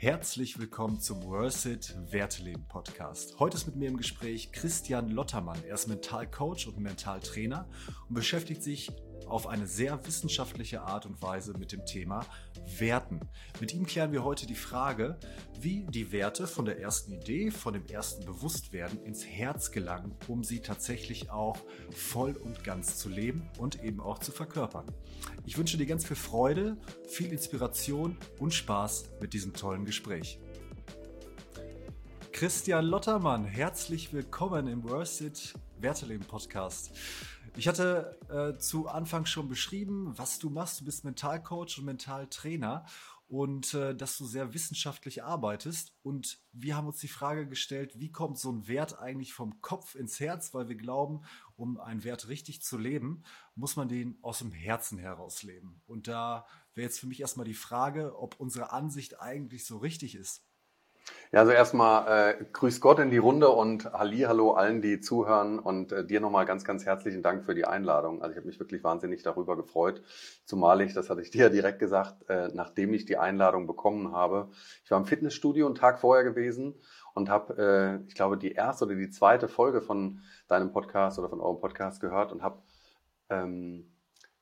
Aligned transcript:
Herzlich 0.00 0.60
willkommen 0.60 1.00
zum 1.00 1.24
Worth 1.24 1.66
It 1.66 1.92
Werteleben 2.12 2.64
Podcast. 2.68 3.40
Heute 3.40 3.56
ist 3.56 3.66
mit 3.66 3.74
mir 3.74 3.88
im 3.88 3.96
Gespräch 3.96 4.52
Christian 4.52 5.08
Lottermann. 5.08 5.58
Er 5.66 5.74
ist 5.74 5.88
Mentalcoach 5.88 6.68
und 6.68 6.78
Mentaltrainer 6.78 7.68
und 8.08 8.14
beschäftigt 8.14 8.62
sich 8.62 8.92
auf 9.28 9.46
eine 9.46 9.66
sehr 9.66 10.06
wissenschaftliche 10.06 10.82
Art 10.82 11.06
und 11.06 11.20
Weise 11.22 11.52
mit 11.56 11.72
dem 11.72 11.84
Thema 11.86 12.24
Werten. 12.78 13.20
Mit 13.60 13.72
ihm 13.74 13.86
klären 13.86 14.12
wir 14.12 14.24
heute 14.24 14.46
die 14.46 14.54
Frage, 14.54 15.18
wie 15.60 15.86
die 15.88 16.12
Werte 16.12 16.46
von 16.46 16.64
der 16.64 16.80
ersten 16.80 17.12
Idee, 17.12 17.50
von 17.50 17.74
dem 17.74 17.86
ersten 17.86 18.24
Bewusstwerden 18.24 19.02
ins 19.04 19.24
Herz 19.24 19.70
gelangen, 19.70 20.14
um 20.26 20.44
sie 20.44 20.60
tatsächlich 20.60 21.30
auch 21.30 21.58
voll 21.90 22.32
und 22.32 22.64
ganz 22.64 22.98
zu 22.98 23.08
leben 23.08 23.48
und 23.58 23.82
eben 23.82 24.00
auch 24.00 24.18
zu 24.18 24.32
verkörpern. 24.32 24.86
Ich 25.46 25.58
wünsche 25.58 25.78
dir 25.78 25.86
ganz 25.86 26.06
viel 26.06 26.16
Freude, 26.16 26.76
viel 27.08 27.32
Inspiration 27.32 28.16
und 28.38 28.54
Spaß 28.54 29.10
mit 29.20 29.32
diesem 29.32 29.52
tollen 29.52 29.84
Gespräch. 29.84 30.38
Christian 32.32 32.84
Lottermann, 32.84 33.44
herzlich 33.44 34.12
willkommen 34.12 34.68
im 34.68 34.88
Worth 34.88 35.20
It 35.22 35.54
Werteleben 35.80 36.24
Podcast. 36.24 36.92
Ich 37.58 37.66
hatte 37.66 38.20
äh, 38.30 38.56
zu 38.60 38.86
Anfang 38.86 39.26
schon 39.26 39.48
beschrieben, 39.48 40.16
was 40.16 40.38
du 40.38 40.48
machst. 40.48 40.80
Du 40.80 40.84
bist 40.84 41.02
Mentalcoach 41.02 41.76
und 41.78 41.86
Mentaltrainer 41.86 42.86
und 43.26 43.74
äh, 43.74 43.96
dass 43.96 44.16
du 44.16 44.26
sehr 44.26 44.54
wissenschaftlich 44.54 45.24
arbeitest. 45.24 45.92
Und 46.04 46.38
wir 46.52 46.76
haben 46.76 46.86
uns 46.86 47.00
die 47.00 47.08
Frage 47.08 47.48
gestellt, 47.48 47.98
wie 47.98 48.12
kommt 48.12 48.38
so 48.38 48.52
ein 48.52 48.68
Wert 48.68 49.00
eigentlich 49.00 49.32
vom 49.32 49.60
Kopf 49.60 49.96
ins 49.96 50.20
Herz? 50.20 50.54
Weil 50.54 50.68
wir 50.68 50.76
glauben, 50.76 51.22
um 51.56 51.80
einen 51.80 52.04
Wert 52.04 52.28
richtig 52.28 52.62
zu 52.62 52.78
leben, 52.78 53.24
muss 53.56 53.74
man 53.74 53.88
den 53.88 54.18
aus 54.22 54.38
dem 54.38 54.52
Herzen 54.52 54.96
heraus 54.96 55.42
leben. 55.42 55.82
Und 55.88 56.06
da 56.06 56.46
wäre 56.74 56.86
jetzt 56.86 57.00
für 57.00 57.08
mich 57.08 57.20
erstmal 57.20 57.46
die 57.46 57.54
Frage, 57.54 58.16
ob 58.16 58.38
unsere 58.38 58.70
Ansicht 58.70 59.20
eigentlich 59.20 59.66
so 59.66 59.78
richtig 59.78 60.14
ist. 60.14 60.47
Ja, 61.30 61.40
also 61.40 61.52
erstmal 61.52 62.38
äh, 62.40 62.44
grüß 62.52 62.80
Gott 62.80 62.98
in 63.00 63.10
die 63.10 63.18
Runde 63.18 63.50
und 63.50 63.92
Halli, 63.92 64.20
hallo 64.20 64.52
allen, 64.52 64.80
die 64.80 65.00
zuhören 65.00 65.58
und 65.58 65.92
äh, 65.92 66.06
dir 66.06 66.20
nochmal 66.20 66.46
ganz, 66.46 66.64
ganz 66.64 66.86
herzlichen 66.86 67.22
Dank 67.22 67.44
für 67.44 67.54
die 67.54 67.66
Einladung. 67.66 68.22
Also 68.22 68.32
ich 68.32 68.38
habe 68.38 68.46
mich 68.46 68.58
wirklich 68.58 68.82
wahnsinnig 68.82 69.22
darüber 69.22 69.54
gefreut, 69.54 70.02
zumal 70.46 70.80
ich, 70.80 70.94
das 70.94 71.10
hatte 71.10 71.20
ich 71.20 71.30
dir 71.32 71.44
ja 71.44 71.48
direkt 71.50 71.80
gesagt, 71.80 72.28
äh, 72.30 72.48
nachdem 72.54 72.94
ich 72.94 73.04
die 73.04 73.18
Einladung 73.18 73.66
bekommen 73.66 74.12
habe. 74.12 74.48
Ich 74.84 74.90
war 74.90 74.98
im 74.98 75.04
Fitnessstudio 75.04 75.66
einen 75.66 75.74
Tag 75.74 75.98
vorher 75.98 76.24
gewesen 76.24 76.74
und 77.12 77.28
habe, 77.28 78.00
äh, 78.02 78.08
ich 78.08 78.14
glaube, 78.14 78.38
die 78.38 78.52
erste 78.52 78.86
oder 78.86 78.94
die 78.94 79.10
zweite 79.10 79.48
Folge 79.48 79.82
von 79.82 80.20
deinem 80.48 80.72
Podcast 80.72 81.18
oder 81.18 81.28
von 81.28 81.40
eurem 81.40 81.60
Podcast 81.60 82.00
gehört 82.00 82.32
und 82.32 82.42
habe 82.42 82.62
ähm, 83.28 83.92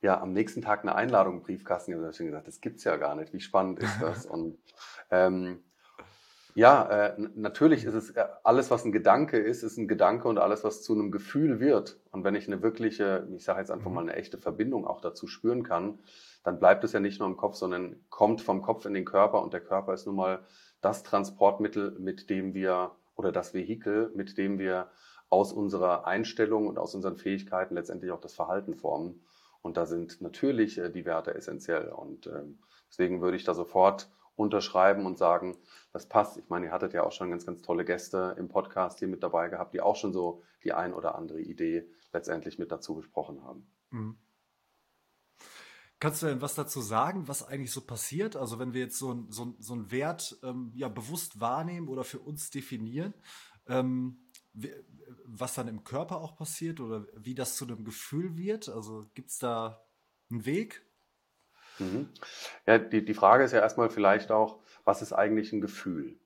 ja 0.02 0.20
am 0.20 0.32
nächsten 0.32 0.62
Tag 0.62 0.82
eine 0.82 0.94
Einladung 0.94 1.38
im 1.38 1.42
Briefkasten 1.42 1.94
und 1.94 2.04
habe 2.04 2.16
gesagt, 2.16 2.46
das 2.46 2.60
gibt's 2.60 2.84
ja 2.84 2.96
gar 2.96 3.16
nicht. 3.16 3.32
Wie 3.32 3.40
spannend 3.40 3.80
ist 3.80 4.00
das? 4.00 4.24
und 4.26 4.58
ähm, 5.10 5.64
ja, 6.56 6.88
äh, 6.88 7.14
natürlich 7.34 7.84
ist 7.84 7.92
es 7.92 8.10
äh, 8.12 8.24
alles, 8.42 8.70
was 8.70 8.82
ein 8.86 8.90
Gedanke 8.90 9.36
ist, 9.36 9.62
ist 9.62 9.76
ein 9.76 9.88
Gedanke 9.88 10.26
und 10.26 10.38
alles, 10.38 10.64
was 10.64 10.82
zu 10.82 10.94
einem 10.94 11.10
Gefühl 11.10 11.60
wird. 11.60 12.00
Und 12.12 12.24
wenn 12.24 12.34
ich 12.34 12.46
eine 12.46 12.62
wirkliche, 12.62 13.28
ich 13.36 13.44
sage 13.44 13.60
jetzt 13.60 13.70
einfach 13.70 13.90
mhm. 13.90 13.94
mal 13.94 14.00
eine 14.00 14.16
echte 14.16 14.38
Verbindung 14.38 14.86
auch 14.86 15.02
dazu 15.02 15.26
spüren 15.26 15.64
kann, 15.64 15.98
dann 16.44 16.58
bleibt 16.58 16.82
es 16.82 16.92
ja 16.92 17.00
nicht 17.00 17.18
nur 17.20 17.28
im 17.28 17.36
Kopf, 17.36 17.56
sondern 17.56 17.96
kommt 18.08 18.40
vom 18.40 18.62
Kopf 18.62 18.86
in 18.86 18.94
den 18.94 19.04
Körper 19.04 19.42
und 19.42 19.52
der 19.52 19.60
Körper 19.60 19.92
ist 19.92 20.06
nun 20.06 20.16
mal 20.16 20.46
das 20.80 21.02
Transportmittel, 21.02 21.94
mit 21.98 22.30
dem 22.30 22.54
wir 22.54 22.92
oder 23.16 23.32
das 23.32 23.52
Vehikel, 23.52 24.10
mit 24.14 24.38
dem 24.38 24.58
wir 24.58 24.88
aus 25.28 25.52
unserer 25.52 26.06
Einstellung 26.06 26.68
und 26.68 26.78
aus 26.78 26.94
unseren 26.94 27.18
Fähigkeiten 27.18 27.74
letztendlich 27.74 28.12
auch 28.12 28.20
das 28.20 28.34
Verhalten 28.34 28.76
formen. 28.76 29.20
Und 29.60 29.76
da 29.76 29.84
sind 29.84 30.22
natürlich 30.22 30.78
äh, 30.78 30.88
die 30.90 31.04
Werte 31.04 31.34
essentiell. 31.34 31.88
Und 31.88 32.28
ähm, 32.28 32.60
deswegen 32.88 33.20
würde 33.20 33.36
ich 33.36 33.44
da 33.44 33.52
sofort 33.52 34.08
unterschreiben 34.36 35.06
und 35.06 35.18
sagen, 35.18 35.56
das 35.92 36.06
passt. 36.06 36.36
Ich 36.36 36.48
meine, 36.48 36.66
ihr 36.66 36.72
hattet 36.72 36.92
ja 36.92 37.02
auch 37.02 37.12
schon 37.12 37.30
ganz, 37.30 37.46
ganz 37.46 37.62
tolle 37.62 37.84
Gäste 37.84 38.36
im 38.38 38.48
Podcast 38.48 38.98
hier 38.98 39.08
mit 39.08 39.22
dabei 39.22 39.48
gehabt, 39.48 39.74
die 39.74 39.80
auch 39.80 39.96
schon 39.96 40.12
so 40.12 40.42
die 40.62 40.72
ein 40.72 40.92
oder 40.92 41.14
andere 41.16 41.40
Idee 41.40 41.88
letztendlich 42.12 42.58
mit 42.58 42.70
dazu 42.70 42.94
besprochen 42.94 43.42
haben. 43.42 43.66
Mhm. 43.90 44.18
Kannst 45.98 46.22
du 46.22 46.26
denn 46.26 46.42
was 46.42 46.54
dazu 46.54 46.82
sagen, 46.82 47.26
was 47.26 47.42
eigentlich 47.42 47.72
so 47.72 47.80
passiert? 47.80 48.36
Also 48.36 48.58
wenn 48.58 48.74
wir 48.74 48.82
jetzt 48.82 48.98
so, 48.98 49.12
ein, 49.12 49.30
so, 49.30 49.54
so 49.58 49.72
einen 49.72 49.90
Wert 49.90 50.38
ähm, 50.42 50.70
ja, 50.74 50.88
bewusst 50.88 51.40
wahrnehmen 51.40 51.88
oder 51.88 52.04
für 52.04 52.18
uns 52.18 52.50
definieren, 52.50 53.14
ähm, 53.66 54.18
was 55.24 55.54
dann 55.54 55.68
im 55.68 55.84
Körper 55.84 56.18
auch 56.20 56.36
passiert 56.36 56.80
oder 56.80 57.06
wie 57.16 57.34
das 57.34 57.56
zu 57.56 57.66
einem 57.66 57.84
Gefühl 57.84 58.36
wird? 58.36 58.68
Also 58.68 59.06
gibt 59.14 59.30
es 59.30 59.38
da 59.38 59.86
einen 60.30 60.44
Weg? 60.44 60.85
Mhm. 61.78 62.08
Ja, 62.66 62.78
die, 62.78 63.04
die 63.04 63.14
Frage 63.14 63.44
ist 63.44 63.52
ja 63.52 63.60
erstmal 63.60 63.90
vielleicht 63.90 64.30
auch, 64.30 64.58
was 64.84 65.02
ist 65.02 65.12
eigentlich 65.12 65.52
ein 65.52 65.60
Gefühl? 65.60 66.16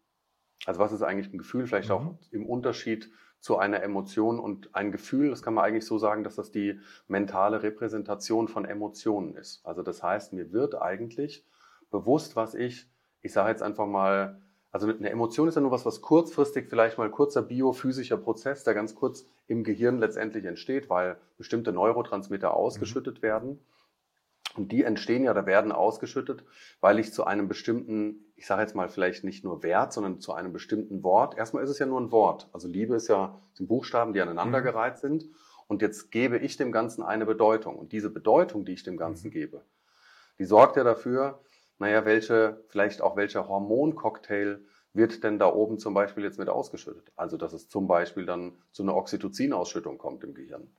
Also 0.66 0.81
was 0.81 0.93
ist 0.93 1.03
eigentlich 1.03 1.33
ein 1.33 1.38
Gefühl? 1.38 1.66
Vielleicht 1.66 1.88
mhm. 1.88 1.94
auch 1.94 2.15
im 2.31 2.47
Unterschied 2.47 3.11
zu 3.41 3.56
einer 3.56 3.83
Emotion 3.83 4.38
und 4.38 4.75
ein 4.75 4.93
Gefühl, 4.93 5.31
das 5.31 5.43
kann 5.43 5.55
man 5.55 5.65
eigentlich 5.65 5.87
so 5.87 5.99
sagen, 5.99 6.25
dass 6.25 6.37
das 6.37 6.50
die 6.50 6.78
mentale 7.09 7.62
Repräsentation 7.62 8.49
von 8.49 8.66
Emotionen 8.66 9.34
ist. 9.34 9.65
Also 9.65 9.83
das 9.83 10.03
heißt, 10.03 10.34
mir 10.34 10.53
wird 10.53 10.81
eigentlich 10.81 11.47
bewusst, 11.91 12.37
was 12.37 12.55
ich, 12.55 12.87
ich 13.22 13.32
sage 13.32 13.50
jetzt 13.50 13.62
einfach 13.62 13.87
mal, 13.87 14.41
also 14.72 14.88
eine 14.88 15.11
Emotion 15.11 15.49
ist 15.49 15.55
ja 15.55 15.62
nur 15.62 15.71
was, 15.71 15.87
was 15.87 16.03
kurzfristig 16.03 16.69
vielleicht 16.69 16.99
mal 16.99 17.11
kurzer 17.11 17.43
biophysischer 17.43 18.19
Prozess, 18.19 18.62
der 18.62 18.75
ganz 18.75 18.94
kurz 18.94 19.27
im 19.49 19.65
Gehirn 19.65 19.99
letztendlich 19.99 20.44
entsteht, 20.44 20.91
weil 20.91 21.17
bestimmte 21.38 21.72
Neurotransmitter 21.72 22.55
ausgeschüttet 22.55 23.19
mhm. 23.19 23.22
werden. 23.22 23.59
Und 24.56 24.72
die 24.72 24.83
entstehen 24.83 25.25
ja 25.25 25.31
oder 25.31 25.47
werden 25.47 25.71
ausgeschüttet, 25.71 26.44
weil 26.81 26.99
ich 26.99 27.12
zu 27.12 27.25
einem 27.25 27.47
bestimmten, 27.47 28.33
ich 28.34 28.47
sage 28.47 28.62
jetzt 28.62 28.75
mal 28.75 28.88
vielleicht 28.88 29.22
nicht 29.22 29.44
nur 29.44 29.62
Wert, 29.62 29.93
sondern 29.93 30.21
zu 30.21 30.33
einem 30.33 30.53
bestimmten 30.53 31.05
Wort. 31.05 31.37
Erstmal 31.37 31.62
ist 31.62 31.71
es 31.71 31.78
ja 31.78 31.87
nur 31.87 32.00
ein 32.00 32.11
Wort. 32.11 32.49
Also 32.53 32.66
Liebe 32.66 32.97
ist 32.97 33.09
ja 33.09 33.41
sind 33.53 33.69
Buchstaben, 33.69 34.12
die 34.12 34.21
aneinandergereiht 34.21 34.94
mhm. 34.97 34.99
sind. 34.99 35.25
Und 35.69 35.83
jetzt 35.83 36.11
gebe 36.11 36.38
ich 36.38 36.56
dem 36.56 36.72
Ganzen 36.72 37.05
eine 37.05 37.27
Bedeutung. 37.27 37.77
Und 37.77 37.93
diese 37.93 38.11
Bedeutung, 38.11 38.65
die 38.65 38.72
ich 38.72 38.83
dem 38.83 38.97
Ganzen 38.97 39.28
mhm. 39.28 39.33
gebe, 39.33 39.65
die 40.38 40.44
sorgt 40.44 40.77
ja 40.77 40.82
dafür, 40.82 41.41
naja, 41.78 42.05
welche, 42.05 42.65
vielleicht 42.69 43.03
auch 43.03 43.17
welcher 43.17 43.47
Hormoncocktail 43.47 44.65
wird 44.93 45.22
denn 45.22 45.38
da 45.38 45.47
oben 45.53 45.78
zum 45.78 45.94
Beispiel 45.94 46.25
jetzt 46.25 46.38
mit 46.38 46.49
ausgeschüttet? 46.49 47.12
Also, 47.15 47.37
dass 47.37 47.53
es 47.53 47.69
zum 47.69 47.87
Beispiel 47.87 48.27
dann 48.27 48.59
zu 48.72 48.82
einer 48.82 48.97
Oxytocin-Ausschüttung 48.97 49.97
kommt 49.97 50.25
im 50.25 50.34
Gehirn. 50.34 50.71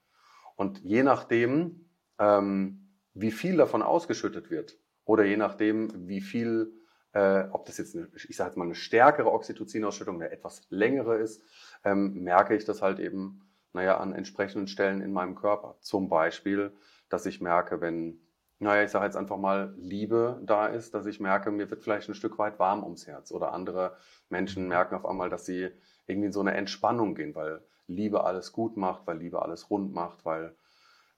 Und 0.58 0.80
je 0.84 1.04
nachdem, 1.04 1.90
ähm, 2.20 2.81
wie 3.14 3.32
viel 3.32 3.58
davon 3.58 3.82
ausgeschüttet 3.82 4.50
wird 4.50 4.78
oder 5.06 5.26
je 5.26 5.38
nachdem, 5.38 6.08
wie 6.08 6.22
viel, 6.22 6.74
äh, 7.14 7.44
ob 7.52 7.66
das 7.66 7.78
jetzt, 7.78 7.96
eine, 7.96 8.08
ich 8.14 8.36
sage 8.36 8.50
jetzt 8.50 8.58
mal, 8.58 8.66
eine 8.66 8.76
stärkere 8.76 9.32
Oxytocin-Ausschüttung, 9.32 10.16
eine 10.16 10.32
etwas 10.32 10.62
längere 10.70 11.18
ist, 11.18 11.42
ähm, 11.84 12.24
merke 12.24 12.56
ich 12.56 12.66
das 12.66 12.82
halt 12.82 13.00
eben, 13.00 13.42
naja, 13.74 13.98
an 13.98 14.14
entsprechenden 14.14 14.68
Stellen 14.68 15.02
in 15.02 15.14
meinem 15.14 15.36
Körper. 15.36 15.78
Zum 15.80 16.10
Beispiel, 16.10 16.72
dass 17.10 17.26
ich 17.26 17.42
merke, 17.42 17.82
wenn, 17.82 18.22
naja, 18.60 18.84
ich 18.84 18.92
sage 18.92 19.06
jetzt 19.06 19.18
einfach 19.18 19.38
mal, 19.38 19.74
Liebe 19.78 20.40
da 20.44 20.68
ist, 20.68 20.94
dass 20.94 21.06
ich 21.06 21.20
merke, 21.20 21.52
mir 21.52 21.70
wird 21.70 21.82
vielleicht 21.82 22.08
ein 22.10 22.16
Stück 22.16 22.38
weit 22.38 22.60
warm 22.60 22.84
ums 22.84 23.08
Herz. 23.08 23.32
Oder 23.32 23.54
andere 23.54 23.98
Menschen 24.30 24.68
merken 24.68 24.96
auf 24.96 25.06
einmal, 25.06 25.30
dass 25.30 25.46
sie 25.46 25.70
irgendwie 26.06 26.28
in 26.28 26.34
so 26.34 26.42
eine 26.42 26.54
Entspannung 26.54 27.16
gehen, 27.16 27.34
weil 27.34 27.62
Liebe 27.88 28.24
alles 28.24 28.52
gut 28.52 28.78
macht, 28.78 29.08
weil 29.08 29.18
Liebe 29.18 29.42
alles 29.42 29.70
rund 29.70 29.94
macht, 29.94 30.26
weil 30.26 30.56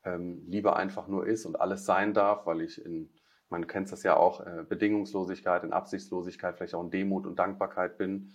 ähm, 0.06 0.44
Liebe 0.48 0.76
einfach 0.76 1.08
nur 1.08 1.26
ist 1.26 1.46
und 1.46 1.60
alles 1.60 1.86
sein 1.86 2.14
darf, 2.14 2.46
weil 2.46 2.62
ich 2.62 2.84
in, 2.84 3.10
man 3.50 3.68
kennt 3.68 3.92
das 3.92 4.04
ja 4.04 4.18
auch, 4.18 4.42
äh, 4.42 4.64
Bedingungslosigkeit, 4.68 5.64
in 5.64 5.74
Absichtslosigkeit, 5.74 6.58
vielleicht 6.58 6.76
auch 6.76 6.84
in 6.84 6.92
Demut 6.92 7.26
und 7.26 7.40
Dankbarkeit 7.40 7.98
bin. 7.98 8.32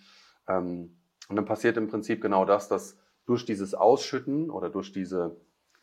Ähm, 0.48 0.96
und 1.28 1.36
dann 1.36 1.44
passiert 1.44 1.76
im 1.76 1.88
Prinzip 1.88 2.22
genau 2.22 2.44
das, 2.44 2.68
dass 2.68 2.96
durch 3.26 3.44
dieses 3.44 3.74
Ausschütten 3.74 4.50
oder 4.50 4.70
durch 4.70 4.92
diese 4.92 5.36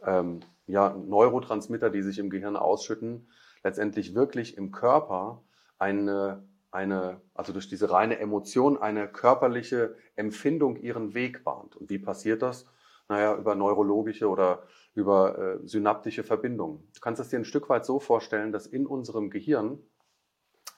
ähm, 0.03 0.40
ja, 0.68 0.96
Neurotransmitter, 0.96 1.90
die 1.90 2.02
sich 2.02 2.17
im 2.17 2.29
Gehirn 2.29 2.56
ausschütten, 2.56 3.28
letztendlich 3.63 4.16
wirklich 4.16 4.57
im 4.57 4.72
Körper 4.72 5.44
eine, 5.78 6.44
eine, 6.72 7.22
also 7.34 7.53
durch 7.53 7.67
diese 7.67 7.91
reine 7.91 8.20
Emotion, 8.20 8.78
eine 8.78 9.08
körperliche 9.08 9.96
Empfindung 10.16 10.78
ihren 10.78 11.14
Weg 11.14 11.43
bahnt. 11.43 11.76
Und 11.76 11.90
wie 11.90 11.99
passiert 11.99 12.41
das? 12.41 12.66
Naja, 13.07 13.35
über 13.37 13.55
neurologische 13.55 14.28
oder 14.28 14.63
über 14.96 15.37
äh, 15.37 15.67
synaptische 15.67 16.23
Verbindungen. 16.23 16.87
Du 16.93 17.02
kannst 17.02 17.22
es 17.22 17.29
dir 17.29 17.37
ein 17.37 17.46
Stück 17.46 17.69
weit 17.69 17.85
so 17.85 17.99
vorstellen, 17.99 18.52
dass 18.52 18.66
in 18.66 18.87
unserem 18.87 19.29
Gehirn 19.29 19.79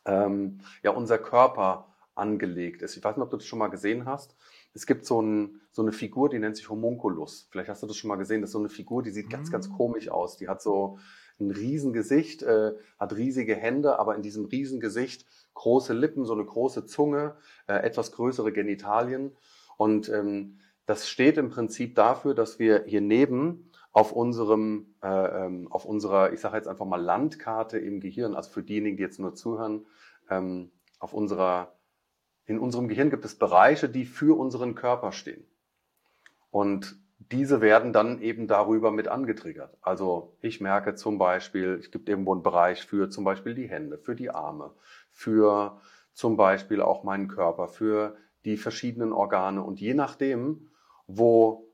ähm, 0.06 0.60
ja 0.84 0.92
unser 0.92 1.18
Körper 1.18 1.94
angelegt 2.16 2.82
ist. 2.82 2.98
Ich 2.98 3.04
weiß 3.04 3.16
nicht, 3.16 3.24
ob 3.24 3.30
du 3.30 3.38
das 3.38 3.46
schon 3.46 3.60
mal 3.60 3.68
gesehen 3.70 4.06
hast. 4.06 4.36
Es 4.74 4.86
gibt 4.86 5.06
so, 5.06 5.22
ein, 5.22 5.62
so 5.72 5.82
eine 5.82 5.92
Figur, 5.92 6.30
die 6.30 6.40
nennt 6.40 6.58
sich 6.58 6.70
Homunculus. 6.70 7.48
Vielleicht 7.52 7.70
hast 7.70 7.84
du 7.84 7.88
das 7.88 7.96
schon 7.96 8.08
mal 8.08 8.16
gesehen. 8.16 8.42
Das 8.42 8.50
ist 8.50 8.54
so 8.54 8.60
eine 8.60 8.70
Figur, 8.70 9.04
die 9.04 9.12
sieht 9.12 9.30
ganz, 9.30 9.52
ganz 9.52 9.70
mm. 9.70 9.74
komisch 9.74 10.10
aus. 10.10 10.38
Die 10.38 10.48
hat 10.48 10.62
so 10.62 10.98
ein 11.40 11.52
Riesengesicht, 11.52 12.42
äh, 12.44 12.74
hat 13.00 13.16
riesige 13.16 13.56
Hände, 13.56 14.00
aber 14.00 14.16
in 14.16 14.24
diesem 14.24 14.46
Riesengesicht 14.46 15.26
große 15.54 15.94
Lippen, 15.94 16.26
so 16.26 16.34
eine 16.34 16.46
große 16.46 16.86
Zunge, 16.86 17.36
äh, 17.68 17.76
etwas 17.76 18.12
größere 18.12 18.52
Genitalien. 18.52 19.36
Und 19.78 20.10
ähm, 20.10 20.60
das 20.88 21.08
steht 21.08 21.38
im 21.38 21.50
Prinzip 21.50 21.96
dafür, 21.96 22.34
dass 22.34 22.58
wir 22.58 22.84
hier 22.86 23.02
neben 23.02 23.72
auf 23.92 24.12
unserem, 24.12 24.96
äh, 25.04 25.08
ähm, 25.46 25.72
auf 25.72 25.86
unserer, 25.86 26.34
ich 26.34 26.40
sage 26.40 26.58
jetzt 26.58 26.68
einfach 26.68 26.86
mal 26.86 27.02
Landkarte 27.02 27.78
im 27.78 28.00
Gehirn, 28.00 28.36
also 28.36 28.50
für 28.50 28.64
diejenigen, 28.64 28.98
die 28.98 29.04
jetzt 29.04 29.20
nur 29.20 29.36
zuhören, 29.36 29.86
ähm, 30.30 30.72
auf 31.00 31.14
unserer 31.14 31.78
in 32.48 32.60
unserem 32.60 32.88
Gehirn 32.88 33.10
gibt 33.10 33.26
es 33.26 33.36
Bereiche, 33.36 33.90
die 33.90 34.06
für 34.06 34.38
unseren 34.38 34.74
Körper 34.74 35.12
stehen. 35.12 35.46
Und 36.50 36.98
diese 37.20 37.60
werden 37.60 37.92
dann 37.92 38.22
eben 38.22 38.48
darüber 38.48 38.90
mit 38.90 39.10
angetriggert. 39.10 39.78
Also 39.82 40.38
ich 40.40 40.62
merke 40.62 40.96
zum 40.96 41.18
Beispiel, 41.18 41.74
es 41.74 41.92
gibt 41.92 42.08
irgendwo 42.08 42.32
einen 42.32 42.44
Bereich 42.44 42.86
für 42.86 43.10
zum 43.10 43.26
Beispiel 43.26 43.54
die 43.54 43.68
Hände, 43.68 43.98
für 43.98 44.16
die 44.16 44.30
Arme, 44.30 44.72
für 45.12 45.82
zum 46.14 46.38
Beispiel 46.38 46.82
auch 46.82 47.04
meinen 47.04 47.28
Körper, 47.28 47.68
für 47.68 48.16
die 48.46 48.56
verschiedenen 48.56 49.12
Organe. 49.12 49.62
Und 49.62 49.82
je 49.82 49.94
nachdem, 49.94 50.70
wo 51.08 51.74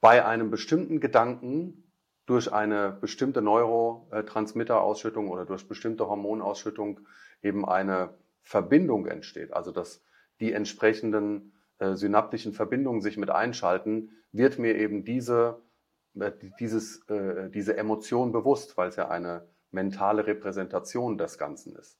bei 0.00 0.24
einem 0.24 0.50
bestimmten 0.50 1.00
Gedanken 1.00 1.90
durch 2.26 2.52
eine 2.52 2.92
bestimmte 2.92 3.40
Neurotransmitterausschüttung 3.40 5.30
oder 5.30 5.46
durch 5.46 5.66
bestimmte 5.68 6.08
Hormonausschüttung 6.08 7.00
eben 7.42 7.64
eine 7.66 8.14
Verbindung 8.42 9.06
entsteht, 9.06 9.52
also 9.52 9.70
dass 9.72 10.02
die 10.40 10.52
entsprechenden 10.52 11.52
äh, 11.78 11.94
synaptischen 11.94 12.52
Verbindungen 12.52 13.00
sich 13.00 13.16
mit 13.16 13.30
einschalten, 13.30 14.10
wird 14.32 14.58
mir 14.58 14.76
eben 14.76 15.04
diese, 15.04 15.62
äh, 16.14 16.32
dieses, 16.60 17.08
äh, 17.08 17.50
diese 17.50 17.76
Emotion 17.76 18.32
bewusst, 18.32 18.76
weil 18.76 18.88
es 18.88 18.96
ja 18.96 19.08
eine 19.08 19.48
mentale 19.70 20.26
Repräsentation 20.26 21.18
des 21.18 21.38
Ganzen 21.38 21.74
ist. 21.76 21.98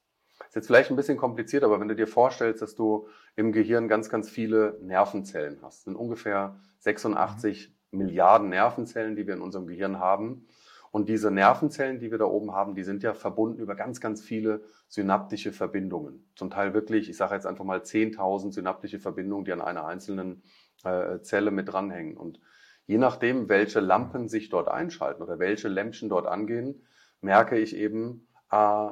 Jetzt 0.57 0.65
vielleicht 0.65 0.89
ein 0.89 0.95
bisschen 0.95 1.17
kompliziert, 1.17 1.63
aber 1.63 1.79
wenn 1.79 1.87
du 1.87 1.95
dir 1.95 2.07
vorstellst, 2.07 2.63
dass 2.63 2.73
du 2.73 3.07
im 3.35 3.51
Gehirn 3.51 3.87
ganz, 3.87 4.09
ganz 4.09 4.27
viele 4.27 4.79
Nervenzellen 4.81 5.59
hast, 5.61 5.83
sind 5.83 5.95
ungefähr 5.95 6.59
86 6.79 7.69
mhm. 7.91 7.99
Milliarden 7.99 8.49
Nervenzellen, 8.49 9.15
die 9.15 9.27
wir 9.27 9.35
in 9.35 9.41
unserem 9.41 9.67
Gehirn 9.67 9.99
haben. 9.99 10.47
Und 10.89 11.09
diese 11.09 11.29
Nervenzellen, 11.29 11.99
die 11.99 12.09
wir 12.09 12.17
da 12.17 12.25
oben 12.25 12.53
haben, 12.53 12.73
die 12.73 12.81
sind 12.81 13.03
ja 13.03 13.13
verbunden 13.13 13.59
über 13.59 13.75
ganz, 13.75 14.01
ganz 14.01 14.23
viele 14.23 14.63
synaptische 14.87 15.51
Verbindungen. 15.51 16.27
Zum 16.35 16.49
Teil 16.49 16.73
wirklich, 16.73 17.07
ich 17.07 17.17
sage 17.17 17.35
jetzt 17.35 17.45
einfach 17.45 17.63
mal 17.63 17.81
10.000 17.81 18.51
synaptische 18.51 18.97
Verbindungen, 18.97 19.45
die 19.45 19.53
an 19.53 19.61
einer 19.61 19.85
einzelnen 19.85 20.41
äh, 20.83 21.19
Zelle 21.21 21.51
mit 21.51 21.71
dranhängen. 21.71 22.17
Und 22.17 22.39
je 22.87 22.97
nachdem, 22.97 23.47
welche 23.47 23.79
Lampen 23.79 24.27
sich 24.27 24.49
dort 24.49 24.69
einschalten 24.69 25.21
oder 25.21 25.37
welche 25.37 25.67
Lämpchen 25.67 26.09
dort 26.09 26.25
angehen, 26.25 26.81
merke 27.21 27.59
ich 27.59 27.75
eben, 27.75 28.27
äh, 28.51 28.89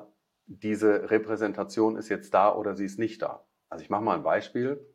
diese 0.47 1.09
Repräsentation 1.09 1.97
ist 1.97 2.09
jetzt 2.09 2.33
da 2.33 2.53
oder 2.53 2.75
sie 2.75 2.85
ist 2.85 2.99
nicht 2.99 3.21
da. 3.21 3.45
Also 3.69 3.83
ich 3.83 3.89
mache 3.89 4.03
mal 4.03 4.15
ein 4.15 4.23
Beispiel. 4.23 4.85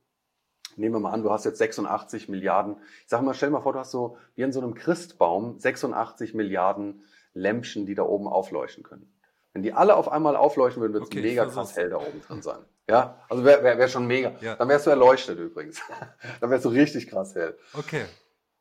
Nehmen 0.76 0.94
wir 0.94 1.00
mal 1.00 1.12
an, 1.12 1.22
du 1.22 1.30
hast 1.30 1.44
jetzt 1.44 1.58
86 1.58 2.28
Milliarden. 2.28 2.76
Ich 3.02 3.08
sage 3.08 3.24
mal, 3.24 3.34
stell 3.34 3.50
mal 3.50 3.60
vor, 3.60 3.72
du 3.72 3.80
hast 3.80 3.90
so 3.90 4.16
wie 4.36 4.42
in 4.42 4.52
so 4.52 4.60
einem 4.60 4.74
Christbaum 4.74 5.58
86 5.58 6.34
Milliarden 6.34 7.02
Lämpchen, 7.34 7.86
die 7.86 7.94
da 7.94 8.02
oben 8.02 8.28
aufleuchten 8.28 8.84
können. 8.84 9.12
Wenn 9.52 9.62
die 9.62 9.72
alle 9.72 9.96
auf 9.96 10.10
einmal 10.10 10.36
aufleuchten 10.36 10.80
würden, 10.80 10.92
würde 10.92 11.04
es 11.04 11.10
okay, 11.10 11.22
mega 11.22 11.44
krass 11.44 11.76
hell 11.76 11.90
da 11.90 11.96
oben 11.96 12.22
drin 12.26 12.40
sein. 12.40 12.64
Ja, 12.88 13.20
also 13.28 13.44
wäre 13.44 13.62
wär, 13.62 13.78
wär 13.78 13.88
schon 13.88 14.06
mega. 14.06 14.32
Ja. 14.40 14.56
Dann 14.56 14.68
wärst 14.68 14.86
du 14.86 14.90
erleuchtet 14.90 15.38
übrigens. 15.38 15.80
Dann 16.40 16.50
wärst 16.50 16.64
du 16.64 16.68
richtig 16.68 17.08
krass 17.08 17.34
hell. 17.34 17.56
Okay. 17.74 18.04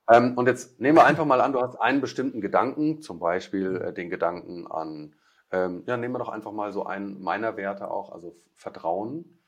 Ähm, 0.10 0.36
und 0.36 0.48
jetzt 0.48 0.80
nehmen 0.80 0.98
wir 0.98 1.06
einfach 1.06 1.26
mal 1.26 1.42
an, 1.42 1.54
du 1.54 1.62
hast 1.62 1.76
einen 1.76 2.02
bestimmten 2.02 2.42
Gedanken, 2.42 3.02
zum 3.02 3.20
Beispiel 3.20 3.76
äh, 3.78 3.94
den 3.94 4.10
Gedanken 4.10 4.68
an, 4.68 5.16
ähm, 5.52 5.84
ja, 5.86 5.98
nehmen 5.98 6.14
wir 6.14 6.20
doch 6.20 6.30
einfach 6.30 6.52
mal 6.52 6.72
so 6.72 6.86
einen 6.86 7.22
meiner 7.22 7.58
Werte 7.58 7.90
auch, 7.90 8.12
also 8.12 8.34
Vertrauen. 8.56 9.40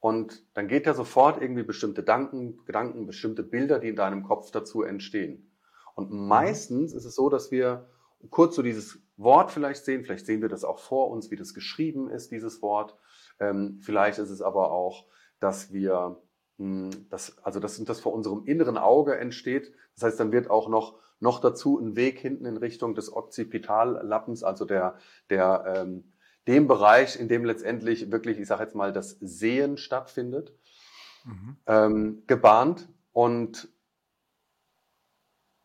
Und 0.00 0.44
dann 0.54 0.68
geht 0.68 0.86
ja 0.86 0.94
sofort 0.94 1.40
irgendwie 1.40 1.62
bestimmte 1.62 2.02
Gedanken, 2.02 2.64
Gedanken, 2.64 3.06
bestimmte 3.06 3.42
Bilder, 3.42 3.78
die 3.78 3.88
in 3.88 3.96
deinem 3.96 4.22
Kopf 4.22 4.50
dazu 4.50 4.82
entstehen. 4.82 5.50
Und 5.94 6.10
mhm. 6.10 6.26
meistens 6.26 6.94
ist 6.94 7.04
es 7.04 7.14
so, 7.14 7.28
dass 7.28 7.50
wir 7.50 7.86
kurz 8.30 8.56
so 8.56 8.62
dieses 8.62 8.98
Wort 9.16 9.50
vielleicht 9.50 9.84
sehen, 9.84 10.02
vielleicht 10.04 10.26
sehen 10.26 10.42
wir 10.42 10.48
das 10.48 10.64
auch 10.64 10.78
vor 10.78 11.10
uns, 11.10 11.30
wie 11.30 11.36
das 11.36 11.54
geschrieben 11.54 12.10
ist, 12.10 12.30
dieses 12.30 12.62
Wort. 12.62 12.96
Ähm, 13.38 13.78
vielleicht 13.82 14.18
ist 14.18 14.30
es 14.30 14.42
aber 14.42 14.72
auch, 14.72 15.06
dass 15.38 15.72
wir, 15.72 16.20
das, 17.08 17.38
also 17.42 17.58
dass 17.58 17.82
das 17.84 18.00
vor 18.00 18.12
unserem 18.12 18.44
inneren 18.44 18.76
Auge 18.76 19.16
entsteht. 19.16 19.72
Das 19.94 20.04
heißt, 20.04 20.20
dann 20.20 20.32
wird 20.32 20.50
auch 20.50 20.68
noch, 20.68 20.98
noch 21.18 21.40
dazu 21.40 21.78
ein 21.78 21.96
Weg 21.96 22.18
hinten 22.18 22.44
in 22.44 22.58
Richtung 22.58 22.94
des 22.94 23.12
Occipitallappens, 23.12 24.42
also 24.44 24.66
der, 24.66 24.96
der 25.30 25.64
ähm, 25.74 26.04
dem 26.46 26.68
Bereich, 26.68 27.18
in 27.18 27.28
dem 27.28 27.44
letztendlich 27.44 28.10
wirklich, 28.12 28.38
ich 28.38 28.46
sage 28.46 28.64
jetzt 28.64 28.74
mal, 28.74 28.92
das 28.92 29.16
Sehen 29.20 29.78
stattfindet, 29.78 30.52
mhm. 31.24 31.56
ähm, 31.66 32.22
gebahnt. 32.26 32.88
Und 33.12 33.68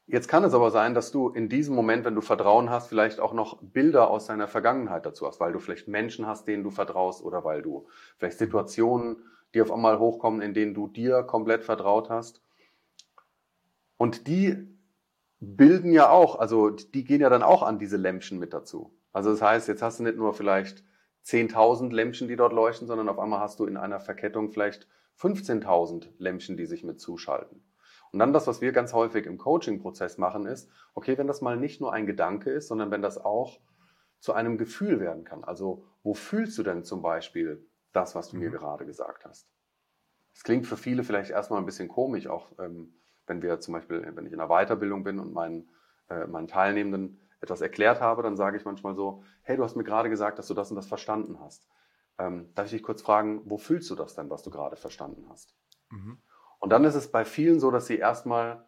jetzt 0.07 0.29
kann 0.29 0.45
es 0.45 0.53
aber 0.53 0.71
sein, 0.71 0.93
dass 0.93 1.11
du 1.11 1.27
in 1.29 1.49
diesem 1.49 1.75
Moment, 1.75 2.05
wenn 2.05 2.15
du 2.15 2.21
Vertrauen 2.21 2.69
hast, 2.69 2.87
vielleicht 2.87 3.19
auch 3.19 3.33
noch 3.33 3.61
Bilder 3.61 4.09
aus 4.09 4.27
deiner 4.27 4.47
Vergangenheit 4.47 5.05
dazu 5.05 5.27
hast, 5.27 5.41
weil 5.41 5.51
du 5.51 5.59
vielleicht 5.59 5.89
Menschen 5.89 6.25
hast, 6.25 6.47
denen 6.47 6.63
du 6.63 6.71
vertraust 6.71 7.21
oder 7.21 7.43
weil 7.43 7.61
du 7.61 7.87
vielleicht 8.17 8.37
Situationen, 8.37 9.17
die 9.55 9.61
auf 9.61 9.71
einmal 9.71 9.99
hochkommen, 9.99 10.41
in 10.41 10.53
denen 10.53 10.73
du 10.73 10.87
dir 10.87 11.23
komplett 11.23 11.63
vertraut 11.63 12.09
hast. 12.09 12.41
Und 13.97 14.27
die 14.27 14.67
bilden 15.39 15.91
ja 15.91 16.09
auch, 16.09 16.37
also 16.37 16.69
die 16.69 17.03
gehen 17.03 17.21
ja 17.21 17.29
dann 17.29 17.43
auch 17.43 17.63
an 17.63 17.79
diese 17.79 17.97
Lämpchen 17.97 18.37
mit 18.37 18.53
dazu. 18.53 18.93
Also 19.13 19.31
das 19.31 19.41
heißt, 19.41 19.67
jetzt 19.67 19.81
hast 19.81 19.99
du 19.99 20.03
nicht 20.03 20.17
nur 20.17 20.33
vielleicht 20.33 20.83
10.000 21.25 21.91
Lämpchen, 21.91 22.27
die 22.27 22.35
dort 22.35 22.53
leuchten, 22.53 22.87
sondern 22.87 23.09
auf 23.09 23.17
einmal 23.17 23.39
hast 23.39 23.59
du 23.59 23.65
in 23.65 23.77
einer 23.77 23.99
Verkettung 23.99 24.51
vielleicht 24.51 24.87
15.000 25.19 26.09
Lämpchen, 26.17 26.57
die 26.57 26.65
sich 26.65 26.83
mit 26.83 26.99
zuschalten. 26.99 27.63
Und 28.11 28.19
dann 28.19 28.33
das, 28.33 28.47
was 28.47 28.61
wir 28.61 28.71
ganz 28.71 28.93
häufig 28.93 29.25
im 29.25 29.37
Coaching-Prozess 29.37 30.17
machen, 30.17 30.45
ist, 30.45 30.69
okay, 30.93 31.17
wenn 31.17 31.27
das 31.27 31.41
mal 31.41 31.57
nicht 31.57 31.81
nur 31.81 31.93
ein 31.93 32.05
Gedanke 32.05 32.49
ist, 32.51 32.67
sondern 32.67 32.91
wenn 32.91 33.01
das 33.01 33.17
auch 33.17 33.59
zu 34.19 34.33
einem 34.33 34.57
Gefühl 34.57 34.99
werden 34.99 35.23
kann. 35.23 35.43
Also, 35.43 35.85
wo 36.03 36.13
fühlst 36.13 36.57
du 36.57 36.63
denn 36.63 36.83
zum 36.83 37.01
Beispiel 37.01 37.65
das, 37.95 38.15
was 38.15 38.29
du 38.29 38.35
mhm. 38.35 38.43
mir 38.43 38.51
gerade 38.51 38.85
gesagt 38.85 39.25
hast? 39.25 39.47
Es 40.33 40.43
klingt 40.43 40.67
für 40.67 40.77
viele 40.77 41.03
vielleicht 41.03 41.31
erstmal 41.31 41.59
ein 41.59 41.65
bisschen 41.65 41.87
komisch, 41.87 42.27
auch 42.27 42.51
ähm, 42.59 42.93
wenn 43.27 43.41
wir 43.41 43.59
zum 43.59 43.73
Beispiel, 43.73 44.11
wenn 44.15 44.25
ich 44.25 44.33
in 44.33 44.39
einer 44.39 44.49
Weiterbildung 44.49 45.03
bin 45.03 45.19
und 45.19 45.33
meinen, 45.33 45.69
äh, 46.09 46.27
meinen 46.27 46.47
Teilnehmenden 46.47 47.19
etwas 47.41 47.61
erklärt 47.61 48.01
habe, 48.01 48.23
dann 48.23 48.35
sage 48.35 48.57
ich 48.57 48.65
manchmal 48.65 48.95
so, 48.95 49.23
hey, 49.41 49.57
du 49.57 49.63
hast 49.63 49.75
mir 49.75 49.83
gerade 49.83 50.09
gesagt, 50.09 50.39
dass 50.39 50.47
du 50.47 50.53
das 50.53 50.69
und 50.69 50.75
das 50.75 50.87
verstanden 50.87 51.39
hast. 51.39 51.67
Ähm, 52.17 52.49
darf 52.55 52.65
ich 52.65 52.71
dich 52.71 52.83
kurz 52.83 53.01
fragen, 53.01 53.41
wo 53.45 53.57
fühlst 53.57 53.89
du 53.89 53.95
das 53.95 54.15
denn, 54.15 54.29
was 54.29 54.43
du 54.43 54.49
gerade 54.49 54.75
verstanden 54.75 55.25
hast? 55.29 55.55
Mhm. 55.89 56.17
Und 56.59 56.69
dann 56.69 56.83
ist 56.85 56.95
es 56.95 57.11
bei 57.11 57.25
vielen 57.25 57.59
so, 57.59 57.71
dass 57.71 57.87
sie 57.87 57.97
erstmal 57.97 58.65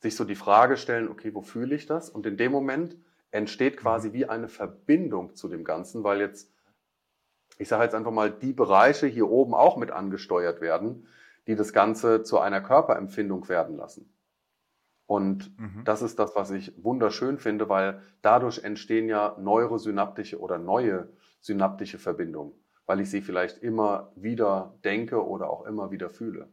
sich 0.00 0.16
so 0.16 0.24
die 0.24 0.34
Frage 0.34 0.76
stellen, 0.76 1.08
okay, 1.08 1.34
wo 1.34 1.42
fühle 1.42 1.74
ich 1.74 1.86
das? 1.86 2.10
Und 2.10 2.26
in 2.26 2.36
dem 2.36 2.52
Moment 2.52 2.96
entsteht 3.30 3.76
quasi 3.76 4.08
mhm. 4.08 4.12
wie 4.12 4.26
eine 4.26 4.48
Verbindung 4.48 5.34
zu 5.34 5.48
dem 5.48 5.64
Ganzen, 5.64 6.04
weil 6.04 6.20
jetzt, 6.20 6.52
ich 7.58 7.68
sage 7.68 7.84
jetzt 7.84 7.94
einfach 7.94 8.12
mal, 8.12 8.30
die 8.30 8.52
Bereiche 8.52 9.06
hier 9.06 9.30
oben 9.30 9.54
auch 9.54 9.76
mit 9.76 9.90
angesteuert 9.90 10.60
werden, 10.60 11.06
die 11.46 11.54
das 11.54 11.72
Ganze 11.72 12.22
zu 12.22 12.38
einer 12.38 12.60
Körperempfindung 12.60 13.48
werden 13.48 13.76
lassen. 13.76 14.12
Und 15.06 15.58
mhm. 15.58 15.84
das 15.84 16.02
ist 16.02 16.18
das, 16.18 16.34
was 16.34 16.50
ich 16.50 16.72
wunderschön 16.82 17.38
finde, 17.38 17.68
weil 17.68 18.02
dadurch 18.22 18.64
entstehen 18.64 19.08
ja 19.08 19.36
neurosynaptische 19.38 20.40
oder 20.40 20.58
neue 20.58 21.08
synaptische 21.40 21.98
Verbindungen, 21.98 22.52
weil 22.86 23.00
ich 23.00 23.10
sie 23.10 23.22
vielleicht 23.22 23.58
immer 23.58 24.12
wieder 24.16 24.74
denke 24.84 25.24
oder 25.24 25.48
auch 25.48 25.64
immer 25.64 25.92
wieder 25.92 26.10
fühle. 26.10 26.48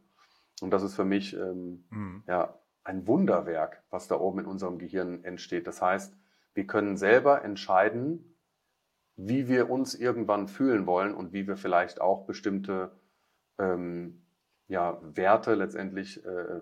Und 0.62 0.70
das 0.72 0.84
ist 0.84 0.96
für 0.96 1.06
mich 1.06 1.34
ähm, 1.36 1.86
mhm. 1.90 2.24
ja 2.28 2.60
ein 2.84 3.08
Wunderwerk, 3.08 3.84
was 3.90 4.08
da 4.08 4.20
oben 4.20 4.40
in 4.40 4.46
unserem 4.46 4.78
Gehirn 4.78 5.24
entsteht. 5.24 5.66
Das 5.66 5.82
heißt, 5.82 6.16
wir 6.54 6.68
können 6.68 6.96
selber 6.96 7.44
entscheiden, 7.44 8.33
wie 9.16 9.48
wir 9.48 9.70
uns 9.70 9.96
irgendwann 9.96 10.48
fühlen 10.48 10.86
wollen 10.86 11.14
und 11.14 11.34
wie 11.34 11.48
wir 11.48 11.58
vielleicht 11.58 12.02
auch 12.02 12.26
bestimmte 12.26 12.92
ähm, 13.60 14.24
ja, 14.68 15.00
Werte 15.04 15.54
letztendlich 15.54 16.26
äh, 16.26 16.62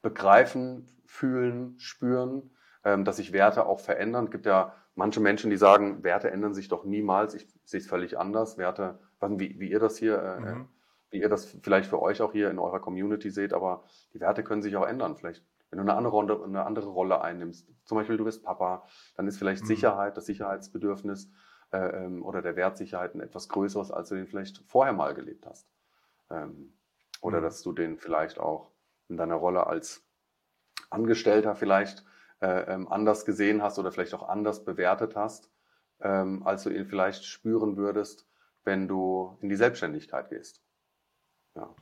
begreifen, 0.00 0.86
fühlen, 1.04 1.78
spüren, 1.78 2.50
ähm, 2.84 3.04
dass 3.04 3.16
sich 3.16 3.32
Werte 3.32 3.66
auch 3.66 3.80
verändern. 3.80 4.26
Es 4.26 4.30
gibt 4.30 4.46
ja 4.46 4.74
manche 4.94 5.20
Menschen, 5.20 5.50
die 5.50 5.56
sagen, 5.56 6.02
Werte 6.02 6.30
ändern 6.30 6.54
sich 6.54 6.68
doch 6.68 6.84
niemals. 6.84 7.34
Ich 7.34 7.46
sehe 7.64 7.80
es 7.80 7.86
völlig 7.86 8.18
anders. 8.18 8.58
Werte, 8.58 8.98
wie, 9.20 9.58
wie 9.60 9.70
ihr 9.70 9.78
das 9.78 9.98
hier, 9.98 10.18
äh, 10.18 10.40
mhm. 10.40 10.68
wie 11.10 11.20
ihr 11.20 11.28
das 11.28 11.44
vielleicht 11.62 11.88
für 11.88 12.00
euch 12.00 12.22
auch 12.22 12.32
hier 12.32 12.50
in 12.50 12.58
eurer 12.58 12.80
Community 12.80 13.30
seht, 13.30 13.52
aber 13.52 13.84
die 14.14 14.20
Werte 14.20 14.42
können 14.42 14.62
sich 14.62 14.76
auch 14.76 14.86
ändern. 14.86 15.16
Vielleicht, 15.16 15.44
wenn 15.72 15.78
du 15.78 15.84
eine 15.84 15.94
andere 15.94 16.12
Rolle, 16.12 16.44
eine 16.44 16.66
andere 16.66 16.88
Rolle 16.90 17.22
einnimmst, 17.22 17.66
zum 17.84 17.96
Beispiel 17.96 18.18
du 18.18 18.24
bist 18.24 18.44
Papa, 18.44 18.86
dann 19.16 19.26
ist 19.26 19.38
vielleicht 19.38 19.62
mhm. 19.62 19.68
Sicherheit, 19.68 20.18
das 20.18 20.26
Sicherheitsbedürfnis 20.26 21.30
äh, 21.72 22.04
ähm, 22.04 22.22
oder 22.22 22.42
der 22.42 22.56
Wert 22.56 22.76
Sicherheit 22.76 23.14
ein 23.14 23.22
etwas 23.22 23.48
größeres, 23.48 23.90
als 23.90 24.10
du 24.10 24.16
den 24.16 24.26
vielleicht 24.26 24.58
vorher 24.66 24.92
mal 24.92 25.14
gelebt 25.14 25.46
hast. 25.46 25.66
Ähm, 26.30 26.74
oder 27.22 27.38
mhm. 27.38 27.44
dass 27.44 27.62
du 27.62 27.72
den 27.72 27.96
vielleicht 27.96 28.38
auch 28.38 28.70
in 29.08 29.16
deiner 29.16 29.36
Rolle 29.36 29.66
als 29.66 30.06
Angestellter 30.90 31.54
vielleicht 31.54 32.04
äh, 32.42 32.74
ähm, 32.74 32.86
anders 32.88 33.24
gesehen 33.24 33.62
hast 33.62 33.78
oder 33.78 33.92
vielleicht 33.92 34.12
auch 34.12 34.28
anders 34.28 34.66
bewertet 34.66 35.16
hast, 35.16 35.50
ähm, 36.00 36.46
als 36.46 36.64
du 36.64 36.70
ihn 36.70 36.84
vielleicht 36.84 37.24
spüren 37.24 37.78
würdest, 37.78 38.28
wenn 38.64 38.88
du 38.88 39.38
in 39.40 39.48
die 39.48 39.56
Selbstständigkeit 39.56 40.28
gehst. 40.28 40.62
Ja. 41.54 41.74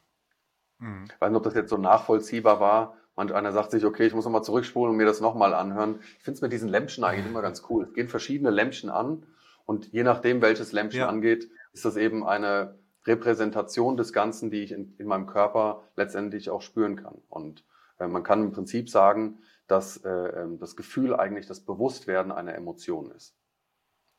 Mhm. 0.79 1.07
Ich 1.13 1.21
weiß 1.21 1.31
nicht, 1.31 1.39
ob 1.39 1.43
das 1.43 1.55
jetzt 1.55 1.71
so 1.71 1.77
nachvollziehbar 1.77 2.61
war. 2.61 3.00
Manch 3.17 3.35
einer 3.35 3.53
sagt 3.53 3.71
sich, 3.71 3.85
okay, 3.85 4.07
ich 4.07 4.15
muss 4.15 4.25
nochmal 4.25 4.45
zurückspulen 4.45 4.93
und 4.93 4.97
mir 4.97 5.07
das 5.07 5.21
nochmal 5.21 5.55
anhören. 5.55 6.01
Ich 6.19 6.25
finde 6.25 6.37
es 6.37 6.43
mit 6.43 6.53
diesen 6.53 6.69
Lämpchen 6.69 7.05
eigentlich 7.05 7.27
immer 7.27 7.43
ganz 7.43 7.65
cool. 7.69 7.85
Es 7.85 7.93
gehen 7.93 8.09
verschiedene 8.09 8.51
Lämpchen 8.51 8.89
an 8.89 9.27
und 9.67 9.93
je 9.93 10.03
nachdem, 10.03 10.41
welches 10.43 10.73
Lämpchen 10.73 11.01
ja. 11.01 11.09
angeht, 11.09 11.51
ist 11.73 11.85
das 11.85 11.97
eben 11.97 12.27
eine 12.27 12.79
Repräsentation 13.07 13.97
des 13.97 14.13
Ganzen, 14.13 14.51
die 14.51 14.63
ich 14.63 14.73
in, 14.73 14.95
in 14.99 15.07
meinem 15.07 15.27
Körper 15.27 15.83
letztendlich 15.97 16.51
auch 16.51 16.63
spüren 16.63 16.97
kann. 16.97 17.21
Und 17.29 17.65
äh, 17.99 18.07
man 18.07 18.23
kann 18.23 18.43
im 18.43 18.53
Prinzip 18.53 18.91
sagen, 18.91 19.39
dass 19.67 19.99
äh, 19.99 20.11
ähm, 20.11 20.59
das 20.59 20.77
Gefühl 20.77 21.15
eigentlich 21.15 21.47
das 21.47 21.61
Bewusstwerden 21.61 22.33
einer 22.33 22.55
Emotion 22.55 23.11
ist. 23.13 23.37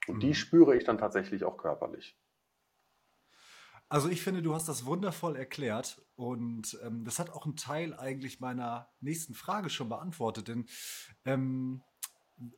Und 0.07 0.15
mhm. 0.15 0.19
die 0.21 0.33
spüre 0.33 0.75
ich 0.75 0.83
dann 0.83 0.98
tatsächlich 0.98 1.43
auch 1.43 1.57
körperlich. 1.57 2.17
Also 3.91 4.07
ich 4.07 4.21
finde, 4.21 4.41
du 4.41 4.55
hast 4.55 4.69
das 4.69 4.86
wundervoll 4.86 5.36
erklärt 5.36 6.01
und 6.15 6.79
ähm, 6.81 7.03
das 7.03 7.19
hat 7.19 7.29
auch 7.31 7.43
einen 7.43 7.57
Teil 7.57 7.93
eigentlich 7.93 8.39
meiner 8.39 8.88
nächsten 9.01 9.33
Frage 9.33 9.69
schon 9.69 9.89
beantwortet, 9.89 10.48
denn 10.48 10.65
ähm, 11.25 11.83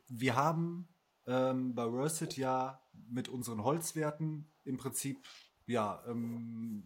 wir 0.06 0.36
haben 0.36 0.86
ähm, 1.26 1.74
bei 1.74 1.90
Worsit 1.90 2.36
ja 2.36 2.80
mit 2.92 3.28
unseren 3.28 3.64
Holzwerten 3.64 4.48
im 4.62 4.76
Prinzip 4.76 5.26
ja 5.66 6.04
ähm, 6.06 6.84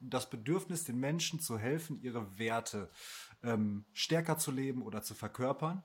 das 0.00 0.30
Bedürfnis, 0.30 0.84
den 0.84 0.98
Menschen 0.98 1.38
zu 1.38 1.58
helfen, 1.58 2.00
ihre 2.00 2.38
Werte 2.38 2.90
ähm, 3.42 3.84
stärker 3.92 4.38
zu 4.38 4.50
leben 4.50 4.80
oder 4.80 5.02
zu 5.02 5.14
verkörpern. 5.14 5.82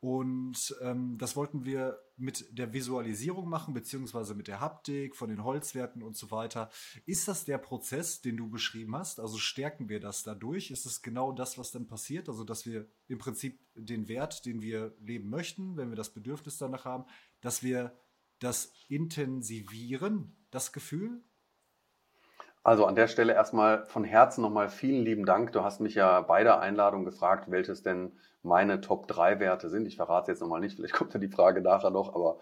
Und 0.00 0.76
ähm, 0.80 1.18
das 1.18 1.34
wollten 1.34 1.64
wir 1.64 2.00
mit 2.16 2.46
der 2.56 2.72
Visualisierung 2.72 3.48
machen, 3.48 3.74
beziehungsweise 3.74 4.34
mit 4.34 4.46
der 4.46 4.60
Haptik 4.60 5.16
von 5.16 5.28
den 5.28 5.42
Holzwerten 5.42 6.02
und 6.02 6.16
so 6.16 6.30
weiter. 6.30 6.70
Ist 7.04 7.26
das 7.26 7.44
der 7.44 7.58
Prozess, 7.58 8.20
den 8.20 8.36
du 8.36 8.48
beschrieben 8.48 8.94
hast? 8.94 9.18
Also 9.18 9.38
stärken 9.38 9.88
wir 9.88 9.98
das 9.98 10.22
dadurch? 10.22 10.70
Ist 10.70 10.86
es 10.86 11.02
genau 11.02 11.32
das, 11.32 11.58
was 11.58 11.72
dann 11.72 11.88
passiert? 11.88 12.28
Also, 12.28 12.44
dass 12.44 12.64
wir 12.64 12.88
im 13.08 13.18
Prinzip 13.18 13.60
den 13.74 14.06
Wert, 14.06 14.46
den 14.46 14.62
wir 14.62 14.94
leben 15.00 15.30
möchten, 15.30 15.76
wenn 15.76 15.90
wir 15.90 15.96
das 15.96 16.14
Bedürfnis 16.14 16.58
danach 16.58 16.84
haben, 16.84 17.04
dass 17.40 17.64
wir 17.64 17.98
das 18.38 18.72
intensivieren, 18.88 20.36
das 20.50 20.72
Gefühl? 20.72 21.24
Also 22.68 22.84
an 22.84 22.96
der 22.96 23.08
Stelle 23.08 23.32
erstmal 23.32 23.86
von 23.86 24.04
Herzen 24.04 24.42
nochmal 24.42 24.68
vielen 24.68 25.02
lieben 25.02 25.24
Dank. 25.24 25.52
Du 25.52 25.64
hast 25.64 25.80
mich 25.80 25.94
ja 25.94 26.20
bei 26.20 26.44
der 26.44 26.60
Einladung 26.60 27.06
gefragt, 27.06 27.50
welches 27.50 27.82
denn 27.82 28.12
meine 28.42 28.82
Top 28.82 29.08
3 29.08 29.40
Werte 29.40 29.70
sind. 29.70 29.86
Ich 29.86 29.96
verrate 29.96 30.24
es 30.30 30.36
jetzt 30.36 30.42
nochmal 30.42 30.60
nicht, 30.60 30.76
vielleicht 30.76 30.92
kommt 30.92 31.14
ja 31.14 31.18
die 31.18 31.30
Frage 31.30 31.62
nachher 31.62 31.88
noch, 31.88 32.14
aber 32.14 32.40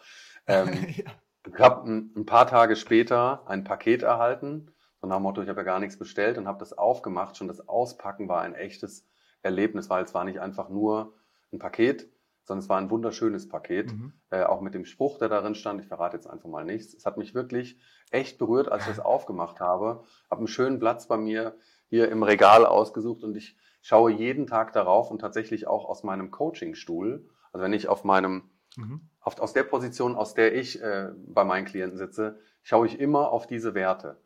ähm, 0.48 0.72
ja. 0.96 1.04
ich 1.46 1.60
habe 1.60 1.88
ein, 1.88 2.12
ein, 2.16 2.26
paar 2.26 2.48
Tage 2.48 2.74
später 2.74 3.44
ein 3.46 3.62
Paket 3.62 4.02
erhalten, 4.02 4.72
so 5.00 5.06
nach 5.06 5.18
dem 5.18 5.22
Motto, 5.22 5.42
ich 5.42 5.48
habe 5.48 5.60
ja 5.60 5.64
gar 5.64 5.78
nichts 5.78 5.96
bestellt 5.96 6.38
und 6.38 6.48
habe 6.48 6.58
das 6.58 6.76
aufgemacht. 6.76 7.36
Schon 7.36 7.46
das 7.46 7.68
Auspacken 7.68 8.28
war 8.28 8.40
ein 8.40 8.56
echtes 8.56 9.06
Erlebnis, 9.42 9.90
weil 9.90 10.02
es 10.02 10.12
war 10.12 10.24
nicht 10.24 10.40
einfach 10.40 10.68
nur 10.68 11.14
ein 11.52 11.60
Paket, 11.60 12.08
sondern 12.46 12.62
es 12.62 12.68
war 12.68 12.78
ein 12.78 12.90
wunderschönes 12.90 13.48
Paket, 13.48 13.92
mhm. 13.92 14.12
äh, 14.30 14.44
auch 14.44 14.60
mit 14.60 14.72
dem 14.74 14.84
Spruch, 14.84 15.18
der 15.18 15.28
darin 15.28 15.54
stand. 15.54 15.80
Ich 15.80 15.88
verrate 15.88 16.16
jetzt 16.16 16.28
einfach 16.28 16.48
mal 16.48 16.64
nichts. 16.64 16.94
Es 16.94 17.04
hat 17.04 17.18
mich 17.18 17.34
wirklich 17.34 17.78
echt 18.10 18.38
berührt, 18.38 18.70
als 18.70 18.84
ich 18.84 18.96
das 18.96 19.00
aufgemacht 19.04 19.60
habe. 19.60 20.04
Habe 20.30 20.38
einen 20.38 20.46
schönen 20.46 20.78
Platz 20.78 21.08
bei 21.08 21.16
mir 21.16 21.56
hier 21.88 22.08
im 22.08 22.22
Regal 22.22 22.64
ausgesucht 22.64 23.24
und 23.24 23.36
ich 23.36 23.56
schaue 23.82 24.12
jeden 24.12 24.46
Tag 24.46 24.72
darauf 24.72 25.10
und 25.10 25.20
tatsächlich 25.20 25.66
auch 25.66 25.84
aus 25.84 26.04
meinem 26.04 26.30
Coachingstuhl. 26.30 27.28
Also 27.52 27.64
wenn 27.64 27.72
ich 27.72 27.88
auf 27.88 28.04
meinem, 28.04 28.50
mhm. 28.76 29.00
auf, 29.20 29.38
aus 29.40 29.52
der 29.52 29.64
Position, 29.64 30.14
aus 30.14 30.34
der 30.34 30.54
ich 30.54 30.80
äh, 30.80 31.10
bei 31.26 31.44
meinen 31.44 31.66
Klienten 31.66 31.98
sitze, 31.98 32.38
schaue 32.62 32.86
ich 32.86 33.00
immer 33.00 33.30
auf 33.32 33.46
diese 33.46 33.74
Werte. 33.74 34.20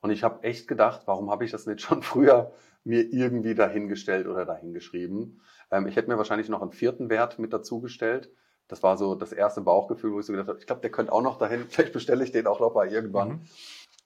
Und 0.00 0.10
ich 0.10 0.22
habe 0.22 0.44
echt 0.44 0.68
gedacht, 0.68 1.02
warum 1.06 1.30
habe 1.30 1.44
ich 1.44 1.50
das 1.50 1.66
nicht 1.66 1.80
schon 1.80 2.02
früher 2.04 2.52
mir 2.84 3.02
irgendwie 3.12 3.54
dahingestellt 3.54 4.26
oder 4.26 4.44
dahingeschrieben? 4.44 5.40
Ähm, 5.70 5.86
ich 5.86 5.96
hätte 5.96 6.08
mir 6.08 6.18
wahrscheinlich 6.18 6.48
noch 6.48 6.62
einen 6.62 6.72
vierten 6.72 7.10
Wert 7.10 7.38
mit 7.38 7.52
dazugestellt. 7.52 8.30
Das 8.68 8.82
war 8.82 8.96
so 8.96 9.14
das 9.14 9.32
erste 9.32 9.60
Bauchgefühl, 9.60 10.12
wo 10.12 10.20
ich 10.20 10.26
so 10.26 10.32
gedacht 10.32 10.48
habe, 10.48 10.58
ich 10.58 10.66
glaube, 10.66 10.80
der 10.80 10.90
könnte 10.90 11.12
auch 11.12 11.22
noch 11.22 11.38
dahin. 11.38 11.64
Vielleicht 11.68 11.92
bestelle 11.92 12.24
ich 12.24 12.32
den 12.32 12.46
auch 12.46 12.60
noch 12.60 12.74
mal 12.74 12.90
irgendwann. 12.90 13.28
Mhm. 13.28 13.40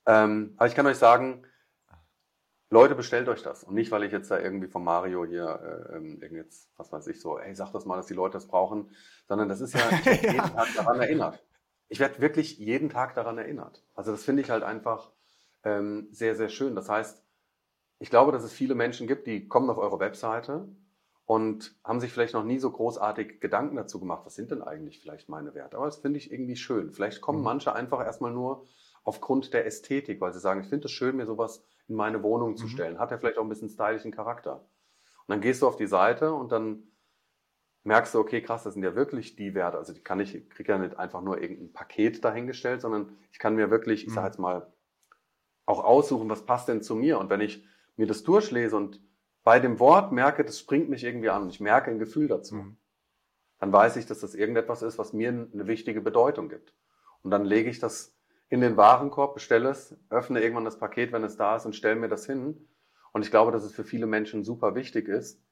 Ähm, 0.07 0.55
aber 0.57 0.67
ich 0.67 0.75
kann 0.75 0.87
euch 0.87 0.97
sagen, 0.97 1.45
Leute, 2.71 2.95
bestellt 2.95 3.29
euch 3.29 3.43
das. 3.43 3.65
Und 3.65 3.75
nicht, 3.75 3.91
weil 3.91 4.03
ich 4.05 4.13
jetzt 4.13 4.31
da 4.31 4.39
irgendwie 4.39 4.69
von 4.69 4.85
Mario 4.85 5.25
hier 5.25 5.89
äh, 5.91 5.97
ähm, 5.97 6.21
jetzt, 6.33 6.71
was 6.77 6.93
weiß 6.93 7.07
ich, 7.07 7.21
so, 7.21 7.39
ey, 7.39 7.55
sag 7.55 7.73
das 7.73 7.87
mal, 7.87 7.97
dass 7.97 8.07
die 8.07 8.15
Leute 8.15 8.35
das 8.35 8.47
brauchen, 8.47 8.91
sondern 9.27 9.49
das 9.49 9.61
ist 9.61 9.75
ja, 9.75 9.81
ich 9.91 10.05
werde 10.05 10.27
jeden 10.33 10.55
Tag 10.55 10.69
daran 10.77 11.01
erinnert. 11.01 11.43
Ich 11.89 12.01
werde 12.01 12.21
wirklich 12.21 12.59
jeden 12.59 12.91
Tag 12.91 13.15
daran 13.15 13.39
erinnert. 13.39 13.83
Also 13.95 14.13
das 14.13 14.25
finde 14.25 14.43
ich 14.43 14.51
halt 14.51 14.65
einfach 14.65 15.13
ähm, 15.65 16.09
sehr, 16.11 16.37
sehr 16.37 16.51
schön. 16.51 16.75
Das 16.75 16.91
heißt, 16.91 17.25
ich 17.99 18.11
glaube, 18.11 18.33
dass 18.33 18.45
es 18.45 18.53
viele 18.53 18.75
Menschen 18.75 19.07
gibt, 19.07 19.27
die 19.27 19.49
kommen 19.49 19.71
auf 19.71 19.79
eure 19.79 19.99
Webseite 19.99 20.69
und 21.27 21.75
haben 21.85 22.01
sich 22.01 22.13
vielleicht 22.13 22.35
noch 22.35 22.45
nie 22.45 22.59
so 22.59 22.71
großartig 22.71 23.41
Gedanken 23.41 23.77
dazu 23.77 24.01
gemacht, 24.01 24.23
was 24.25 24.35
sind 24.35 24.51
denn 24.51 24.63
eigentlich 24.63 25.01
vielleicht 25.01 25.29
meine 25.29 25.55
Werte. 25.55 25.77
Aber 25.77 25.87
das 25.87 25.97
finde 25.97 26.19
ich 26.19 26.33
irgendwie 26.33 26.57
schön. 26.57 26.93
Vielleicht 26.93 27.21
kommen 27.21 27.41
mhm. 27.41 27.45
manche 27.45 27.75
einfach 27.75 28.01
erstmal 28.01 28.33
nur 28.33 28.65
aufgrund 29.05 29.53
der 29.53 29.67
Ästhetik, 29.67 30.21
weil 30.21 30.33
sie 30.33 30.41
sagen, 30.41 30.61
ich 30.61 30.69
finde 30.69 30.87
es 30.87 30.93
schön, 30.93 31.17
mir 31.17 31.27
sowas 31.27 31.65
in 31.87 31.97
meine 31.97 32.23
Wohnung 32.23 32.57
zu 32.57 32.65
mhm. 32.65 32.71
stellen. 32.71 32.99
Hat 32.99 33.11
ja 33.11 33.19
vielleicht 33.19 33.39
auch 33.39 33.43
ein 33.43 33.49
bisschen 33.49 33.69
stylischen 33.69 34.13
Charakter. 34.13 34.57
Und 34.57 35.29
dann 35.29 35.41
gehst 35.41 35.61
du 35.61 35.67
auf 35.67 35.77
die 35.77 35.87
Seite 35.87 36.33
und 36.33 36.53
dann 36.53 36.85
merkst 37.85 38.15
du, 38.15 38.21
okay, 38.21 38.41
krass, 38.41 38.65
das 38.65 38.75
sind 38.75 38.83
ja 38.83 38.95
wirklich 38.95 39.37
die 39.37 39.55
Werte. 39.55 39.77
Also 39.77 39.93
die 39.93 40.03
kann 40.03 40.21
ich, 40.21 40.49
kriege 40.51 40.73
ja 40.73 40.79
nicht 40.79 40.99
einfach 40.99 41.23
nur 41.23 41.41
irgendein 41.41 41.73
Paket 41.73 42.25
dahingestellt, 42.25 42.81
sondern 42.81 43.17
ich 43.33 43.39
kann 43.39 43.55
mir 43.55 43.71
wirklich, 43.71 44.07
ich 44.07 44.13
sage 44.13 44.27
mhm. 44.27 44.33
jetzt 44.33 44.39
mal, 44.39 44.73
auch 45.67 45.85
aussuchen, 45.85 46.31
was 46.31 46.47
passt 46.47 46.69
denn 46.69 46.83
zu 46.83 46.95
mir. 46.95 47.19
Und 47.19 47.29
wenn 47.29 47.43
ich 47.43 47.65
mir 47.99 48.07
das 48.07 48.23
durchlese 48.23 48.77
und 48.77 49.03
bei 49.45 49.61
dem 49.61 49.79
Wort 49.79 50.13
merke, 50.13 50.45
das 50.45 50.59
springt 50.59 50.89
mich 50.89 51.05
irgendwie 51.05 51.31
an, 51.31 51.49
ich 51.49 51.61
merke 51.61 51.91
ein 51.91 51.99
Gefühl 51.99 52.29
dazu, 52.29 52.57
mhm. 52.57 52.77
dann 53.59 53.73
weiß 53.73 53.97
ich, 53.97 54.07
dass 54.07 54.21
das 54.21 54.35
irgendetwas 54.35 54.83
ist, 54.83 54.99
was 54.99 55.13
mir 55.13 55.29
eine 55.29 55.67
wichtige 55.67 56.01
Bedeutung 56.01 56.49
gibt. 56.49 56.75
Und 57.23 57.31
dann 57.31 57.45
lege 57.45 57.71
ich 57.71 57.79
das 57.79 58.15
in 58.49 58.61
den 58.61 58.77
Warenkorb, 58.77 59.35
bestelle 59.35 59.71
es, 59.71 59.97
öffne 60.11 60.41
irgendwann 60.41 60.65
das 60.65 60.79
Paket, 60.79 61.13
wenn 61.13 61.25
es 61.25 61.37
da 61.37 61.57
ist 61.57 61.67
und 61.67 61.77
stelle 61.77 61.97
mir 61.97 62.09
das 62.09 62.27
hin. 62.27 62.69
Und 63.13 63.25
ich 63.25 63.31
glaube, 63.31 63.53
dass 63.53 63.65
es 63.65 63.75
für 63.75 63.85
viele 63.85 64.07
Menschen 64.07 64.45
super 64.45 64.75
wichtig 64.75 65.09
ist, 65.09 65.43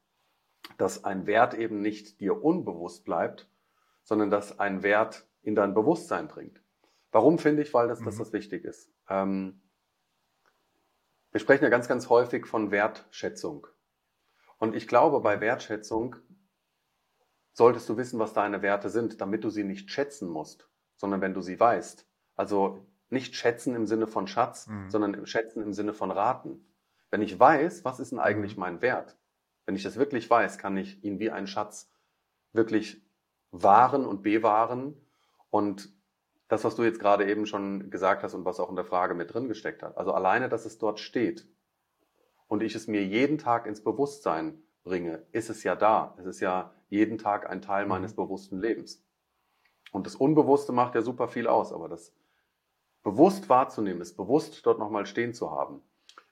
dass 0.77 1.03
ein 1.03 1.27
Wert 1.27 1.53
eben 1.53 1.81
nicht 1.81 2.19
dir 2.19 2.43
unbewusst 2.43 3.03
bleibt, 3.05 3.49
sondern 4.03 4.29
dass 4.29 4.59
ein 4.59 4.83
Wert 4.83 5.27
in 5.41 5.55
dein 5.55 5.73
Bewusstsein 5.73 6.27
dringt. 6.27 6.61
Warum 7.11 7.39
finde 7.39 7.61
ich? 7.61 7.73
Weil 7.73 7.87
das, 7.87 8.01
mhm. 8.01 8.05
dass 8.05 8.17
das 8.17 8.33
wichtig 8.33 8.63
ist. 8.63 8.91
Ähm, 9.09 9.61
wir 11.37 11.41
sprechen 11.41 11.65
ja 11.65 11.69
ganz, 11.69 11.87
ganz 11.87 12.09
häufig 12.09 12.47
von 12.47 12.71
Wertschätzung. 12.71 13.67
Und 14.57 14.75
ich 14.75 14.87
glaube, 14.87 15.19
bei 15.19 15.39
Wertschätzung 15.39 16.15
solltest 17.53 17.87
du 17.89 17.95
wissen, 17.95 18.17
was 18.17 18.33
deine 18.33 18.63
Werte 18.63 18.89
sind, 18.89 19.21
damit 19.21 19.43
du 19.43 19.51
sie 19.51 19.63
nicht 19.63 19.91
schätzen 19.91 20.29
musst, 20.29 20.67
sondern 20.95 21.21
wenn 21.21 21.35
du 21.35 21.41
sie 21.41 21.59
weißt. 21.59 22.07
Also 22.35 22.83
nicht 23.11 23.35
schätzen 23.35 23.75
im 23.75 23.85
Sinne 23.85 24.07
von 24.07 24.25
Schatz, 24.25 24.65
mhm. 24.65 24.89
sondern 24.89 25.27
schätzen 25.27 25.61
im 25.61 25.73
Sinne 25.73 25.93
von 25.93 26.09
raten. 26.09 26.65
Wenn 27.11 27.21
ich 27.21 27.39
weiß, 27.39 27.85
was 27.85 27.99
ist 27.99 28.13
denn 28.13 28.19
eigentlich 28.19 28.55
mhm. 28.55 28.61
mein 28.61 28.81
Wert? 28.81 29.15
Wenn 29.67 29.75
ich 29.75 29.83
das 29.83 29.97
wirklich 29.97 30.27
weiß, 30.27 30.57
kann 30.57 30.75
ich 30.75 31.03
ihn 31.03 31.19
wie 31.19 31.29
ein 31.29 31.45
Schatz 31.45 31.91
wirklich 32.51 33.05
wahren 33.51 34.07
und 34.07 34.23
bewahren. 34.23 34.99
Und 35.51 35.93
das, 36.47 36.63
was 36.63 36.75
du 36.75 36.83
jetzt 36.83 36.99
gerade 36.99 37.29
eben 37.29 37.45
schon 37.45 37.89
gesagt 37.89 38.23
hast 38.23 38.33
und 38.33 38.45
was 38.45 38.59
auch 38.59 38.69
in 38.69 38.75
der 38.75 38.85
Frage 38.85 39.13
mit 39.13 39.33
drin 39.33 39.47
gesteckt 39.47 39.83
hat. 39.83 39.97
Also 39.97 40.13
alleine, 40.13 40.49
dass 40.49 40.65
es 40.65 40.77
dort 40.77 40.99
steht 40.99 41.47
und 42.47 42.63
ich 42.63 42.75
es 42.75 42.87
mir 42.87 43.03
jeden 43.05 43.37
Tag 43.37 43.65
ins 43.65 43.83
Bewusstsein 43.83 44.63
bringe, 44.83 45.25
ist 45.31 45.49
es 45.49 45.63
ja 45.63 45.75
da. 45.75 46.15
Es 46.19 46.25
ist 46.25 46.39
ja 46.39 46.73
jeden 46.89 47.17
Tag 47.17 47.49
ein 47.49 47.61
Teil 47.61 47.83
mhm. 47.83 47.89
meines 47.89 48.15
bewussten 48.15 48.59
Lebens. 48.59 49.03
Und 49.91 50.05
das 50.05 50.15
Unbewusste 50.15 50.71
macht 50.71 50.95
ja 50.95 51.01
super 51.01 51.27
viel 51.27 51.47
aus, 51.47 51.73
aber 51.73 51.89
das 51.89 52.13
bewusst 53.03 53.47
wahrzunehmen, 53.49 54.01
es 54.01 54.15
bewusst 54.15 54.65
dort 54.65 54.79
nochmal 54.79 55.05
stehen 55.05 55.33
zu 55.33 55.51
haben, 55.51 55.81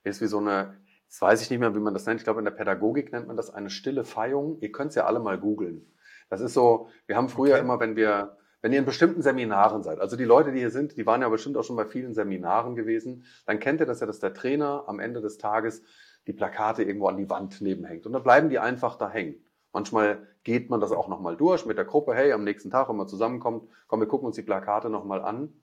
ist 0.04 0.22
wie 0.22 0.28
so 0.28 0.40
eine, 0.40 0.78
jetzt 1.06 1.22
weiß 1.22 1.42
ich 1.42 1.50
nicht 1.50 1.60
mehr, 1.60 1.74
wie 1.74 1.80
man 1.80 1.94
das 1.94 2.06
nennt, 2.06 2.20
ich 2.20 2.26
glaube 2.26 2.40
in 2.40 2.46
der 2.46 2.52
Pädagogik 2.52 3.12
nennt 3.12 3.28
man 3.28 3.38
das 3.38 3.50
eine 3.50 3.70
stille 3.70 4.04
Feierung. 4.04 4.60
Ihr 4.60 4.72
könnt 4.72 4.90
es 4.90 4.96
ja 4.96 5.06
alle 5.06 5.20
mal 5.20 5.40
googeln. 5.40 5.90
Das 6.30 6.42
ist 6.42 6.54
so, 6.54 6.90
wir 7.06 7.16
haben 7.16 7.30
früher 7.30 7.54
okay. 7.54 7.62
immer, 7.62 7.80
wenn 7.80 7.96
wir, 7.96 8.38
wenn 8.66 8.74
ihr 8.74 8.80
in 8.80 8.86
bestimmten 8.86 9.22
Seminaren 9.22 9.84
seid, 9.84 10.00
also 10.00 10.16
die 10.16 10.24
Leute, 10.24 10.52
die 10.52 10.58
hier 10.58 10.72
sind, 10.72 10.98
die 10.98 11.06
waren 11.06 11.22
ja 11.22 11.30
bestimmt 11.30 11.56
auch 11.56 11.64
schon 11.64 11.76
bei 11.76 11.86
vielen 11.86 12.16
Seminaren 12.16 12.76
gewesen, 12.76 13.24
dann 13.46 13.60
kennt 13.60 13.80
ihr 13.80 13.86
das 13.86 14.00
ja, 14.00 14.08
dass 14.08 14.20
der 14.20 14.34
Trainer 14.34 14.86
am 14.88 15.00
Ende 15.00 15.22
des 15.22 15.38
Tages 15.38 15.84
die 16.26 16.34
Plakate 16.34 16.82
irgendwo 16.82 17.06
an 17.06 17.16
die 17.16 17.30
Wand 17.30 17.62
nebenhängt. 17.62 18.08
Und 18.08 18.14
dann 18.14 18.24
bleiben 18.24 18.50
die 18.50 18.58
einfach 18.58 18.96
da 18.96 19.08
hängen. 19.08 19.36
Manchmal 19.72 20.26
geht 20.44 20.72
man 20.72 20.80
das 20.80 20.92
auch 20.92 21.08
nochmal 21.08 21.38
durch 21.38 21.68
mit 21.68 21.78
der 21.78 21.86
Gruppe, 21.86 22.16
hey, 22.16 22.32
am 22.32 22.44
nächsten 22.44 22.72
Tag, 22.72 22.90
wenn 22.90 22.96
man 22.96 23.08
zusammenkommt, 23.08 23.70
komm, 23.86 24.00
wir 24.00 24.08
gucken 24.08 24.26
uns 24.26 24.36
die 24.36 24.42
Plakate 24.42 24.90
nochmal 24.90 25.22
an. 25.22 25.54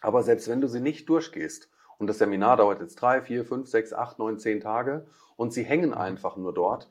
Aber 0.00 0.22
selbst 0.22 0.48
wenn 0.48 0.62
du 0.62 0.66
sie 0.66 0.80
nicht 0.80 1.06
durchgehst, 1.10 1.68
und 1.98 2.06
das 2.06 2.16
Seminar 2.16 2.56
dauert 2.56 2.80
jetzt 2.80 2.94
drei, 2.94 3.20
vier, 3.20 3.44
fünf, 3.44 3.68
sechs, 3.68 3.92
acht, 3.92 4.18
neun, 4.18 4.38
zehn 4.38 4.60
Tage 4.60 5.06
und 5.36 5.52
sie 5.52 5.62
hängen 5.62 5.92
einfach 5.92 6.38
nur 6.38 6.54
dort, 6.54 6.90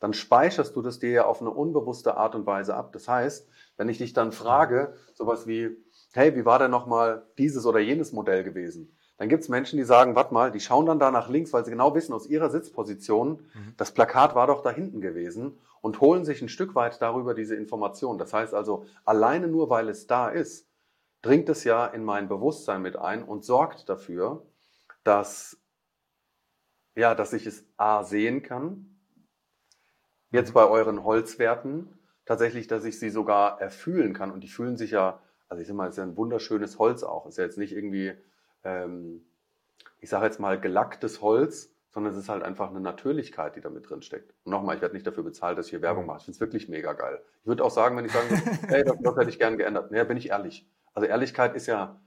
dann 0.00 0.12
speicherst 0.12 0.76
du 0.76 0.82
das 0.82 0.98
dir 0.98 1.10
ja 1.10 1.24
auf 1.26 1.40
eine 1.40 1.50
unbewusste 1.50 2.16
Art 2.16 2.34
und 2.34 2.46
Weise 2.46 2.76
ab. 2.76 2.92
Das 2.92 3.08
heißt, 3.08 3.48
wenn 3.78 3.88
ich 3.88 3.98
dich 3.98 4.12
dann 4.12 4.32
frage, 4.32 4.92
sowas 5.14 5.46
wie, 5.46 5.74
hey, 6.12 6.36
wie 6.36 6.44
war 6.44 6.58
denn 6.58 6.70
nochmal 6.70 7.26
dieses 7.38 7.64
oder 7.64 7.78
jenes 7.78 8.12
Modell 8.12 8.44
gewesen? 8.44 8.94
Dann 9.16 9.28
gibt 9.28 9.44
es 9.44 9.48
Menschen, 9.48 9.78
die 9.78 9.84
sagen, 9.84 10.14
warte 10.14 10.34
mal, 10.34 10.52
die 10.52 10.60
schauen 10.60 10.86
dann 10.86 10.98
da 10.98 11.10
nach 11.10 11.28
links, 11.28 11.52
weil 11.52 11.64
sie 11.64 11.70
genau 11.70 11.94
wissen 11.94 12.12
aus 12.12 12.26
ihrer 12.26 12.50
Sitzposition, 12.50 13.48
mhm. 13.54 13.74
das 13.76 13.92
Plakat 13.92 14.34
war 14.34 14.46
doch 14.46 14.62
da 14.62 14.70
hinten 14.70 15.00
gewesen 15.00 15.58
und 15.80 16.00
holen 16.00 16.24
sich 16.24 16.42
ein 16.42 16.48
Stück 16.48 16.74
weit 16.74 17.00
darüber 17.00 17.34
diese 17.34 17.56
Information. 17.56 18.18
Das 18.18 18.32
heißt 18.32 18.52
also, 18.52 18.84
alleine 19.04 19.48
nur 19.48 19.70
weil 19.70 19.88
es 19.88 20.06
da 20.06 20.28
ist, 20.28 20.68
dringt 21.22 21.48
es 21.48 21.64
ja 21.64 21.86
in 21.86 22.04
mein 22.04 22.28
Bewusstsein 22.28 22.82
mit 22.82 22.96
ein 22.96 23.22
und 23.24 23.44
sorgt 23.44 23.88
dafür, 23.88 24.44
dass, 25.02 25.56
ja, 26.96 27.14
dass 27.14 27.32
ich 27.32 27.46
es 27.46 27.64
A 27.76 28.04
sehen 28.04 28.42
kann. 28.42 29.00
Jetzt 30.30 30.52
bei 30.52 30.66
euren 30.68 31.04
Holzwerten 31.04 31.97
tatsächlich, 32.28 32.66
dass 32.66 32.84
ich 32.84 32.98
sie 32.98 33.08
sogar 33.08 33.58
erfühlen 33.58 34.12
kann. 34.12 34.30
Und 34.30 34.44
die 34.44 34.48
fühlen 34.48 34.76
sich 34.76 34.90
ja, 34.90 35.18
also 35.48 35.62
ich 35.62 35.66
sag 35.66 35.74
mal, 35.74 35.86
es 35.86 35.94
ist 35.94 35.96
ja 35.96 36.02
ein 36.04 36.18
wunderschönes 36.18 36.78
Holz 36.78 37.02
auch. 37.02 37.24
Es 37.24 37.32
ist 37.32 37.38
ja 37.38 37.44
jetzt 37.44 37.56
nicht 37.56 37.72
irgendwie, 37.72 38.12
ähm, 38.64 39.24
ich 39.98 40.10
sage 40.10 40.26
jetzt 40.26 40.38
mal, 40.38 40.60
gelacktes 40.60 41.22
Holz, 41.22 41.74
sondern 41.88 42.12
es 42.12 42.18
ist 42.18 42.28
halt 42.28 42.42
einfach 42.42 42.68
eine 42.68 42.80
Natürlichkeit, 42.80 43.56
die 43.56 43.62
da 43.62 43.70
mit 43.70 43.88
drin 43.88 44.02
steckt. 44.02 44.34
Und 44.44 44.52
nochmal, 44.52 44.76
ich 44.76 44.82
werde 44.82 44.94
nicht 44.94 45.06
dafür 45.06 45.22
bezahlt, 45.22 45.56
dass 45.56 45.66
ich 45.66 45.70
hier 45.70 45.80
Werbung 45.80 46.04
mache. 46.04 46.18
Ich 46.18 46.24
finde 46.26 46.34
es 46.34 46.40
wirklich 46.40 46.68
mega 46.68 46.92
geil. 46.92 47.22
Ich 47.40 47.46
würde 47.46 47.64
auch 47.64 47.70
sagen, 47.70 47.96
wenn 47.96 48.04
ich 48.04 48.12
sagen 48.12 48.28
würde, 48.28 48.42
hey, 48.68 48.84
das, 48.84 48.96
das 49.00 49.16
hätte 49.16 49.30
ich 49.30 49.38
gern 49.38 49.56
geändert. 49.56 49.90
Naja, 49.90 50.04
bin 50.04 50.18
ich 50.18 50.28
ehrlich. 50.28 50.68
Also 50.92 51.08
Ehrlichkeit 51.08 51.56
ist 51.56 51.66
ja 51.66 51.98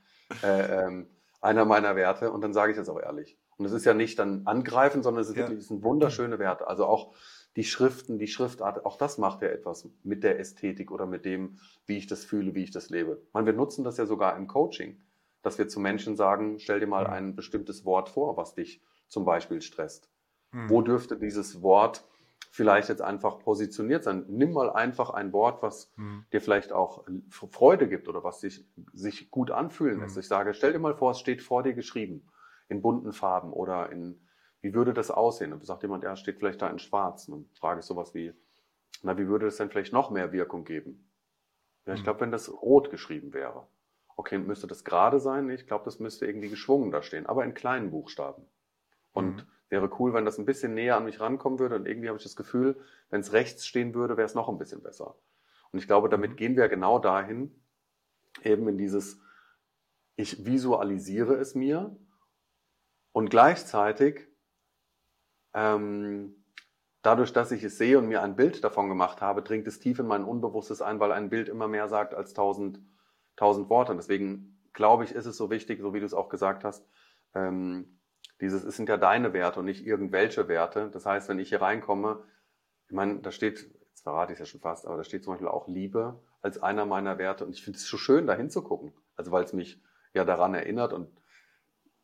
äh, 0.44 0.86
ähm, 0.86 1.08
einer 1.42 1.66
meiner 1.66 1.96
Werte 1.96 2.32
und 2.32 2.42
dann 2.42 2.54
sage 2.54 2.74
ich 2.74 2.78
das 2.78 2.90
auch 2.90 3.00
ehrlich. 3.00 3.40
Und 3.58 3.66
es 3.66 3.72
ist 3.72 3.86
ja 3.86 3.96
nicht 3.96 4.20
dann 4.20 4.46
angreifen, 4.46 5.02
sondern 5.02 5.24
es 5.24 5.30
ist 5.30 5.36
ja. 5.36 5.44
wirklich, 5.44 5.62
es 5.62 5.68
sind 5.68 5.84
wunderschöne 5.84 6.38
Werte. 6.38 6.68
Also 6.68 6.86
auch 6.86 7.16
die 7.56 7.64
Schriften, 7.64 8.18
die 8.18 8.28
Schriftart, 8.28 8.86
auch 8.86 8.98
das 8.98 9.18
macht 9.18 9.42
ja 9.42 9.50
etwas 9.50 9.90
mit 10.04 10.24
der 10.24 10.40
Ästhetik 10.40 10.92
oder 10.92 11.06
mit 11.06 11.26
dem, 11.26 11.58
wie 11.86 11.98
ich 11.98 12.08
das 12.08 12.24
fühle, 12.24 12.56
wie 12.56 12.64
ich 12.64 12.72
das 12.72 12.90
lebe. 12.90 13.22
Meine, 13.34 13.48
wir 13.48 13.54
nutzen 13.54 13.84
das 13.84 13.98
ja 13.98 14.06
sogar 14.06 14.38
im 14.38 14.48
Coaching, 14.48 15.02
dass 15.42 15.58
wir 15.58 15.68
zu 15.68 15.80
Menschen 15.80 16.16
sagen, 16.16 16.60
stell 16.60 16.80
dir 16.80 16.88
mal 16.88 17.08
ein 17.08 17.36
bestimmtes 17.36 17.84
Wort 17.84 18.10
vor, 18.10 18.38
was 18.38 18.54
dich 18.54 18.82
zum 19.08 19.26
Beispiel 19.26 19.62
stresst. 19.62 20.10
Mhm. 20.52 20.70
Wo 20.70 20.82
dürfte 20.82 21.18
dieses 21.18 21.62
Wort 21.62 22.06
vielleicht 22.52 22.90
jetzt 22.90 23.02
einfach 23.02 23.40
positioniert 23.40 24.04
sein? 24.04 24.26
Nimm 24.30 24.54
mal 24.54 24.70
einfach 24.70 25.10
ein 25.10 25.34
Wort, 25.34 25.62
was 25.62 25.92
mhm. 25.98 26.26
dir 26.32 26.40
vielleicht 26.40 26.72
auch 26.72 27.06
Freude 27.30 27.90
gibt 27.90 28.08
oder 28.08 28.24
was 28.24 28.40
sich, 28.40 28.66
sich 28.94 29.30
gut 29.30 29.52
anfühlen 29.52 30.00
lässt. 30.00 30.16
Mhm. 30.16 30.22
Ich 30.22 30.28
sage, 30.28 30.54
stell 30.54 30.72
dir 30.72 30.80
mal 30.80 30.96
vor, 30.96 31.12
es 31.12 31.20
steht 31.20 31.42
vor 31.42 31.64
dir 31.64 31.74
geschrieben 31.74 32.30
in 32.70 32.82
bunten 32.82 33.12
Farben 33.12 33.52
oder 33.52 33.92
in, 33.92 34.22
wie 34.62 34.74
würde 34.74 34.94
das 34.94 35.12
aussehen? 35.12 35.54
Und 35.54 35.66
sagt 35.66 35.84
jemand, 35.84 36.04
ja, 36.04 36.16
steht 36.16 36.38
vielleicht 36.38 36.62
da 36.62 36.70
in 36.70 36.80
schwarz. 36.80 37.28
Und 37.28 37.34
dann 37.34 37.56
frage 37.56 37.80
ich 37.80 37.86
sowas 37.86 38.14
wie, 38.14 38.34
na, 39.04 39.18
wie 39.18 39.28
würde 39.28 39.46
das 39.46 39.58
denn 39.58 39.70
vielleicht 39.70 39.94
noch 39.94 40.12
mehr 40.12 40.32
Wirkung 40.32 40.64
geben? 40.64 41.10
Ja, 41.86 41.94
ich 41.94 42.02
mhm. 42.02 42.04
glaube, 42.04 42.22
wenn 42.22 42.32
das 42.32 42.52
rot 42.52 42.92
geschrieben 42.92 43.34
wäre. 43.34 43.68
Okay, 44.16 44.38
müsste 44.38 44.68
das 44.68 44.84
gerade 44.84 45.20
sein? 45.20 45.50
Ich 45.50 45.66
glaube, 45.66 45.86
das 45.86 46.00
müsste 46.00 46.28
irgendwie 46.28 46.50
geschwungen 46.50 46.92
da 46.92 47.02
stehen, 47.02 47.26
aber 47.26 47.44
in 47.44 47.54
kleinen 47.54 47.90
Buchstaben. 47.90 48.46
Und 49.14 49.38
mhm. 49.38 49.48
wäre 49.70 49.90
cool, 50.00 50.14
wenn 50.14 50.26
das 50.26 50.38
ein 50.38 50.46
bisschen 50.46 50.74
näher 50.74 50.98
an 50.98 51.06
mich 51.06 51.20
rankommen 51.20 51.60
würde. 51.60 51.76
Und 51.76 51.88
irgendwie 51.88 52.10
habe 52.10 52.18
ich 52.18 52.24
das 52.24 52.36
Gefühl, 52.36 52.80
wenn 53.10 53.22
es 53.22 53.34
rechts 53.34 53.66
stehen 53.66 53.96
würde, 53.96 54.18
wäre 54.18 54.26
es 54.26 54.36
noch 54.36 54.50
ein 54.50 54.60
bisschen 54.60 54.84
besser. 54.84 55.16
Und 55.72 55.80
ich 55.80 55.88
glaube, 55.88 56.10
damit 56.10 56.32
mhm. 56.32 56.36
gehen 56.36 56.56
wir 56.56 56.70
genau 56.70 57.00
dahin, 57.00 57.56
eben 58.44 58.68
in 58.68 58.78
dieses, 58.78 59.20
ich 60.16 60.46
visualisiere 60.46 61.36
es 61.36 61.56
mir 61.56 61.96
und 63.12 63.30
gleichzeitig, 63.30 64.28
ähm, 65.54 66.36
dadurch, 67.02 67.34
dass 67.34 67.52
ich 67.52 67.64
es 67.64 67.78
sehe 67.78 67.98
und 67.98 68.08
mir 68.08 68.22
ein 68.22 68.36
Bild 68.36 68.64
davon 68.64 68.90
gemacht 68.90 69.22
habe, 69.22 69.42
dringt 69.42 69.68
es 69.68 69.80
tief 69.80 70.00
in 70.00 70.08
mein 70.08 70.24
Unbewusstes 70.24 70.82
ein, 70.82 71.00
weil 71.00 71.12
ein 71.12 71.30
Bild 71.30 71.50
immer 71.50 71.68
mehr 71.68 71.88
sagt 71.88 72.14
als 72.14 72.34
tausend, 72.34 72.80
tausend 73.36 73.70
Worte. 73.70 73.92
Und 73.92 73.98
deswegen 73.98 74.60
glaube 74.74 75.04
ich, 75.04 75.14
ist 75.14 75.26
es 75.26 75.38
so 75.38 75.50
wichtig, 75.50 75.82
so 75.82 75.94
wie 75.94 76.00
du 76.00 76.06
es 76.06 76.14
auch 76.14 76.30
gesagt 76.30 76.64
hast, 76.64 76.88
ähm, 77.34 78.00
dieses, 78.40 78.64
es 78.64 78.76
sind 78.76 78.90
ja 78.90 78.98
deine 78.98 79.34
Werte 79.34 79.60
und 79.60 79.66
nicht 79.66 79.86
irgendwelche 79.86 80.48
Werte. 80.48 80.90
Das 80.92 81.06
heißt, 81.06 81.30
wenn 81.30 81.40
ich 81.40 81.50
hier 81.50 81.62
reinkomme, 81.62 82.24
ich 82.88 82.96
meine, 82.96 83.20
da 83.20 83.32
steht, 83.32 83.72
jetzt 83.90 84.02
verrate 84.02 84.34
ich 84.34 84.40
es 84.40 84.48
ja 84.48 84.52
schon 84.52 84.62
fast, 84.62 84.86
aber 84.86 84.98
da 84.98 85.04
steht 85.04 85.24
zum 85.24 85.34
Beispiel 85.34 85.48
auch 85.48 85.68
Liebe 85.68 86.20
als 86.42 86.62
einer 86.62 86.86
meiner 86.86 87.18
Werte. 87.18 87.46
Und 87.46 87.54
ich 87.54 87.64
finde 87.64 87.78
es 87.78 87.86
so 87.86 87.98
schön, 87.98 88.28
da 88.28 88.34
hinzugucken. 88.34 88.94
Also 89.16 89.32
weil 89.32 89.44
es 89.44 89.54
mich 89.54 89.82
ja 90.14 90.26
daran 90.26 90.56
erinnert. 90.56 90.92
Und 90.94 91.10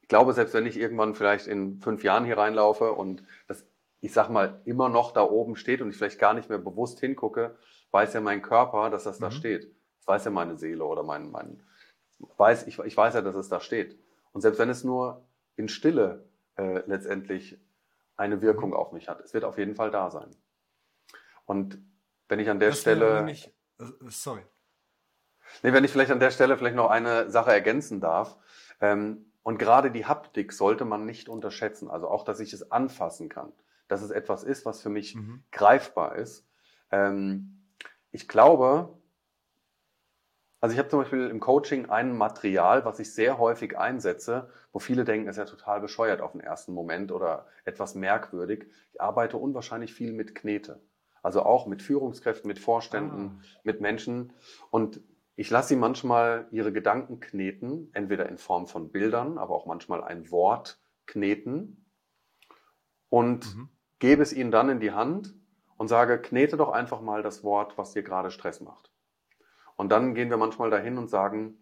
ich 0.07 0.09
glaube, 0.09 0.31
selbst 0.31 0.53
wenn 0.53 0.65
ich 0.65 0.79
irgendwann 0.79 1.15
vielleicht 1.15 1.47
in 1.47 1.81
fünf 1.81 2.01
Jahren 2.01 2.23
hier 2.23 2.37
reinlaufe 2.37 2.93
und 2.93 3.25
das, 3.49 3.65
ich 3.99 4.13
sag 4.13 4.29
mal, 4.29 4.61
immer 4.63 4.87
noch 4.87 5.11
da 5.11 5.21
oben 5.21 5.57
steht 5.57 5.81
und 5.81 5.89
ich 5.89 5.97
vielleicht 5.97 6.17
gar 6.17 6.33
nicht 6.33 6.47
mehr 6.47 6.59
bewusst 6.59 7.01
hingucke, 7.01 7.57
weiß 7.91 8.13
ja 8.13 8.21
mein 8.21 8.41
Körper, 8.41 8.89
dass 8.89 9.03
das 9.03 9.19
mhm. 9.19 9.23
da 9.25 9.31
steht. 9.31 9.63
Das 9.97 10.07
weiß 10.07 10.23
ja 10.23 10.31
meine 10.31 10.55
Seele 10.55 10.85
oder 10.85 11.03
mein, 11.03 11.29
mein 11.29 11.61
weiß, 12.37 12.67
ich, 12.67 12.79
ich 12.79 12.95
weiß 12.95 13.15
ja, 13.15 13.21
dass 13.21 13.35
es 13.35 13.49
da 13.49 13.59
steht. 13.59 13.99
Und 14.31 14.39
selbst 14.39 14.59
wenn 14.59 14.69
es 14.69 14.85
nur 14.85 15.27
in 15.57 15.67
Stille 15.67 16.23
äh, 16.55 16.83
letztendlich 16.87 17.59
eine 18.15 18.41
Wirkung 18.41 18.73
auf 18.73 18.93
mich 18.93 19.09
hat. 19.09 19.19
Es 19.19 19.33
wird 19.33 19.43
auf 19.43 19.57
jeden 19.57 19.75
Fall 19.75 19.91
da 19.91 20.09
sein. 20.09 20.33
Und 21.43 21.79
wenn 22.29 22.39
ich 22.39 22.49
an 22.49 22.61
der 22.61 22.69
das 22.69 22.79
Stelle. 22.79 23.23
Nicht, 23.23 23.53
äh, 23.77 23.83
sorry. 24.07 24.45
Nee, 25.63 25.73
wenn 25.73 25.83
ich 25.83 25.91
vielleicht 25.91 26.11
an 26.11 26.21
der 26.21 26.31
Stelle 26.31 26.57
vielleicht 26.57 26.77
noch 26.77 26.89
eine 26.89 27.29
Sache 27.29 27.51
ergänzen 27.51 27.99
darf. 27.99 28.37
Ähm, 28.79 29.26
und 29.47 29.59
gerade 29.59 29.91
die 29.91 30.05
Haptik 30.05 30.51
sollte 30.51 30.83
man 30.83 31.05
nicht 31.05 31.29
unterschätzen. 31.29 31.89
Also 31.89 32.09
auch, 32.09 32.25
dass 32.25 32.41
ich 32.41 32.51
es 32.51 32.69
anfassen 32.69 33.29
kann. 33.29 33.53
Dass 33.87 34.01
es 34.01 34.11
etwas 34.11 34.43
ist, 34.43 34.65
was 34.65 34.81
für 34.81 34.89
mich 34.89 35.15
mhm. 35.15 35.41
greifbar 35.53 36.17
ist. 36.17 36.45
Ähm, 36.91 37.63
ich 38.11 38.27
glaube, 38.27 38.93
also 40.59 40.73
ich 40.73 40.79
habe 40.79 40.89
zum 40.89 40.99
Beispiel 40.99 41.29
im 41.29 41.39
Coaching 41.39 41.89
ein 41.89 42.17
Material, 42.17 42.83
was 42.83 42.99
ich 42.99 43.13
sehr 43.13 43.37
häufig 43.37 43.77
einsetze, 43.77 44.49
wo 44.73 44.79
viele 44.79 45.05
denken, 45.05 45.29
ist 45.29 45.37
ja 45.37 45.45
total 45.45 45.79
bescheuert 45.79 46.19
auf 46.19 46.33
den 46.33 46.41
ersten 46.41 46.73
Moment 46.73 47.13
oder 47.13 47.47
etwas 47.63 47.95
merkwürdig. 47.95 48.65
Ich 48.91 48.99
arbeite 48.99 49.37
unwahrscheinlich 49.37 49.93
viel 49.93 50.11
mit 50.11 50.35
Knete. 50.35 50.81
Also 51.23 51.43
auch 51.43 51.67
mit 51.67 51.81
Führungskräften, 51.81 52.49
mit 52.49 52.59
Vorständen, 52.59 53.39
ah. 53.39 53.45
mit 53.63 53.79
Menschen. 53.79 54.33
Und 54.71 54.99
ich 55.37 55.51
lasse 55.51 55.69
sie 55.69 55.75
manchmal 55.75 56.47
ihre 56.51 56.73
Gedanken 56.73 57.19
kneten, 57.19 57.91
entweder 57.93 58.27
in 58.27 58.39
Form 58.39 58.65
von 58.65 58.91
Bildern, 58.91 59.37
aber 59.37 59.53
auch 59.53 59.67
manchmal 59.67 60.03
ein 60.03 60.31
Wort 60.31 60.81
kneten 61.05 61.85
und 63.09 63.55
mhm. 63.55 63.69
gebe 63.99 64.23
es 64.23 64.33
ihnen 64.33 64.49
dann 64.49 64.67
in 64.67 64.79
die 64.79 64.91
Hand 64.91 65.35
und 65.77 65.89
sage, 65.89 66.19
knete 66.19 66.57
doch 66.57 66.69
einfach 66.69 67.01
mal 67.01 67.21
das 67.21 67.43
Wort, 67.43 67.77
was 67.77 67.93
dir 67.93 68.01
gerade 68.01 68.31
Stress 68.31 68.61
macht. 68.61 68.91
Und 69.75 69.89
dann 69.91 70.15
gehen 70.15 70.31
wir 70.31 70.37
manchmal 70.37 70.71
dahin 70.71 70.97
und 70.97 71.07
sagen 71.07 71.59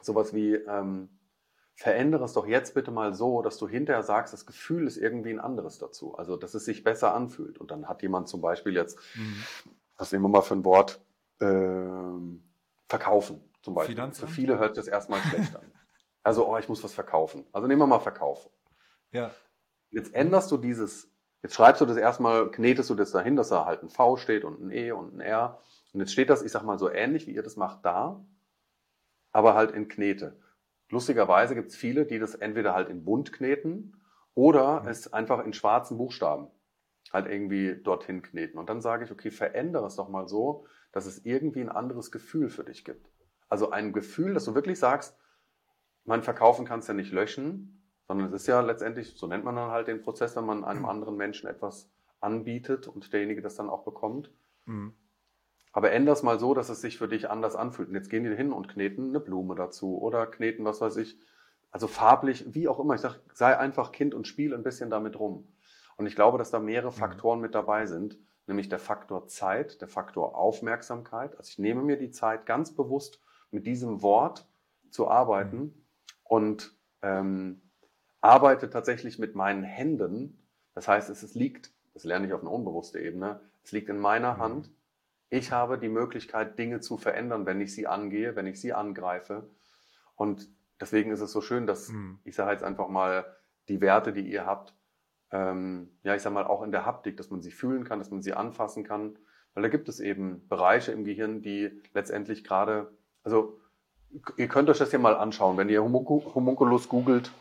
sowas 0.00 0.32
wie, 0.32 0.54
ähm, 0.54 1.08
verändere 1.74 2.24
es 2.24 2.32
doch 2.32 2.46
jetzt 2.46 2.74
bitte 2.74 2.92
mal 2.92 3.12
so, 3.12 3.42
dass 3.42 3.58
du 3.58 3.66
hinterher 3.66 4.04
sagst, 4.04 4.32
das 4.32 4.46
Gefühl 4.46 4.86
ist 4.86 4.98
irgendwie 4.98 5.30
ein 5.30 5.40
anderes 5.40 5.78
dazu. 5.78 6.14
Also, 6.14 6.36
dass 6.36 6.54
es 6.54 6.64
sich 6.64 6.84
besser 6.84 7.12
anfühlt. 7.12 7.58
Und 7.58 7.72
dann 7.72 7.88
hat 7.88 8.02
jemand 8.02 8.28
zum 8.28 8.40
Beispiel 8.40 8.74
jetzt, 8.74 9.00
mhm. 9.16 9.42
was 9.96 10.12
nehmen 10.12 10.22
wir 10.26 10.28
mal 10.28 10.42
für 10.42 10.54
ein 10.54 10.64
Wort, 10.64 11.04
ähm, 11.40 12.44
verkaufen 12.88 13.52
zum 13.62 13.74
Beispiel. 13.74 13.94
Finanzamt? 13.94 14.30
Für 14.30 14.34
viele 14.34 14.58
hört 14.58 14.76
das 14.76 14.86
erstmal 14.86 15.20
schlecht 15.30 15.54
an. 15.56 15.72
Also, 16.22 16.48
oh, 16.48 16.56
ich 16.56 16.68
muss 16.68 16.82
was 16.82 16.94
verkaufen. 16.94 17.44
Also 17.52 17.66
nehmen 17.66 17.80
wir 17.80 17.86
mal 17.86 18.00
verkaufen. 18.00 18.50
Ja. 19.12 19.30
Jetzt 19.90 20.14
änderst 20.14 20.50
du 20.50 20.56
dieses, 20.56 21.12
jetzt 21.42 21.54
schreibst 21.54 21.80
du 21.80 21.86
das 21.86 21.96
erstmal, 21.96 22.50
knetest 22.50 22.90
du 22.90 22.94
das 22.94 23.12
dahin, 23.12 23.36
dass 23.36 23.50
da 23.50 23.66
halt 23.66 23.82
ein 23.82 23.90
V 23.90 24.16
steht 24.16 24.44
und 24.44 24.60
ein 24.60 24.70
E 24.70 24.92
und 24.92 25.14
ein 25.14 25.20
R. 25.20 25.60
Und 25.92 26.00
jetzt 26.00 26.12
steht 26.12 26.30
das, 26.30 26.42
ich 26.42 26.50
sag 26.50 26.62
mal, 26.62 26.78
so 26.78 26.90
ähnlich, 26.90 27.26
wie 27.26 27.34
ihr 27.34 27.42
das 27.42 27.56
macht, 27.56 27.84
da, 27.84 28.24
aber 29.32 29.54
halt 29.54 29.72
in 29.72 29.88
Knete. 29.88 30.40
Lustigerweise 30.88 31.54
gibt 31.54 31.70
es 31.70 31.76
viele, 31.76 32.06
die 32.06 32.18
das 32.18 32.34
entweder 32.34 32.74
halt 32.74 32.88
in 32.88 33.04
bunt 33.04 33.32
kneten 33.32 34.02
oder 34.34 34.82
mhm. 34.82 34.88
es 34.88 35.12
einfach 35.12 35.44
in 35.44 35.52
schwarzen 35.52 35.98
Buchstaben 35.98 36.48
halt 37.12 37.26
irgendwie 37.26 37.76
dorthin 37.76 38.22
kneten. 38.22 38.58
Und 38.58 38.68
dann 38.68 38.80
sage 38.80 39.04
ich, 39.04 39.10
okay, 39.10 39.30
verändere 39.30 39.86
es 39.86 39.96
doch 39.96 40.08
mal 40.08 40.28
so, 40.28 40.66
dass 40.94 41.06
es 41.06 41.24
irgendwie 41.24 41.60
ein 41.60 41.68
anderes 41.68 42.12
Gefühl 42.12 42.48
für 42.48 42.62
dich 42.62 42.84
gibt. 42.84 43.10
Also 43.48 43.70
ein 43.70 43.92
Gefühl, 43.92 44.32
dass 44.32 44.44
du 44.44 44.54
wirklich 44.54 44.78
sagst, 44.78 45.18
mein 46.04 46.22
Verkaufen 46.22 46.64
kannst 46.64 46.86
ja 46.86 46.94
nicht 46.94 47.12
löschen, 47.12 47.82
sondern 48.06 48.28
es 48.28 48.32
ist 48.32 48.46
ja 48.46 48.60
letztendlich, 48.60 49.14
so 49.16 49.26
nennt 49.26 49.44
man 49.44 49.56
dann 49.56 49.72
halt 49.72 49.88
den 49.88 50.02
Prozess, 50.02 50.36
wenn 50.36 50.46
man 50.46 50.62
einem 50.62 50.82
mhm. 50.82 50.88
anderen 50.88 51.16
Menschen 51.16 51.48
etwas 51.48 51.90
anbietet 52.20 52.86
und 52.86 53.12
derjenige 53.12 53.42
das 53.42 53.56
dann 53.56 53.68
auch 53.68 53.84
bekommt. 53.84 54.30
Mhm. 54.66 54.94
Aber 55.72 55.90
änder 55.90 56.12
es 56.12 56.22
mal 56.22 56.38
so, 56.38 56.54
dass 56.54 56.68
es 56.68 56.80
sich 56.80 56.96
für 56.96 57.08
dich 57.08 57.28
anders 57.28 57.56
anfühlt. 57.56 57.88
Und 57.88 57.96
jetzt 57.96 58.08
gehen 58.08 58.22
die 58.22 58.36
hin 58.36 58.52
und 58.52 58.68
kneten 58.68 59.08
eine 59.08 59.18
Blume 59.18 59.56
dazu 59.56 60.00
oder 60.00 60.28
kneten, 60.28 60.64
was 60.64 60.80
weiß 60.80 60.96
ich, 60.98 61.18
also 61.72 61.88
farblich, 61.88 62.54
wie 62.54 62.68
auch 62.68 62.78
immer. 62.78 62.94
Ich 62.94 63.00
sage, 63.00 63.18
sei 63.32 63.58
einfach 63.58 63.90
Kind 63.90 64.14
und 64.14 64.28
spiel 64.28 64.54
ein 64.54 64.62
bisschen 64.62 64.90
damit 64.90 65.18
rum. 65.18 65.48
Und 65.96 66.06
ich 66.06 66.14
glaube, 66.14 66.38
dass 66.38 66.52
da 66.52 66.60
mehrere 66.60 66.92
mhm. 66.92 66.96
Faktoren 66.96 67.40
mit 67.40 67.56
dabei 67.56 67.86
sind, 67.86 68.16
nämlich 68.46 68.68
der 68.68 68.78
Faktor 68.78 69.26
Zeit, 69.26 69.80
der 69.80 69.88
Faktor 69.88 70.36
Aufmerksamkeit. 70.36 71.36
Also 71.36 71.50
ich 71.50 71.58
nehme 71.58 71.82
mir 71.82 71.96
die 71.96 72.10
Zeit 72.10 72.46
ganz 72.46 72.74
bewusst 72.74 73.20
mit 73.50 73.66
diesem 73.66 74.02
Wort 74.02 74.46
zu 74.90 75.08
arbeiten 75.08 75.58
mhm. 75.58 75.74
und 76.24 76.76
ähm, 77.02 77.62
arbeite 78.20 78.70
tatsächlich 78.70 79.18
mit 79.18 79.34
meinen 79.34 79.62
Händen. 79.62 80.46
Das 80.74 80.88
heißt, 80.88 81.10
es, 81.10 81.22
es 81.22 81.34
liegt, 81.34 81.72
das 81.92 82.04
lerne 82.04 82.26
ich 82.26 82.32
auf 82.32 82.40
einer 82.40 82.52
unbewussten 82.52 83.00
Ebene, 83.00 83.40
es 83.62 83.72
liegt 83.72 83.88
in 83.88 83.98
meiner 83.98 84.34
mhm. 84.34 84.38
Hand, 84.38 84.70
ich 85.30 85.50
habe 85.50 85.78
die 85.78 85.88
Möglichkeit, 85.88 86.58
Dinge 86.58 86.80
zu 86.80 86.96
verändern, 86.96 87.46
wenn 87.46 87.60
ich 87.60 87.74
sie 87.74 87.86
angehe, 87.86 88.36
wenn 88.36 88.46
ich 88.46 88.60
sie 88.60 88.72
angreife. 88.72 89.48
Und 90.14 90.48
deswegen 90.80 91.10
ist 91.10 91.20
es 91.20 91.32
so 91.32 91.40
schön, 91.40 91.66
dass 91.66 91.88
mhm. 91.88 92.20
ich 92.24 92.36
sage 92.36 92.52
jetzt 92.52 92.62
einfach 92.62 92.88
mal, 92.88 93.24
die 93.68 93.80
Werte, 93.80 94.12
die 94.12 94.30
ihr 94.30 94.46
habt, 94.46 94.74
ähm, 95.34 95.90
ja, 96.04 96.14
ich 96.14 96.22
sage 96.22 96.34
mal 96.34 96.46
auch 96.46 96.62
in 96.62 96.70
der 96.70 96.86
Haptik, 96.86 97.16
dass 97.16 97.28
man 97.28 97.42
sie 97.42 97.50
fühlen 97.50 97.82
kann, 97.82 97.98
dass 97.98 98.12
man 98.12 98.22
sie 98.22 98.34
anfassen 98.34 98.84
kann. 98.84 99.18
Weil 99.52 99.64
da 99.64 99.68
gibt 99.68 99.88
es 99.88 99.98
eben 99.98 100.46
Bereiche 100.48 100.92
im 100.92 101.04
Gehirn, 101.04 101.42
die 101.42 101.82
letztendlich 101.92 102.44
gerade, 102.44 102.92
also 103.24 103.58
ihr 104.36 104.46
könnt 104.46 104.70
euch 104.70 104.78
das 104.78 104.92
ja 104.92 104.98
mal 105.00 105.16
anschauen, 105.16 105.56
wenn 105.56 105.68
ihr 105.68 105.82
Homunculus 105.82 106.88
googelt, 106.88 107.32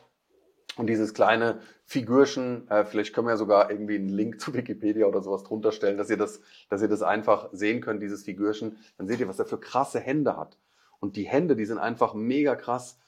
Und 0.76 0.88
dieses 0.88 1.14
kleine 1.14 1.60
Figürchen, 1.86 2.68
äh, 2.70 2.84
vielleicht 2.84 3.14
können 3.14 3.28
wir 3.28 3.34
ja 3.34 3.38
sogar 3.38 3.70
irgendwie 3.70 3.96
einen 3.96 4.10
Link 4.10 4.42
zu 4.42 4.56
Wikipedia 4.56 5.06
oder 5.06 5.22
sowas 5.22 5.44
drunter 5.44 5.72
stellen, 5.72 5.98
dass 5.98 6.10
ihr 6.10 6.18
das, 6.18 6.42
dass 6.70 6.82
ihr 6.82 6.88
das 6.88 7.04
einfach 7.04 7.50
sehen 7.52 7.80
könnt, 7.80 8.02
dieses 8.02 8.24
Figürchen. 8.24 8.78
Dann 8.98 9.08
seht 9.08 9.20
ihr, 9.20 9.28
was 9.28 9.38
er 9.38 9.46
für 9.46 9.60
krasse 9.60 10.00
Hände 10.00 10.36
hat. 10.36 10.58
Und 11.00 11.16
die 11.16 11.28
Hände, 11.28 11.56
die 11.56 11.66
sind 11.66 11.78
einfach 11.78 12.16
mega 12.16 12.56
krass 12.56 13.00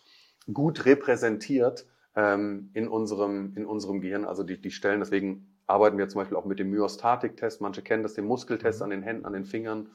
gut 0.53 0.85
repräsentiert 0.85 1.87
ähm, 2.15 2.69
in, 2.73 2.87
unserem, 2.87 3.55
in 3.55 3.65
unserem 3.65 4.01
Gehirn. 4.01 4.25
Also 4.25 4.43
die, 4.43 4.59
die 4.59 4.71
Stellen, 4.71 4.99
deswegen 4.99 5.55
arbeiten 5.67 5.97
wir 5.97 6.07
zum 6.07 6.19
Beispiel 6.19 6.37
auch 6.37 6.45
mit 6.45 6.59
dem 6.59 6.69
Myostatik-Test. 6.71 7.61
Manche 7.61 7.81
kennen 7.81 8.03
das, 8.03 8.13
den 8.13 8.25
Muskeltest 8.25 8.79
mhm. 8.79 8.83
an 8.83 8.89
den 8.91 9.03
Händen, 9.03 9.25
an 9.25 9.33
den 9.33 9.45
Fingern. 9.45 9.89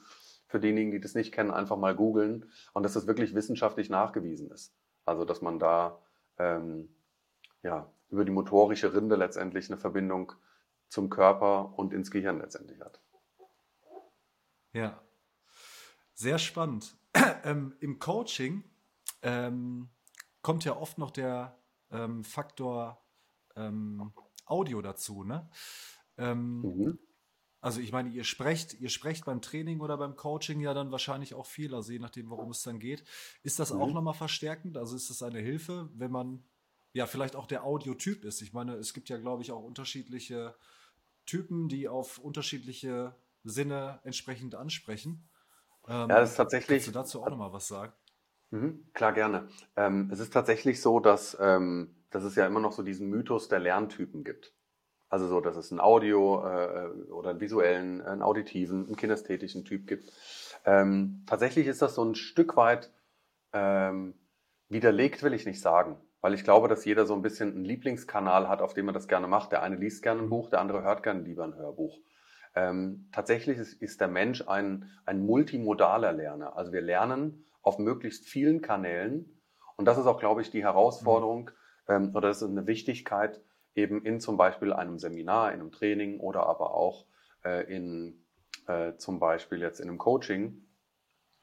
Für 0.47 0.59
diejenigen, 0.59 0.91
die 0.91 0.99
das 0.99 1.15
nicht 1.15 1.33
kennen, 1.33 1.51
einfach 1.51 1.77
mal 1.77 1.95
googeln. 1.95 2.51
Und 2.73 2.83
dass 2.83 2.93
das 2.93 3.07
wirklich 3.07 3.33
wissenschaftlich 3.33 3.89
nachgewiesen 3.89 4.51
ist. 4.51 4.75
Also 5.05 5.25
dass 5.25 5.41
man 5.41 5.59
da 5.59 5.99
ähm, 6.37 6.89
ja, 7.63 7.91
über 8.09 8.25
die 8.25 8.31
motorische 8.31 8.93
Rinde 8.93 9.15
letztendlich 9.15 9.69
eine 9.69 9.77
Verbindung 9.77 10.33
zum 10.89 11.09
Körper 11.09 11.77
und 11.77 11.93
ins 11.93 12.11
Gehirn 12.11 12.39
letztendlich 12.39 12.81
hat. 12.81 13.01
Ja, 14.73 15.01
sehr 16.13 16.37
spannend. 16.37 16.95
ähm, 17.43 17.73
Im 17.79 17.99
Coaching 17.99 18.63
ähm, 19.21 19.89
kommt 20.41 20.65
ja 20.65 20.75
oft 20.75 20.97
noch 20.97 21.11
der 21.11 21.57
ähm, 21.91 22.23
Faktor 22.23 23.03
ähm, 23.55 24.13
Audio 24.45 24.81
dazu, 24.81 25.23
ne? 25.23 25.49
Ähm, 26.17 26.61
mhm. 26.61 26.99
Also 27.61 27.79
ich 27.79 27.91
meine, 27.91 28.09
ihr 28.09 28.23
sprecht, 28.23 28.73
ihr 28.73 28.89
sprecht 28.89 29.25
beim 29.25 29.41
Training 29.41 29.81
oder 29.81 29.95
beim 29.95 30.15
Coaching 30.15 30.61
ja 30.61 30.73
dann 30.73 30.91
wahrscheinlich 30.91 31.35
auch 31.35 31.45
viel, 31.45 31.75
also 31.75 31.91
je 31.91 31.99
nachdem, 31.99 32.31
worum 32.31 32.49
es 32.49 32.63
dann 32.63 32.79
geht. 32.79 33.03
Ist 33.43 33.59
das 33.59 33.71
mhm. 33.71 33.81
auch 33.81 33.93
nochmal 33.93 34.15
verstärkend? 34.15 34.77
Also 34.77 34.95
ist 34.95 35.11
das 35.11 35.21
eine 35.21 35.39
Hilfe, 35.39 35.89
wenn 35.93 36.09
man 36.09 36.43
ja 36.91 37.05
vielleicht 37.05 37.35
auch 37.35 37.45
der 37.45 37.63
Audiotyp 37.63 38.25
ist? 38.25 38.41
Ich 38.41 38.51
meine, 38.51 38.73
es 38.75 38.95
gibt 38.95 39.09
ja, 39.09 39.17
glaube 39.17 39.43
ich, 39.43 39.51
auch 39.51 39.63
unterschiedliche 39.63 40.55
Typen, 41.27 41.69
die 41.69 41.87
auf 41.87 42.17
unterschiedliche 42.17 43.15
Sinne 43.43 43.99
entsprechend 44.03 44.55
ansprechen. 44.55 45.29
Ähm, 45.87 46.09
ja, 46.09 46.19
das 46.19 46.31
ist 46.31 46.35
tatsächlich. 46.37 46.83
Kannst 46.83 46.87
du 46.87 46.91
dazu 46.91 47.21
auch 47.21 47.29
nochmal 47.29 47.53
was 47.53 47.67
sagen? 47.67 47.93
Mhm, 48.51 48.85
klar, 48.93 49.13
gerne. 49.13 49.47
Ähm, 49.77 50.09
es 50.11 50.19
ist 50.19 50.33
tatsächlich 50.33 50.81
so, 50.81 50.99
dass, 50.99 51.37
ähm, 51.39 51.95
dass 52.09 52.23
es 52.23 52.35
ja 52.35 52.45
immer 52.45 52.59
noch 52.59 52.73
so 52.73 52.83
diesen 52.83 53.07
Mythos 53.09 53.47
der 53.47 53.59
Lerntypen 53.59 54.23
gibt. 54.23 54.53
Also 55.09 55.27
so, 55.27 55.41
dass 55.41 55.55
es 55.57 55.71
einen 55.71 55.79
Audio- 55.81 56.45
äh, 56.45 56.87
oder 57.11 57.31
einen 57.31 57.41
visuellen, 57.41 58.01
einen 58.01 58.21
auditiven, 58.21 58.87
einen 58.87 58.95
kinästhetischen 58.97 59.65
Typ 59.65 59.87
gibt. 59.87 60.11
Ähm, 60.65 61.23
tatsächlich 61.27 61.67
ist 61.67 61.81
das 61.81 61.95
so 61.95 62.03
ein 62.03 62.15
Stück 62.15 62.57
weit 62.57 62.91
ähm, 63.53 64.15
widerlegt, 64.69 65.23
will 65.23 65.33
ich 65.33 65.45
nicht 65.45 65.61
sagen. 65.61 65.97
Weil 66.21 66.33
ich 66.33 66.43
glaube, 66.43 66.67
dass 66.67 66.85
jeder 66.85 67.05
so 67.05 67.15
ein 67.15 67.21
bisschen 67.23 67.51
einen 67.53 67.65
Lieblingskanal 67.65 68.47
hat, 68.49 68.61
auf 68.61 68.73
dem 68.73 68.89
er 68.89 68.93
das 68.93 69.07
gerne 69.07 69.27
macht. 69.27 69.51
Der 69.51 69.63
eine 69.63 69.75
liest 69.77 70.03
gerne 70.03 70.21
ein 70.21 70.29
Buch, 70.29 70.49
der 70.49 70.61
andere 70.61 70.83
hört 70.83 71.03
gerne 71.03 71.21
lieber 71.21 71.43
ein 71.45 71.55
Hörbuch. 71.55 71.99
Ähm, 72.55 73.07
tatsächlich 73.11 73.57
ist, 73.57 73.81
ist 73.81 74.01
der 74.01 74.07
Mensch 74.09 74.47
ein, 74.47 74.89
ein 75.05 75.25
multimodaler 75.25 76.13
Lerner. 76.13 76.55
Also 76.57 76.73
wir 76.73 76.81
lernen 76.81 77.45
auf 77.61 77.79
möglichst 77.79 78.27
vielen 78.27 78.61
Kanälen. 78.61 79.41
Und 79.77 79.85
das 79.85 79.97
ist 79.97 80.05
auch, 80.05 80.19
glaube 80.19 80.41
ich, 80.41 80.51
die 80.51 80.63
Herausforderung 80.63 81.51
ähm, 81.87 82.15
oder 82.15 82.29
das 82.29 82.41
ist 82.41 82.49
eine 82.49 82.67
Wichtigkeit 82.67 83.41
eben 83.75 84.03
in 84.03 84.19
zum 84.19 84.37
Beispiel 84.37 84.73
einem 84.73 84.99
Seminar, 84.99 85.53
in 85.53 85.61
einem 85.61 85.71
Training 85.71 86.19
oder 86.19 86.45
aber 86.45 86.73
auch 86.73 87.05
äh, 87.43 87.73
in 87.73 88.25
äh, 88.67 88.95
zum 88.97 89.19
Beispiel 89.19 89.61
jetzt 89.61 89.79
in 89.79 89.89
einem 89.89 89.97
Coaching 89.97 90.67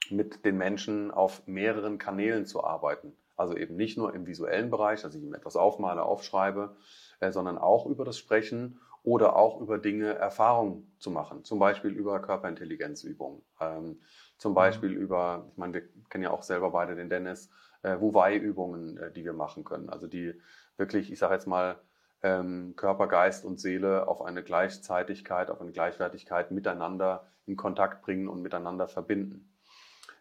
mit 0.09 0.45
den 0.45 0.57
Menschen 0.57 1.11
auf 1.11 1.45
mehreren 1.47 1.97
Kanälen 1.97 2.45
zu 2.45 2.63
arbeiten. 2.63 3.15
Also 3.35 3.55
eben 3.55 3.75
nicht 3.75 3.97
nur 3.97 4.13
im 4.13 4.25
visuellen 4.25 4.69
Bereich, 4.69 5.01
dass 5.01 5.15
ich 5.15 5.23
ihm 5.23 5.33
etwas 5.33 5.55
aufmale, 5.55 6.03
aufschreibe, 6.03 6.75
äh, 7.19 7.31
sondern 7.31 7.57
auch 7.57 7.85
über 7.85 8.05
das 8.05 8.17
Sprechen 8.17 8.79
oder 9.03 9.35
auch 9.35 9.61
über 9.61 9.77
Dinge 9.77 10.13
Erfahrung 10.13 10.91
zu 10.99 11.09
machen. 11.09 11.43
Zum 11.45 11.57
Beispiel 11.57 11.91
über 11.91 12.21
Körperintelligenzübungen. 12.21 13.41
Ähm, 13.61 14.01
zum 14.39 14.53
mhm. 14.53 14.55
Beispiel 14.55 14.89
mhm. 14.89 15.01
über, 15.01 15.45
ich 15.51 15.57
meine, 15.57 15.73
wir 15.73 15.83
kennen 16.09 16.23
ja 16.23 16.31
auch 16.31 16.41
selber 16.41 16.71
beide 16.71 16.95
den 16.95 17.09
Dennis, 17.09 17.51
äh, 17.83 17.99
Wu-Wei-Übungen, 17.99 18.97
äh, 18.97 19.11
die 19.11 19.23
wir 19.23 19.33
machen 19.33 19.63
können. 19.63 19.89
Also 19.89 20.07
die 20.07 20.33
wirklich, 20.77 21.11
ich 21.11 21.19
sage 21.19 21.35
jetzt 21.35 21.45
mal, 21.45 21.77
ähm, 22.21 22.73
Körper, 22.75 23.07
Geist 23.07 23.45
und 23.45 23.59
Seele 23.59 24.07
auf 24.07 24.21
eine 24.21 24.43
Gleichzeitigkeit, 24.43 25.49
auf 25.49 25.61
eine 25.61 25.71
Gleichwertigkeit 25.71 26.51
miteinander 26.51 27.27
in 27.45 27.55
Kontakt 27.55 28.01
bringen 28.01 28.27
und 28.27 28.41
miteinander 28.41 28.87
verbinden. 28.87 29.53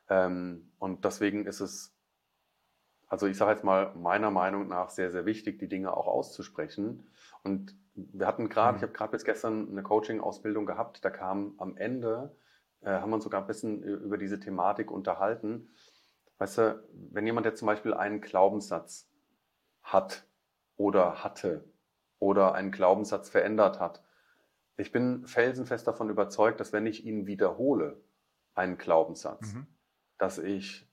Ähm, 0.09 0.71
und 0.79 1.05
deswegen 1.05 1.47
ist 1.47 1.61
es, 1.61 1.95
also 3.09 3.27
ich 3.27 3.37
sage 3.37 3.53
jetzt 3.53 3.65
mal, 3.65 3.95
meiner 3.95 4.31
Meinung 4.31 4.69
nach 4.69 4.91
sehr, 4.91 5.11
sehr 5.11 5.27
wichtig, 5.27 5.59
die 5.59 5.69
Dinge 5.69 5.97
auch 5.97 6.07
auszusprechen. 6.07 7.09
Und 7.43 7.75
wir 7.95 8.27
hatten 8.27 8.49
gerade, 8.49 8.73
mhm. 8.73 8.77
ich 8.77 8.83
habe 8.83 8.93
gerade 8.93 9.13
bis 9.13 9.25
gestern 9.25 9.69
eine 9.71 9.83
Coaching-Ausbildung 9.83 10.67
gehabt, 10.67 11.05
da 11.05 11.11
kam 11.11 11.55
am 11.59 11.77
Ende 11.77 12.37
äh, 12.83 12.91
haben 12.91 13.11
wir 13.11 13.17
uns 13.17 13.25
sogar 13.25 13.41
ein 13.41 13.47
bisschen 13.47 13.83
über 13.83 14.19
diese 14.19 14.39
Thematik 14.39 14.91
unterhalten. 14.91 15.71
Weißt 16.39 16.59
du, 16.59 16.89
wenn 16.93 17.27
jemand 17.27 17.47
jetzt 17.47 17.59
zum 17.59 17.67
Beispiel 17.67 17.95
einen 17.95 18.21
Glaubenssatz 18.21 19.11
hat 19.83 20.27
oder 20.77 21.25
hatte 21.25 21.65
oder 22.19 22.55
einen 22.55 22.71
Glaubenssatz 22.71 23.29
verändert 23.29 23.81
hat, 23.81 24.03
ich 24.77 24.93
bin 24.93 25.27
felsenfest 25.27 25.89
davon 25.89 26.09
überzeugt, 26.09 26.61
dass 26.61 26.73
wenn 26.73 26.87
ich 26.87 27.05
ihn 27.05 27.27
wiederhole, 27.27 28.01
einen 28.55 28.79
Glaubenssatz, 28.79 29.55
mhm. 29.55 29.67
dass 30.19 30.39
ich 30.39 30.89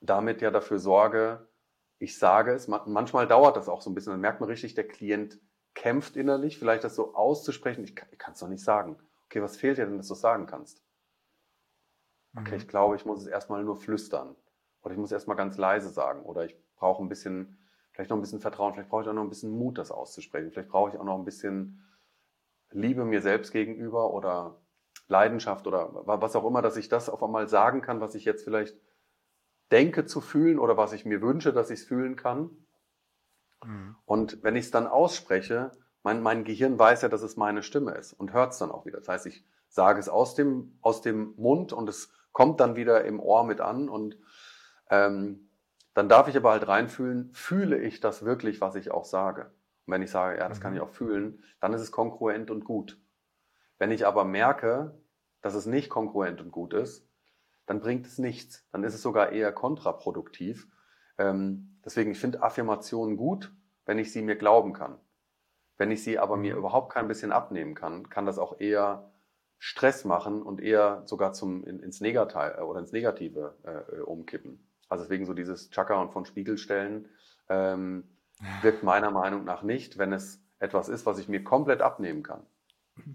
damit 0.00 0.42
ja 0.42 0.50
dafür 0.50 0.80
sorge, 0.80 1.48
ich 1.98 2.18
sage 2.18 2.52
es, 2.52 2.66
manchmal 2.66 3.28
dauert 3.28 3.56
das 3.56 3.68
auch 3.68 3.82
so 3.82 3.90
ein 3.90 3.94
bisschen, 3.94 4.12
dann 4.12 4.20
merkt 4.20 4.40
man 4.40 4.48
richtig, 4.48 4.74
der 4.74 4.88
Klient 4.88 5.40
kämpft 5.74 6.16
innerlich, 6.16 6.58
vielleicht 6.58 6.82
das 6.82 6.96
so 6.96 7.14
auszusprechen, 7.14 7.84
ich 7.84 7.94
kann 7.94 8.32
es 8.32 8.40
doch 8.40 8.48
nicht 8.48 8.64
sagen 8.64 8.98
okay, 9.32 9.42
was 9.42 9.56
fehlt 9.56 9.78
dir 9.78 9.86
denn, 9.86 9.96
dass 9.96 10.08
du 10.08 10.14
sagen 10.14 10.46
kannst? 10.46 10.84
Okay, 12.36 12.50
mhm. 12.50 12.56
ich 12.58 12.68
glaube, 12.68 12.96
ich 12.96 13.06
muss 13.06 13.22
es 13.22 13.26
erstmal 13.26 13.64
nur 13.64 13.76
flüstern. 13.76 14.36
Oder 14.82 14.92
ich 14.92 14.98
muss 14.98 15.10
erstmal 15.10 15.38
ganz 15.38 15.56
leise 15.56 15.88
sagen. 15.88 16.22
Oder 16.22 16.44
ich 16.44 16.54
brauche 16.76 17.02
ein 17.02 17.08
bisschen, 17.08 17.58
vielleicht 17.92 18.10
noch 18.10 18.18
ein 18.18 18.20
bisschen 18.20 18.40
Vertrauen, 18.40 18.74
vielleicht 18.74 18.90
brauche 18.90 19.02
ich 19.02 19.08
auch 19.08 19.14
noch 19.14 19.22
ein 19.22 19.30
bisschen 19.30 19.56
Mut, 19.56 19.78
das 19.78 19.90
auszusprechen. 19.90 20.50
Vielleicht 20.50 20.68
brauche 20.68 20.90
ich 20.90 20.98
auch 20.98 21.04
noch 21.04 21.16
ein 21.16 21.24
bisschen 21.24 21.82
Liebe 22.70 23.06
mir 23.06 23.22
selbst 23.22 23.52
gegenüber 23.52 24.12
oder 24.12 24.60
Leidenschaft 25.08 25.66
oder 25.66 25.90
was 26.06 26.36
auch 26.36 26.46
immer, 26.46 26.60
dass 26.60 26.76
ich 26.76 26.88
das 26.88 27.08
auf 27.08 27.22
einmal 27.22 27.48
sagen 27.48 27.80
kann, 27.80 28.00
was 28.00 28.14
ich 28.14 28.24
jetzt 28.26 28.44
vielleicht 28.44 28.78
denke 29.70 30.04
zu 30.04 30.20
fühlen 30.20 30.58
oder 30.58 30.76
was 30.76 30.92
ich 30.92 31.06
mir 31.06 31.22
wünsche, 31.22 31.54
dass 31.54 31.70
ich 31.70 31.80
es 31.80 31.86
fühlen 31.86 32.16
kann. 32.16 32.50
Mhm. 33.64 33.96
Und 34.04 34.42
wenn 34.42 34.56
ich 34.56 34.66
es 34.66 34.70
dann 34.70 34.86
ausspreche, 34.86 35.72
mein, 36.02 36.22
mein 36.22 36.44
Gehirn 36.44 36.78
weiß 36.78 37.02
ja, 37.02 37.08
dass 37.08 37.22
es 37.22 37.36
meine 37.36 37.62
Stimme 37.62 37.92
ist 37.92 38.12
und 38.12 38.32
hört 38.32 38.52
es 38.52 38.58
dann 38.58 38.70
auch 38.70 38.86
wieder. 38.86 38.98
Das 38.98 39.08
heißt, 39.08 39.26
ich 39.26 39.44
sage 39.68 40.00
es 40.00 40.08
aus 40.08 40.34
dem, 40.34 40.78
aus 40.82 41.00
dem 41.00 41.34
Mund 41.36 41.72
und 41.72 41.88
es 41.88 42.12
kommt 42.32 42.60
dann 42.60 42.76
wieder 42.76 43.04
im 43.04 43.20
Ohr 43.20 43.44
mit 43.44 43.60
an 43.60 43.88
und 43.88 44.18
ähm, 44.90 45.48
dann 45.94 46.08
darf 46.08 46.28
ich 46.28 46.36
aber 46.36 46.50
halt 46.50 46.66
reinfühlen, 46.68 47.30
fühle 47.32 47.78
ich 47.78 48.00
das 48.00 48.24
wirklich, 48.24 48.60
was 48.60 48.74
ich 48.74 48.90
auch 48.90 49.04
sage. 49.04 49.52
Und 49.86 49.94
wenn 49.94 50.02
ich 50.02 50.10
sage, 50.10 50.38
ja, 50.38 50.48
das 50.48 50.60
kann 50.60 50.72
ich 50.72 50.80
mhm. 50.80 50.86
auch 50.86 50.92
fühlen, 50.92 51.42
dann 51.60 51.72
ist 51.72 51.82
es 51.82 51.92
kongruent 51.92 52.50
und 52.50 52.64
gut. 52.64 52.98
Wenn 53.78 53.90
ich 53.90 54.06
aber 54.06 54.24
merke, 54.24 54.98
dass 55.42 55.54
es 55.54 55.66
nicht 55.66 55.90
kongruent 55.90 56.40
und 56.40 56.50
gut 56.50 56.72
ist, 56.72 57.06
dann 57.66 57.80
bringt 57.80 58.06
es 58.06 58.18
nichts. 58.18 58.66
Dann 58.72 58.84
ist 58.84 58.94
es 58.94 59.02
sogar 59.02 59.32
eher 59.32 59.52
kontraproduktiv. 59.52 60.68
Ähm, 61.18 61.78
deswegen, 61.84 62.12
ich 62.12 62.20
finde 62.20 62.42
Affirmationen 62.42 63.16
gut, 63.16 63.52
wenn 63.84 63.98
ich 63.98 64.12
sie 64.12 64.22
mir 64.22 64.36
glauben 64.36 64.72
kann. 64.72 64.98
Wenn 65.78 65.90
ich 65.90 66.04
sie 66.04 66.18
aber 66.18 66.36
mir 66.36 66.54
mhm. 66.54 66.58
überhaupt 66.58 66.92
kein 66.92 67.08
bisschen 67.08 67.32
abnehmen 67.32 67.74
kann, 67.74 68.08
kann 68.08 68.26
das 68.26 68.38
auch 68.38 68.60
eher 68.60 69.10
Stress 69.58 70.04
machen 70.04 70.42
und 70.42 70.60
eher 70.60 71.02
sogar 71.06 71.32
zum, 71.32 71.64
in, 71.64 71.80
ins, 71.80 72.00
Negativ, 72.00 72.36
äh, 72.36 72.60
oder 72.62 72.80
ins 72.80 72.92
Negative 72.92 73.54
äh, 73.62 74.00
umkippen. 74.00 74.66
Also 74.88 75.04
deswegen 75.04 75.24
so 75.24 75.34
dieses 75.34 75.70
Chakra 75.70 76.00
und 76.00 76.12
von 76.12 76.24
Spiegelstellen 76.24 77.08
ähm, 77.48 78.04
wirkt 78.60 78.82
meiner 78.82 79.10
Meinung 79.10 79.44
nach 79.44 79.62
nicht, 79.62 79.98
wenn 79.98 80.12
es 80.12 80.42
etwas 80.58 80.88
ist, 80.88 81.06
was 81.06 81.18
ich 81.18 81.28
mir 81.28 81.44
komplett 81.44 81.80
abnehmen 81.80 82.22
kann. 82.22 82.44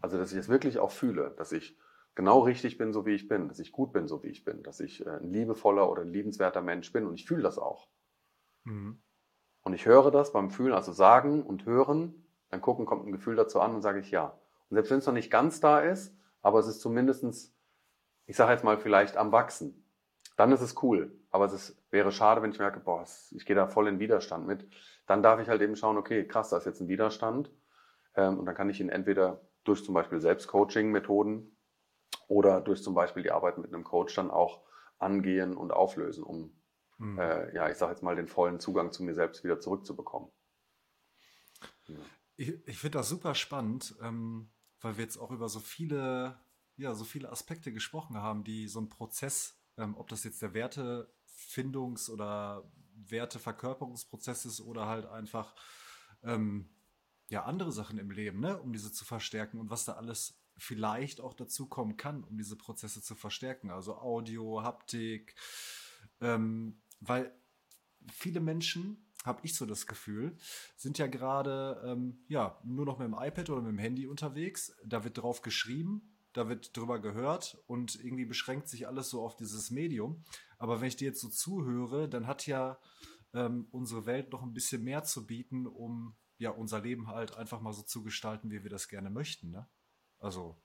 Also 0.02 0.18
dass 0.18 0.32
ich 0.32 0.38
es 0.38 0.50
wirklich 0.50 0.80
auch 0.80 0.92
fühle, 0.92 1.34
dass 1.38 1.52
ich 1.52 1.78
genau 2.16 2.40
richtig 2.40 2.78
bin, 2.78 2.94
so 2.94 3.06
wie 3.06 3.14
ich 3.14 3.28
bin, 3.28 3.48
dass 3.48 3.60
ich 3.60 3.72
gut 3.72 3.94
bin, 3.94 4.08
so 4.08 4.24
wie 4.24 4.30
ich 4.30 4.44
bin, 4.44 4.64
dass 4.64 4.80
ich 4.80 5.06
äh, 5.06 5.10
ein 5.10 5.32
liebevoller 5.32 5.90
oder 5.90 6.02
ein 6.02 6.12
liebenswerter 6.12 6.62
Mensch 6.62 6.92
bin 6.92 7.06
und 7.06 7.14
ich 7.14 7.26
fühle 7.26 7.44
das 7.44 7.60
auch. 7.60 7.88
Mhm. 8.64 9.02
Und 9.62 9.74
ich 9.74 9.86
höre 9.86 10.12
das 10.12 10.32
beim 10.32 10.50
Fühlen, 10.50 10.74
also 10.74 10.94
sagen 10.94 11.44
und 11.44 11.66
hören, 11.66 12.27
dann 12.50 12.62
gucken, 12.62 12.86
kommt 12.86 13.06
ein 13.06 13.12
Gefühl 13.12 13.36
dazu 13.36 13.60
an 13.60 13.76
und 13.76 13.82
sage 13.82 14.00
ich 14.00 14.12
ja. 14.12 14.38
Und 14.70 14.76
selbst 14.76 14.92
wenn 14.92 15.00
es 15.00 15.06
noch 15.06 15.14
nicht 15.14 15.32
ganz 15.32 15.60
da 15.60 15.80
ist, 15.80 16.16
aber 16.42 16.60
es 16.60 16.68
ist 16.68 16.82
zumindestens, 16.82 17.56
ich 18.26 18.36
sage 18.36 18.52
jetzt 18.52 18.64
mal 18.64 18.78
vielleicht 18.78 19.18
am 19.18 19.32
Wachsen, 19.32 19.86
dann 20.36 20.52
ist 20.52 20.62
es 20.62 20.82
cool. 20.84 21.20
Aber 21.32 21.46
es 21.46 21.54
ist, 21.54 21.84
wäre 21.92 22.12
schade, 22.12 22.42
wenn 22.42 22.52
ich 22.52 22.60
merke, 22.60 22.80
boah, 22.80 23.06
ich 23.32 23.46
gehe 23.46 23.56
da 23.56 23.68
voll 23.68 23.88
in 23.88 24.00
Widerstand 24.00 24.48
mit. 24.48 24.68
Dann 25.06 25.24
darf 25.24 25.40
ich 25.40 25.50
halt 25.50 25.62
eben 25.62 25.76
schauen, 25.76 25.98
okay, 25.98 26.28
krass, 26.28 26.50
da 26.50 26.58
ist 26.58 26.66
jetzt 26.66 26.80
ein 26.80 26.88
Widerstand. 26.88 27.52
Ähm, 28.16 28.40
und 28.40 28.46
dann 28.46 28.56
kann 28.56 28.70
ich 28.70 28.80
ihn 28.80 28.90
entweder 28.90 29.42
durch 29.64 29.84
zum 29.84 29.94
Beispiel 29.94 30.20
Selbstcoaching-Methoden 30.20 31.58
oder 32.28 32.62
durch 32.62 32.84
zum 32.84 32.94
Beispiel 32.94 33.24
die 33.24 33.32
Arbeit 33.32 33.58
mit 33.58 33.74
einem 33.74 33.84
Coach 33.84 34.16
dann 34.16 34.32
auch 34.32 34.62
angehen 35.00 35.56
und 35.56 35.72
auflösen, 35.72 36.24
um, 36.24 36.56
mhm. 36.98 37.20
äh, 37.20 37.54
ja, 37.54 37.70
ich 37.70 37.78
sage 37.78 37.92
jetzt 37.92 38.04
mal, 38.04 38.16
den 38.16 38.28
vollen 38.28 38.60
Zugang 38.60 38.92
zu 38.92 39.04
mir 39.04 39.14
selbst 39.14 39.44
wieder 39.44 39.60
zurückzubekommen. 39.60 40.30
Ja. 41.88 41.98
Ich, 42.38 42.54
ich 42.68 42.78
finde 42.78 43.00
das 43.00 43.10
super 43.10 43.36
spannend, 43.36 43.96
ähm, 44.02 44.50
weil 44.80 44.98
wir 44.98 45.04
jetzt 45.04 45.18
auch 45.18 45.32
über 45.32 45.50
so 45.50 45.60
viele, 45.60 46.40
ja, 46.78 46.94
so 46.94 47.04
viele 47.04 47.32
Aspekte 47.32 47.74
gesprochen 47.74 48.18
haben, 48.18 48.44
die 48.44 48.68
so 48.68 48.80
ein 48.80 48.90
Prozess, 48.90 49.60
ähm, 49.78 49.98
ob 49.98 50.08
das 50.08 50.24
jetzt 50.24 50.42
der 50.44 50.54
Wertefindungs- 50.54 52.12
oder 52.12 52.72
Werteverkörperungsprozess 52.94 54.46
ist 54.46 54.62
oder 54.62 54.86
halt 54.86 55.08
einfach 55.08 55.56
ähm, 56.24 56.70
ja 57.30 57.44
andere 57.44 57.72
Sachen 57.72 57.98
im 57.98 58.12
Leben, 58.12 58.40
ne, 58.40 58.60
um 58.60 58.72
diese 58.72 58.92
zu 58.92 59.04
verstärken 59.04 59.60
und 59.60 59.70
was 59.72 59.86
da 59.86 59.94
alles 59.94 60.40
vielleicht 60.58 61.22
auch 61.22 61.34
dazu 61.34 61.68
kommen 61.68 61.98
kann, 61.98 62.24
um 62.24 62.38
diese 62.38 62.56
Prozesse 62.56 63.02
zu 63.02 63.16
verstärken. 63.16 63.72
Also 63.72 63.98
Audio, 63.98 64.64
Haptik, 64.64 65.36
ähm, 66.22 66.82
weil 67.00 67.36
viele 68.12 68.40
Menschen, 68.40 69.07
habe 69.28 69.42
ich 69.44 69.56
so 69.56 69.66
das 69.66 69.86
Gefühl, 69.86 70.38
sind 70.76 70.98
ja 70.98 71.08
gerade 71.08 71.82
ähm, 71.86 72.26
ja 72.28 72.60
nur 72.64 72.86
noch 72.86 72.98
mit 72.98 73.08
dem 73.08 73.14
iPad 73.14 73.50
oder 73.50 73.62
mit 73.62 73.72
dem 73.72 73.78
Handy 73.78 74.08
unterwegs. 74.08 74.76
Da 74.86 75.04
wird 75.04 75.18
drauf 75.18 75.42
geschrieben, 75.42 76.18
da 76.34 76.50
wird 76.50 76.76
drüber 76.76 77.00
gehört 77.00 77.62
und 77.68 77.96
irgendwie 78.04 78.26
beschränkt 78.26 78.68
sich 78.70 78.88
alles 78.88 79.10
so 79.10 79.24
auf 79.24 79.36
dieses 79.36 79.70
Medium. 79.70 80.24
Aber 80.58 80.82
wenn 80.82 80.88
ich 80.88 80.96
dir 80.96 81.10
jetzt 81.10 81.22
so 81.22 81.30
zuhöre, 81.30 82.10
dann 82.10 82.28
hat 82.28 82.48
ja 82.48 82.80
ähm, 83.34 83.68
unsere 83.72 84.06
Welt 84.06 84.32
noch 84.32 84.44
ein 84.44 84.54
bisschen 84.54 84.84
mehr 84.84 85.04
zu 85.04 85.28
bieten, 85.28 85.68
um 85.68 86.16
ja 86.38 86.52
unser 86.52 86.82
Leben 86.82 87.08
halt 87.08 87.36
einfach 87.36 87.62
mal 87.62 87.74
so 87.74 87.84
zu 87.84 88.04
gestalten, 88.04 88.52
wie 88.52 88.64
wir 88.64 88.70
das 88.70 88.88
gerne 88.88 89.10
möchten. 89.10 89.52
Ne? 89.52 89.68
Also. 90.20 90.62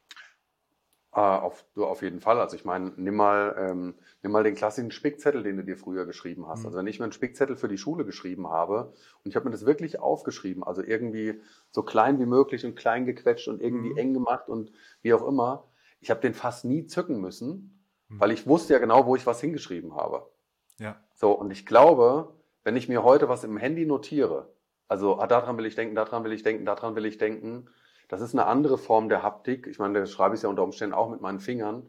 Äh, 1.14 1.20
auf, 1.20 1.66
du 1.75 1.85
auf 1.85 2.01
jeden 2.01 2.20
Fall. 2.20 2.40
Also 2.40 2.57
ich 2.57 2.64
meine, 2.64 2.92
nimm 2.96 3.16
mal, 3.16 3.55
ähm, 3.59 3.94
nimm 4.22 4.33
mal 4.33 4.44
den 4.44 4.55
klassischen 4.55 4.90
Spickzettel, 4.90 5.42
den 5.42 5.59
du 5.59 5.64
dir 5.64 5.77
früher 5.77 6.07
geschrieben 6.07 6.48
hast. 6.48 6.61
Mhm. 6.61 6.66
Also 6.66 6.79
wenn 6.79 6.87
ich 6.87 6.98
mir 6.98 7.05
einen 7.05 7.12
Spickzettel 7.12 7.57
für 7.57 7.68
die 7.68 7.77
Schule 7.77 8.07
geschrieben 8.07 8.48
habe 8.48 8.94
und 9.22 9.29
ich 9.29 9.37
habe 9.37 9.44
mir 9.44 9.51
das 9.51 9.66
wirklich 9.66 10.01
aufgeschrieben, 10.01 10.64
also 10.64 10.83
irgendwie 10.83 11.40
so 11.70 11.83
klein 11.83 12.18
wie 12.18 12.25
möglich 12.25 12.64
und 12.64 12.77
klein 12.77 13.05
gequetscht 13.05 13.48
und 13.48 13.61
irgendwie 13.61 13.90
mhm. 13.90 13.98
eng 13.98 14.14
gemacht 14.14 14.48
und 14.48 14.72
wie 15.03 15.12
auch 15.12 15.27
immer, 15.27 15.68
ich 16.01 16.11
habe 16.11 16.20
den 16.20 16.33
fast 16.33 16.64
nie 16.64 16.87
zücken 16.87 17.20
müssen, 17.20 17.85
mhm. 18.09 18.18
weil 18.20 18.31
ich 18.31 18.46
wusste 18.46 18.72
ja 18.72 18.79
genau, 18.79 19.05
wo 19.05 19.14
ich 19.14 19.27
was 19.27 19.40
hingeschrieben 19.40 19.94
habe. 19.94 20.31
Ja. 20.79 20.96
So, 21.14 21.33
und 21.33 21.51
ich 21.51 21.66
glaube, 21.66 22.33
wenn 22.64 22.75
ich 22.75 22.88
mir 22.88 23.05
heute 23.05 23.29
was 23.29 23.44
im 23.44 23.59
Handy 23.59 23.85
notiere, 23.85 24.51
also 24.88 25.18
ah, 25.18 25.27
daran 25.27 25.59
will 25.59 25.66
ich 25.66 25.75
denken, 25.75 25.94
daran 25.94 26.25
will 26.25 26.33
ich 26.33 26.42
denken, 26.42 26.64
daran 26.64 26.96
will 26.96 27.05
ich 27.05 27.18
denken, 27.18 27.68
das 28.12 28.20
ist 28.20 28.35
eine 28.35 28.44
andere 28.44 28.77
Form 28.77 29.09
der 29.09 29.22
Haptik. 29.22 29.66
Ich 29.66 29.79
meine, 29.79 29.98
da 29.98 30.05
schreibe 30.05 30.35
ich 30.35 30.40
es 30.40 30.42
ja 30.42 30.51
unter 30.51 30.64
Umständen 30.64 30.94
auch 30.94 31.09
mit 31.09 31.22
meinen 31.22 31.40
Fingern. 31.40 31.88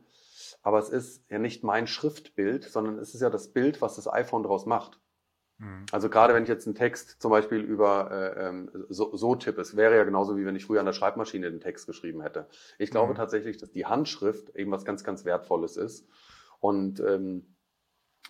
Aber 0.61 0.79
es 0.79 0.87
ist 0.87 1.29
ja 1.29 1.37
nicht 1.37 1.65
mein 1.65 1.85
Schriftbild, 1.85 2.63
sondern 2.63 2.97
es 2.97 3.13
ist 3.13 3.19
ja 3.19 3.29
das 3.29 3.49
Bild, 3.49 3.81
was 3.81 3.97
das 3.97 4.07
iPhone 4.07 4.41
daraus 4.41 4.65
macht. 4.65 5.01
Mhm. 5.57 5.85
Also 5.91 6.09
gerade 6.09 6.33
wenn 6.33 6.43
ich 6.43 6.49
jetzt 6.49 6.65
einen 6.65 6.75
Text 6.75 7.21
zum 7.21 7.29
Beispiel 7.29 7.59
über 7.59 8.09
äh, 8.09 8.47
ähm, 8.47 8.71
so, 8.87 9.13
so 9.17 9.35
tippe, 9.35 9.59
es 9.59 9.75
wäre 9.75 9.97
ja 9.97 10.05
genauso 10.05 10.37
wie 10.37 10.45
wenn 10.45 10.55
ich 10.55 10.65
früher 10.65 10.79
an 10.79 10.85
der 10.85 10.93
Schreibmaschine 10.93 11.51
den 11.51 11.59
Text 11.59 11.87
geschrieben 11.87 12.21
hätte. 12.21 12.47
Ich 12.77 12.89
glaube 12.89 13.11
mhm. 13.11 13.17
tatsächlich, 13.17 13.57
dass 13.57 13.73
die 13.73 13.85
Handschrift 13.85 14.55
eben 14.55 14.71
was 14.71 14.85
ganz, 14.85 15.03
ganz 15.03 15.25
Wertvolles 15.25 15.75
ist. 15.75 16.07
Und 16.61 17.01
ähm, 17.01 17.53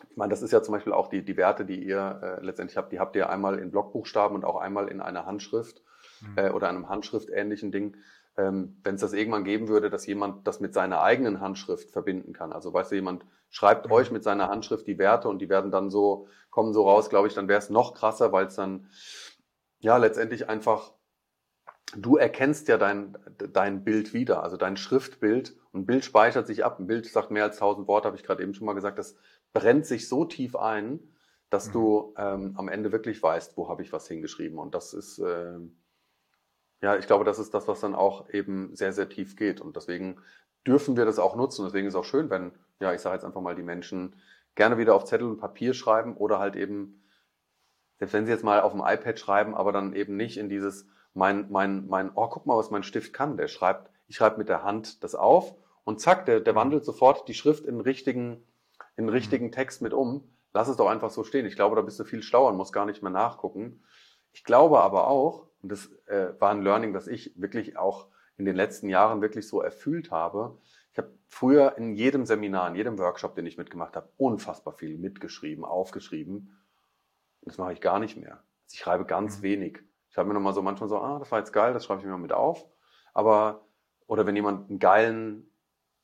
ich 0.10 0.17
meine, 0.17 0.32
das 0.32 0.41
ist 0.41 0.51
ja 0.51 0.63
zum 0.63 0.71
Beispiel 0.71 0.93
auch 0.93 1.10
die, 1.10 1.23
die 1.23 1.38
Werte, 1.38 1.63
die 1.63 1.84
ihr 1.84 2.21
äh, 2.23 2.43
letztendlich 2.43 2.75
habt, 2.75 2.91
die 2.91 2.99
habt 2.99 3.15
ihr 3.15 3.29
einmal 3.29 3.60
in 3.60 3.69
Blockbuchstaben 3.69 4.36
und 4.36 4.45
auch 4.45 4.56
einmal 4.56 4.88
in 4.88 4.99
einer 4.99 5.27
Handschrift 5.27 5.84
mhm. 6.23 6.38
äh, 6.38 6.49
oder 6.49 6.69
einem 6.69 6.89
handschriftähnlichen 6.89 7.71
Ding. 7.71 7.97
Ähm, 8.38 8.77
Wenn 8.83 8.95
es 8.95 9.01
das 9.01 9.13
irgendwann 9.13 9.43
geben 9.43 9.67
würde, 9.67 9.89
dass 9.89 10.05
jemand 10.07 10.47
das 10.47 10.59
mit 10.59 10.73
seiner 10.73 11.01
eigenen 11.01 11.39
Handschrift 11.39 11.91
verbinden 11.91 12.33
kann. 12.33 12.51
Also 12.51 12.73
weißt 12.73 12.91
du, 12.91 12.95
jemand 12.95 13.25
schreibt 13.49 13.86
mhm. 13.88 13.91
euch 13.91 14.12
mit 14.12 14.23
seiner 14.23 14.49
Handschrift 14.49 14.88
die 14.88 14.97
Werte 14.97 15.29
und 15.29 15.39
die 15.39 15.49
werden 15.49 15.71
dann 15.71 15.89
so, 15.89 16.27
kommen 16.49 16.73
so 16.73 16.88
raus, 16.88 17.09
glaube 17.09 17.27
ich, 17.27 17.33
dann 17.33 17.47
wäre 17.47 17.59
es 17.59 17.69
noch 17.69 17.93
krasser, 17.93 18.31
weil 18.31 18.47
es 18.47 18.55
dann 18.55 18.88
ja 19.79 19.97
letztendlich 19.97 20.49
einfach, 20.49 20.93
du 21.95 22.17
erkennst 22.17 22.67
ja 22.67 22.77
dein, 22.77 23.17
dein 23.38 23.83
Bild 23.83 24.13
wieder, 24.13 24.41
also 24.41 24.57
dein 24.57 24.77
Schriftbild. 24.77 25.55
Ein 25.73 25.86
Bild 25.86 26.05
speichert 26.05 26.47
sich 26.47 26.65
ab. 26.65 26.79
Ein 26.79 26.88
Bild 26.88 27.05
sagt 27.05 27.31
mehr 27.31 27.43
als 27.43 27.57
tausend 27.57 27.88
Worte, 27.88 28.07
habe 28.07 28.17
ich 28.17 28.23
gerade 28.23 28.41
eben 28.41 28.53
schon 28.53 28.65
mal 28.65 28.73
gesagt. 28.73 28.97
Das 28.97 29.15
brennt 29.53 29.86
sich 29.86 30.07
so 30.07 30.25
tief 30.25 30.55
ein, 30.55 30.99
dass 31.49 31.67
mhm. 31.67 31.71
du 31.73 32.13
ähm, 32.17 32.53
am 32.57 32.67
Ende 32.67 32.91
wirklich 32.91 33.21
weißt, 33.21 33.57
wo 33.57 33.69
habe 33.69 33.83
ich 33.83 33.93
was 33.93 34.07
hingeschrieben. 34.07 34.57
Und 34.57 34.73
das 34.73 34.93
ist, 34.93 35.19
äh, 35.19 35.59
ja, 36.84 36.98
ich 36.98 37.08
glaube, 37.08 37.24
das 37.24 37.39
ist 37.39 37.54
das, 37.54 37.69
was 37.69 37.80
dann 37.80 37.96
auch 37.96 38.30
eben 38.30 38.76
sehr, 38.76 38.91
sehr 38.91 39.08
tief 39.08 39.38
geht. 39.38 39.62
Und 39.62 39.78
deswegen 39.78 40.17
dürfen 40.67 40.98
wir 40.98 41.06
das 41.06 41.17
auch 41.17 41.38
nutzen. 41.38 41.63
Deswegen 41.63 41.88
ist 41.88 41.93
es 41.93 42.00
auch 42.00 42.04
schön, 42.04 42.30
wenn, 42.30 42.52
ja, 42.82 42.93
ich 42.93 43.00
sage 43.00 43.15
jetzt 43.15 43.24
einfach 43.24 43.39
mal, 43.39 43.56
die 43.56 43.63
Menschen 43.63 44.17
gerne 44.56 44.78
wieder 44.78 44.93
auf 44.93 45.06
Zettel 45.06 45.30
und 45.30 45.38
Papier 45.38 45.74
schreiben 45.74 46.17
oder 46.17 46.39
halt 46.39 46.58
eben, 46.58 47.02
selbst 48.00 48.12
wenn 48.12 48.26
sie 48.26 48.34
jetzt 48.34 48.43
mal 48.43 48.60
auf 48.60 48.74
dem 48.74 48.82
iPad 48.86 49.17
schreiben, 49.17 49.56
aber 49.56 49.72
dann 49.72 49.93
eben 49.93 50.17
nicht 50.17 50.38
in 50.38 50.50
dieses, 50.50 50.86
mein, 51.13 51.50
mein, 51.50 51.88
mein, 51.88 52.12
oh, 52.15 52.28
guck 52.28 52.46
mal, 52.46 52.58
was 52.58 52.69
mein 52.69 52.84
Stift 52.84 53.13
kann. 53.13 53.38
Der 53.38 53.48
schreibt, 53.48 53.89
ich 54.08 54.17
schreibe 54.17 54.38
mit 54.38 54.50
der 54.50 54.63
Hand 54.63 55.06
das 55.06 55.15
auf 55.15 55.56
und 55.86 56.02
zack, 56.02 56.26
der, 56.26 56.41
der 56.41 56.54
wandelt 56.54 56.84
sofort 56.84 57.30
die 57.30 57.34
Schrift 57.34 57.63
in 57.63 57.80
richtigen, 57.80 58.46
in 58.98 59.08
richtigen 59.08 59.54
Text 59.54 59.82
mit 59.82 59.93
um. 59.93 60.36
Lass 60.52 60.67
es 60.67 60.76
doch 60.76 60.89
einfach 60.89 61.12
so 61.12 61.24
stehen. 61.24 61.46
Ich 61.46 61.56
glaube, 61.56 61.78
da 61.78 61.82
bist 61.82 61.98
du 61.98 62.04
viel 62.04 62.24
schlauer 62.24 62.50
und 62.50 62.58
musst 62.58 62.74
gar 62.74 62.86
nicht 62.86 63.02
mehr 63.02 63.10
nachgucken. 63.10 63.86
Ich 64.34 64.43
glaube 64.43 64.82
aber 64.82 65.08
auch, 65.08 65.48
und 65.63 65.71
das 65.71 65.89
äh, 66.08 66.39
war 66.39 66.52
ein 66.52 66.62
Learning, 66.62 66.93
das 66.93 67.08
ich 67.08 67.34
wirklich 67.36 67.78
auch 67.78 68.08
in 68.38 68.45
den 68.45 68.56
letzten 68.56 68.89
Jahren 68.89 69.21
wirklich 69.21 69.47
so 69.47 69.62
erfüllt 69.62 70.12
habe. 70.12 70.58
Ich 70.91 70.97
habe 70.97 71.12
früher 71.28 71.78
in 71.78 71.95
jedem 71.95 72.26
Seminar, 72.26 72.67
in 72.67 72.76
jedem 72.76 72.99
Workshop, 72.99 73.36
den 73.36 73.45
ich 73.45 73.58
mitgemacht 73.58 73.95
habe, 73.95 74.10
unfassbar 74.17 74.73
viel 74.73 74.97
mitgeschrieben, 74.97 75.63
aufgeschrieben. 75.63 76.60
Und 77.39 77.49
das 77.49 77.58
mache 77.58 77.73
ich 77.73 77.82
gar 77.82 77.99
nicht 77.99 78.17
mehr. 78.17 78.34
Also 78.34 78.73
ich 78.73 78.80
schreibe 78.80 79.06
ganz 79.06 79.38
mhm. 79.38 79.43
wenig. 79.43 79.80
Ich 80.10 80.17
habe 80.17 80.28
mir 80.28 80.34
nochmal 80.34 80.54
so 80.54 80.62
manchmal 80.62 80.89
so, 80.89 80.97
ah, 80.99 81.17
das 81.17 81.32
war 81.32 81.39
jetzt 81.39 81.54
geil, 81.54 81.73
das 81.73 81.86
schreibe 81.86 82.02
ich 82.02 82.06
mir 82.06 82.12
mal 82.12 82.17
mit 82.17 82.34
auf. 82.34 82.67
Aber, 83.13 83.65
oder 84.06 84.26
wenn 84.26 84.36
jemand 84.36 84.69
einen 84.69 84.80
geilen, 84.80 85.49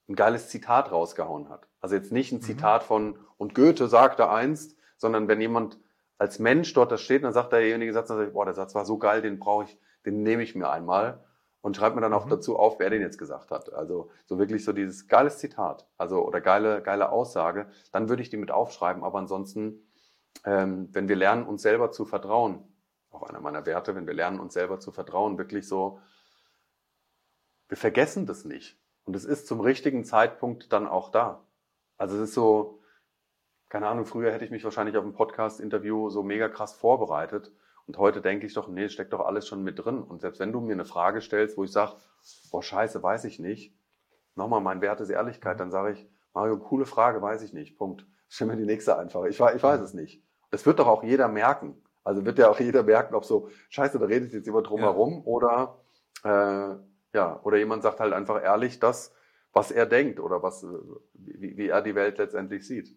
ein 0.07 0.15
geiles 0.15 0.49
Zitat 0.49 0.91
rausgehauen 0.91 1.49
hat. 1.49 1.67
Also 1.81 1.95
jetzt 1.95 2.11
nicht 2.11 2.31
ein 2.31 2.37
mhm. 2.37 2.43
Zitat 2.43 2.83
von, 2.83 3.19
und 3.37 3.55
Goethe 3.55 3.89
sagte 3.89 4.29
einst, 4.29 4.77
sondern 4.97 5.27
wenn 5.27 5.41
jemand 5.41 5.79
als 6.19 6.37
Mensch 6.37 6.73
dort 6.73 6.91
da 6.91 6.97
steht, 6.97 7.23
dann 7.23 7.33
sagt 7.33 7.53
derjenige 7.53 7.93
Satz, 7.93 8.09
dann 8.09 8.17
sagt, 8.17 8.33
boah, 8.33 8.45
der 8.45 8.53
Satz 8.53 8.75
war 8.75 8.85
so 8.85 8.99
geil, 8.99 9.21
den 9.21 9.39
brauche 9.39 9.63
ich, 9.63 9.79
den 10.05 10.21
nehme 10.21 10.43
ich 10.43 10.53
mir 10.53 10.69
einmal 10.69 11.23
und 11.61 11.77
schreibt 11.77 11.95
mir 11.95 12.01
dann 12.01 12.13
auch 12.13 12.25
mhm. 12.25 12.31
dazu 12.31 12.59
auf, 12.59 12.77
wer 12.79 12.89
den 12.89 13.01
jetzt 13.01 13.17
gesagt 13.17 13.51
hat. 13.51 13.73
Also 13.73 14.11
so 14.25 14.37
wirklich 14.37 14.63
so 14.65 14.73
dieses 14.73 15.07
geiles 15.07 15.37
Zitat, 15.37 15.87
also 15.97 16.25
oder 16.25 16.41
geile 16.41 16.81
geile 16.81 17.09
Aussage, 17.09 17.67
dann 17.93 18.09
würde 18.09 18.21
ich 18.21 18.29
die 18.29 18.37
mit 18.37 18.51
aufschreiben. 18.51 19.03
Aber 19.03 19.17
ansonsten, 19.17 19.89
ähm, 20.43 20.89
wenn 20.91 21.07
wir 21.07 21.15
lernen, 21.15 21.47
uns 21.47 21.61
selber 21.61 21.89
zu 21.91 22.05
vertrauen, 22.05 22.67
auch 23.11 23.23
einer 23.23 23.39
meiner 23.39 23.65
Werte, 23.65 23.95
wenn 23.95 24.05
wir 24.05 24.13
lernen, 24.13 24.41
uns 24.41 24.53
selber 24.53 24.79
zu 24.79 24.91
vertrauen, 24.91 25.37
wirklich 25.37 25.67
so, 25.67 25.99
wir 27.69 27.77
vergessen 27.77 28.25
das 28.25 28.43
nicht 28.43 28.77
und 29.05 29.15
es 29.15 29.23
ist 29.23 29.47
zum 29.47 29.61
richtigen 29.61 30.03
Zeitpunkt 30.03 30.73
dann 30.73 30.85
auch 30.85 31.09
da. 31.11 31.45
Also 31.97 32.15
es 32.17 32.29
ist 32.29 32.33
so, 32.33 32.78
keine 33.69 33.87
Ahnung, 33.87 34.05
früher 34.05 34.31
hätte 34.31 34.43
ich 34.43 34.51
mich 34.51 34.63
wahrscheinlich 34.63 34.97
auf 34.97 35.05
ein 35.05 35.13
Podcast-Interview 35.13 36.09
so 36.09 36.23
mega 36.23 36.49
krass 36.49 36.73
vorbereitet. 36.73 37.51
Und 37.85 37.97
heute 37.99 38.19
denke 38.19 38.47
ich 38.47 38.53
doch, 38.55 38.67
nee, 38.67 38.89
steckt 38.89 39.13
doch 39.13 39.21
alles 39.21 39.47
schon 39.47 39.63
mit 39.63 39.83
drin. 39.83 40.01
Und 40.01 40.21
selbst 40.21 40.39
wenn 40.39 40.51
du 40.51 40.59
mir 40.59 40.73
eine 40.73 40.85
Frage 40.85 41.21
stellst, 41.21 41.55
wo 41.55 41.63
ich 41.63 41.71
sage, 41.71 41.93
boah, 42.51 42.63
scheiße, 42.63 43.01
weiß 43.01 43.25
ich 43.25 43.39
nicht. 43.39 43.75
Nochmal, 44.35 44.61
mein 44.61 44.81
Wert 44.81 45.01
ist 45.01 45.09
Ehrlichkeit. 45.09 45.59
Dann 45.59 45.69
sage 45.69 45.91
ich, 45.93 46.09
Mario, 46.33 46.57
coole 46.57 46.87
Frage, 46.87 47.21
weiß 47.21 47.43
ich 47.43 47.53
nicht. 47.53 47.77
Punkt. 47.77 48.05
Stell 48.27 48.47
mir 48.47 48.57
die 48.57 48.65
nächste 48.65 48.97
einfach. 48.97 49.25
Ich, 49.25 49.39
ich 49.39 49.63
weiß 49.63 49.81
es 49.81 49.93
nicht. 49.93 50.23
Das 50.49 50.65
wird 50.65 50.79
doch 50.79 50.87
auch 50.87 51.03
jeder 51.03 51.27
merken. 51.27 51.79
Also 52.03 52.25
wird 52.25 52.39
ja 52.39 52.49
auch 52.49 52.59
jeder 52.59 52.81
merken, 52.81 53.13
ob 53.13 53.25
so, 53.25 53.49
scheiße, 53.69 53.99
da 53.99 54.05
redet 54.05 54.33
jetzt 54.33 54.47
jemand 54.47 54.67
drumherum 54.67 55.13
ja. 55.13 55.25
oder, 55.25 55.77
äh, 56.23 56.75
ja, 57.15 57.39
oder 57.43 57.57
jemand 57.57 57.83
sagt 57.83 57.99
halt 57.99 58.13
einfach 58.13 58.41
ehrlich 58.41 58.79
das, 58.79 59.13
was 59.53 59.69
er 59.69 59.85
denkt 59.85 60.19
oder 60.19 60.41
was, 60.41 60.65
wie, 61.13 61.57
wie 61.57 61.67
er 61.67 61.81
die 61.81 61.93
Welt 61.93 62.17
letztendlich 62.17 62.65
sieht 62.65 62.95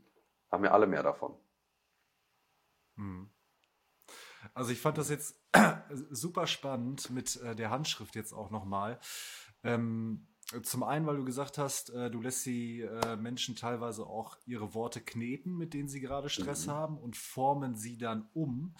haben 0.52 0.62
wir 0.62 0.72
alle 0.72 0.86
mehr 0.86 1.02
davon. 1.02 1.34
Hm. 2.96 3.30
Also 4.54 4.70
ich 4.70 4.80
fand 4.80 4.98
das 4.98 5.08
jetzt 5.08 5.40
super 6.10 6.46
spannend 6.46 7.10
mit 7.10 7.40
äh, 7.40 7.56
der 7.56 7.70
Handschrift 7.70 8.14
jetzt 8.14 8.32
auch 8.32 8.50
nochmal. 8.50 9.00
Ähm, 9.64 10.28
zum 10.62 10.82
einen, 10.82 11.06
weil 11.06 11.16
du 11.16 11.24
gesagt 11.24 11.56
hast, 11.56 11.90
äh, 11.90 12.10
du 12.10 12.20
lässt 12.20 12.44
die 12.44 12.82
äh, 12.82 13.16
Menschen 13.16 13.56
teilweise 13.56 14.06
auch 14.06 14.36
ihre 14.44 14.74
Worte 14.74 15.00
kneten, 15.00 15.56
mit 15.56 15.72
denen 15.72 15.88
sie 15.88 16.00
gerade 16.00 16.28
Stress 16.28 16.66
mhm. 16.66 16.72
haben 16.72 16.98
und 16.98 17.16
formen 17.16 17.74
sie 17.74 17.96
dann 17.96 18.28
um. 18.34 18.74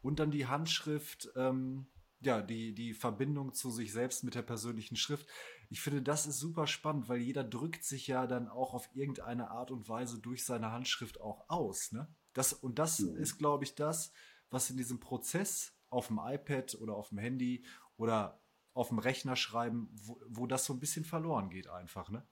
Und 0.00 0.20
dann 0.20 0.30
die 0.30 0.46
Handschrift, 0.46 1.30
ähm, 1.36 1.88
ja, 2.20 2.40
die, 2.40 2.74
die 2.74 2.94
Verbindung 2.94 3.52
zu 3.52 3.70
sich 3.70 3.92
selbst 3.92 4.24
mit 4.24 4.34
der 4.34 4.42
persönlichen 4.42 4.96
Schrift. 4.96 5.26
Ich 5.70 5.80
finde, 5.80 6.02
das 6.02 6.26
ist 6.26 6.38
super 6.38 6.66
spannend, 6.66 7.08
weil 7.08 7.18
jeder 7.18 7.44
drückt 7.44 7.84
sich 7.84 8.06
ja 8.06 8.26
dann 8.26 8.48
auch 8.48 8.74
auf 8.74 8.88
irgendeine 8.94 9.50
Art 9.50 9.70
und 9.70 9.88
Weise 9.88 10.18
durch 10.18 10.44
seine 10.44 10.72
Handschrift 10.72 11.20
auch 11.20 11.48
aus. 11.48 11.92
Ne? 11.92 12.08
Das, 12.32 12.52
und 12.52 12.78
das 12.78 13.00
mhm. 13.00 13.16
ist, 13.16 13.38
glaube 13.38 13.64
ich, 13.64 13.74
das, 13.74 14.12
was 14.50 14.70
in 14.70 14.76
diesem 14.76 15.00
Prozess 15.00 15.74
auf 15.90 16.08
dem 16.08 16.20
iPad 16.22 16.76
oder 16.80 16.94
auf 16.94 17.10
dem 17.10 17.18
Handy 17.18 17.64
oder 17.96 18.40
auf 18.74 18.88
dem 18.88 18.98
Rechner 18.98 19.36
schreiben, 19.36 19.90
wo, 19.92 20.20
wo 20.26 20.46
das 20.46 20.64
so 20.64 20.72
ein 20.72 20.80
bisschen 20.80 21.04
verloren 21.04 21.50
geht 21.50 21.68
einfach. 21.68 22.10
Ne? 22.10 22.26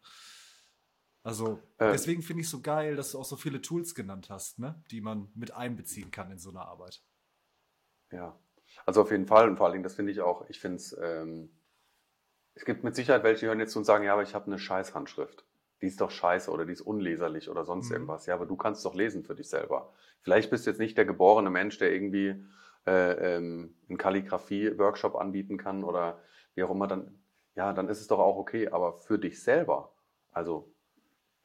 Also 1.22 1.60
äh, 1.78 1.90
deswegen 1.90 2.22
finde 2.22 2.42
ich 2.42 2.46
es 2.46 2.52
so 2.52 2.60
geil, 2.60 2.94
dass 2.94 3.12
du 3.12 3.18
auch 3.18 3.24
so 3.24 3.36
viele 3.36 3.60
Tools 3.60 3.94
genannt 3.94 4.30
hast, 4.30 4.60
ne? 4.60 4.80
die 4.90 5.00
man 5.00 5.28
mit 5.34 5.50
einbeziehen 5.50 6.10
kann 6.10 6.30
in 6.30 6.38
so 6.38 6.50
eine 6.50 6.60
Arbeit. 6.60 7.02
Ja, 8.12 8.38
Also 8.84 9.02
auf 9.02 9.10
jeden 9.10 9.26
Fall 9.26 9.48
und 9.48 9.56
vor 9.56 9.66
allen 9.66 9.72
Dingen, 9.72 9.82
das 9.82 9.94
finde 9.94 10.12
ich 10.12 10.20
auch, 10.20 10.48
ich 10.48 10.60
finde 10.60 10.76
es, 10.76 10.96
ähm, 11.02 11.50
es 12.56 12.64
gibt 12.64 12.82
mit 12.84 12.96
Sicherheit 12.96 13.22
welche, 13.22 13.40
die 13.40 13.46
hören 13.46 13.60
jetzt 13.60 13.72
zu 13.72 13.78
und 13.78 13.84
sagen, 13.84 14.02
ja, 14.02 14.14
aber 14.14 14.22
ich 14.22 14.34
habe 14.34 14.46
eine 14.46 14.58
scheiß 14.58 14.94
Handschrift. 14.94 15.44
Die 15.82 15.86
ist 15.86 16.00
doch 16.00 16.10
scheiße 16.10 16.50
oder 16.50 16.64
die 16.64 16.72
ist 16.72 16.80
unleserlich 16.80 17.50
oder 17.50 17.66
sonst 17.66 17.90
mhm. 17.90 17.96
irgendwas. 17.96 18.24
Ja, 18.24 18.34
aber 18.34 18.46
du 18.46 18.56
kannst 18.56 18.84
doch 18.86 18.94
lesen 18.94 19.22
für 19.22 19.34
dich 19.34 19.48
selber. 19.48 19.92
Vielleicht 20.22 20.50
bist 20.50 20.66
du 20.66 20.70
jetzt 20.70 20.78
nicht 20.78 20.96
der 20.96 21.04
geborene 21.04 21.50
Mensch, 21.50 21.76
der 21.76 21.92
irgendwie 21.92 22.42
äh, 22.86 23.36
ähm, 23.36 23.76
einen 23.88 23.98
Kalligrafie-Workshop 23.98 25.16
anbieten 25.16 25.58
kann 25.58 25.84
oder 25.84 26.18
wie 26.54 26.62
auch 26.62 26.70
immer, 26.70 26.86
dann, 26.86 27.18
ja, 27.56 27.74
dann 27.74 27.88
ist 27.88 28.00
es 28.00 28.08
doch 28.08 28.18
auch 28.18 28.36
okay. 28.36 28.68
Aber 28.68 28.94
für 28.94 29.18
dich 29.18 29.42
selber, 29.42 29.92
also 30.32 30.72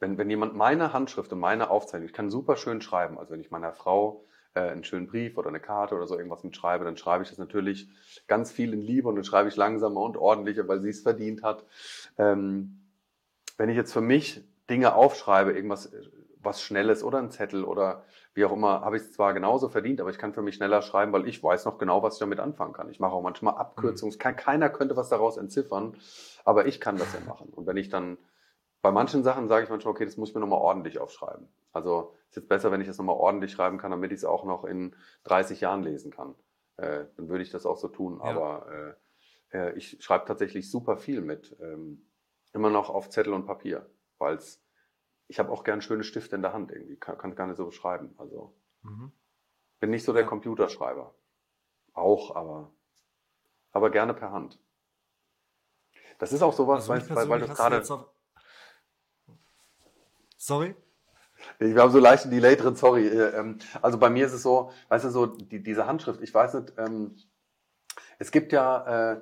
wenn, 0.00 0.16
wenn 0.16 0.30
jemand 0.30 0.56
meine 0.56 0.94
Handschrift 0.94 1.30
und 1.34 1.40
meine 1.40 1.68
Aufzeichnung, 1.68 2.08
ich 2.08 2.14
kann 2.14 2.30
super 2.30 2.56
schön 2.56 2.80
schreiben, 2.80 3.18
also 3.18 3.32
wenn 3.32 3.40
ich 3.40 3.50
meiner 3.50 3.74
Frau 3.74 4.24
äh, 4.54 4.60
einen 4.60 4.84
schönen 4.84 5.06
Brief 5.06 5.36
oder 5.38 5.48
eine 5.48 5.60
Karte 5.60 5.94
oder 5.94 6.06
so 6.06 6.16
irgendwas 6.16 6.44
mitschreibe, 6.44 6.84
dann 6.84 6.96
schreibe 6.96 7.24
ich 7.24 7.30
das 7.30 7.38
natürlich 7.38 7.88
ganz 8.26 8.52
viel 8.52 8.72
in 8.72 8.80
Liebe 8.80 9.08
und 9.08 9.16
dann 9.16 9.24
schreibe 9.24 9.48
ich 9.48 9.56
langsamer 9.56 10.00
und 10.00 10.16
ordentlicher, 10.16 10.68
weil 10.68 10.80
sie 10.80 10.90
es 10.90 11.00
verdient 11.00 11.42
hat. 11.42 11.64
Ähm, 12.18 12.80
wenn 13.56 13.68
ich 13.68 13.76
jetzt 13.76 13.92
für 13.92 14.00
mich 14.00 14.42
Dinge 14.68 14.94
aufschreibe, 14.94 15.52
irgendwas 15.52 15.86
äh, 15.86 16.02
was 16.44 16.60
Schnelles 16.60 17.04
oder 17.04 17.18
ein 17.18 17.30
Zettel 17.30 17.64
oder 17.64 18.04
wie 18.34 18.44
auch 18.44 18.52
immer, 18.52 18.80
habe 18.80 18.96
ich 18.96 19.02
es 19.02 19.12
zwar 19.12 19.34
genauso 19.34 19.68
verdient, 19.68 20.00
aber 20.00 20.10
ich 20.10 20.18
kann 20.18 20.32
für 20.32 20.42
mich 20.42 20.56
schneller 20.56 20.82
schreiben, 20.82 21.12
weil 21.12 21.28
ich 21.28 21.42
weiß 21.42 21.64
noch 21.66 21.78
genau, 21.78 22.02
was 22.02 22.14
ich 22.14 22.20
damit 22.20 22.40
anfangen 22.40 22.72
kann. 22.72 22.90
Ich 22.90 22.98
mache 22.98 23.12
auch 23.12 23.22
manchmal 23.22 23.54
Abkürzungen. 23.54 24.14
Mhm. 24.14 24.36
Keiner 24.36 24.68
könnte 24.68 24.96
was 24.96 25.08
daraus 25.08 25.36
entziffern, 25.36 25.96
aber 26.44 26.66
ich 26.66 26.80
kann 26.80 26.96
das 26.96 27.12
ja 27.12 27.20
machen. 27.26 27.50
Und 27.50 27.66
wenn 27.66 27.76
ich 27.76 27.90
dann 27.90 28.18
bei 28.82 28.90
manchen 28.90 29.22
Sachen 29.22 29.48
sage 29.48 29.64
ich 29.64 29.70
manchmal, 29.70 29.92
okay, 29.92 30.04
das 30.04 30.16
muss 30.16 30.30
ich 30.30 30.34
mir 30.34 30.40
nochmal 30.40 30.58
ordentlich 30.58 30.98
aufschreiben. 30.98 31.48
Also 31.72 32.14
ist 32.28 32.36
jetzt 32.36 32.48
besser, 32.48 32.72
wenn 32.72 32.80
ich 32.80 32.88
das 32.88 32.98
nochmal 32.98 33.16
ordentlich 33.16 33.52
schreiben 33.52 33.78
kann, 33.78 33.92
damit 33.92 34.10
ich 34.10 34.18
es 34.18 34.24
auch 34.24 34.44
noch 34.44 34.64
in 34.64 34.96
30 35.24 35.60
Jahren 35.60 35.84
lesen 35.84 36.10
kann. 36.10 36.34
Äh, 36.76 37.06
dann 37.16 37.28
würde 37.28 37.44
ich 37.44 37.50
das 37.50 37.64
auch 37.64 37.76
so 37.76 37.88
tun. 37.88 38.18
Ja. 38.18 38.24
Aber 38.24 38.96
äh, 39.52 39.56
äh, 39.56 39.78
ich 39.78 40.02
schreibe 40.02 40.24
tatsächlich 40.26 40.68
super 40.70 40.96
viel 40.96 41.20
mit. 41.20 41.56
Ähm, 41.60 42.04
immer 42.52 42.70
noch 42.70 42.90
auf 42.90 43.08
Zettel 43.08 43.32
und 43.32 43.46
Papier, 43.46 43.88
weil 44.18 44.38
ich 45.28 45.38
habe 45.38 45.50
auch 45.50 45.62
gern 45.62 45.80
schöne 45.80 46.02
Stifte 46.02 46.34
in 46.34 46.42
der 46.42 46.52
Hand 46.52 46.72
irgendwie. 46.72 46.96
Kann, 46.96 47.16
kann 47.18 47.34
gar 47.36 47.46
nicht 47.46 47.56
so 47.56 47.66
beschreiben. 47.66 48.14
Also 48.18 48.52
mhm. 48.82 49.12
bin 49.78 49.90
nicht 49.90 50.04
so 50.04 50.12
der. 50.12 50.26
Computerschreiber. 50.26 51.14
Auch, 51.94 52.34
aber, 52.34 52.72
aber 53.70 53.90
gerne 53.90 54.12
per 54.12 54.32
Hand. 54.32 54.58
Das 56.18 56.32
ist 56.32 56.42
auch 56.42 56.52
sowas, 56.52 56.90
also 56.90 57.14
weil, 57.14 57.28
weil 57.28 57.40
du 57.40 57.48
gerade 57.48 57.82
Sorry? 60.42 60.74
Wir 61.60 61.80
haben 61.80 61.92
so 61.92 62.00
leicht 62.00 62.24
einen 62.24 62.32
Delay 62.32 62.56
drin, 62.56 62.74
sorry. 62.74 63.06
Äh, 63.06 63.38
ähm, 63.38 63.58
also 63.80 63.96
bei 63.96 64.10
mir 64.10 64.26
ist 64.26 64.32
es 64.32 64.42
so, 64.42 64.72
weißt 64.88 65.04
du, 65.04 65.10
so 65.10 65.26
die, 65.26 65.62
diese 65.62 65.86
Handschrift, 65.86 66.20
ich 66.20 66.34
weiß 66.34 66.54
nicht, 66.54 66.72
ähm, 66.78 67.16
es 68.18 68.32
gibt 68.32 68.50
ja 68.50 69.12
äh, 69.12 69.20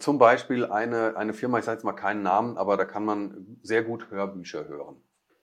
zum 0.00 0.18
Beispiel 0.18 0.66
eine, 0.66 1.16
eine 1.16 1.32
Firma, 1.32 1.60
ich 1.60 1.64
sage 1.64 1.76
jetzt 1.76 1.84
mal 1.84 1.92
keinen 1.92 2.24
Namen, 2.24 2.58
aber 2.58 2.76
da 2.76 2.84
kann 2.84 3.04
man 3.04 3.56
sehr 3.62 3.84
gut 3.84 4.10
Hörbücher 4.10 4.66
hören. 4.66 4.96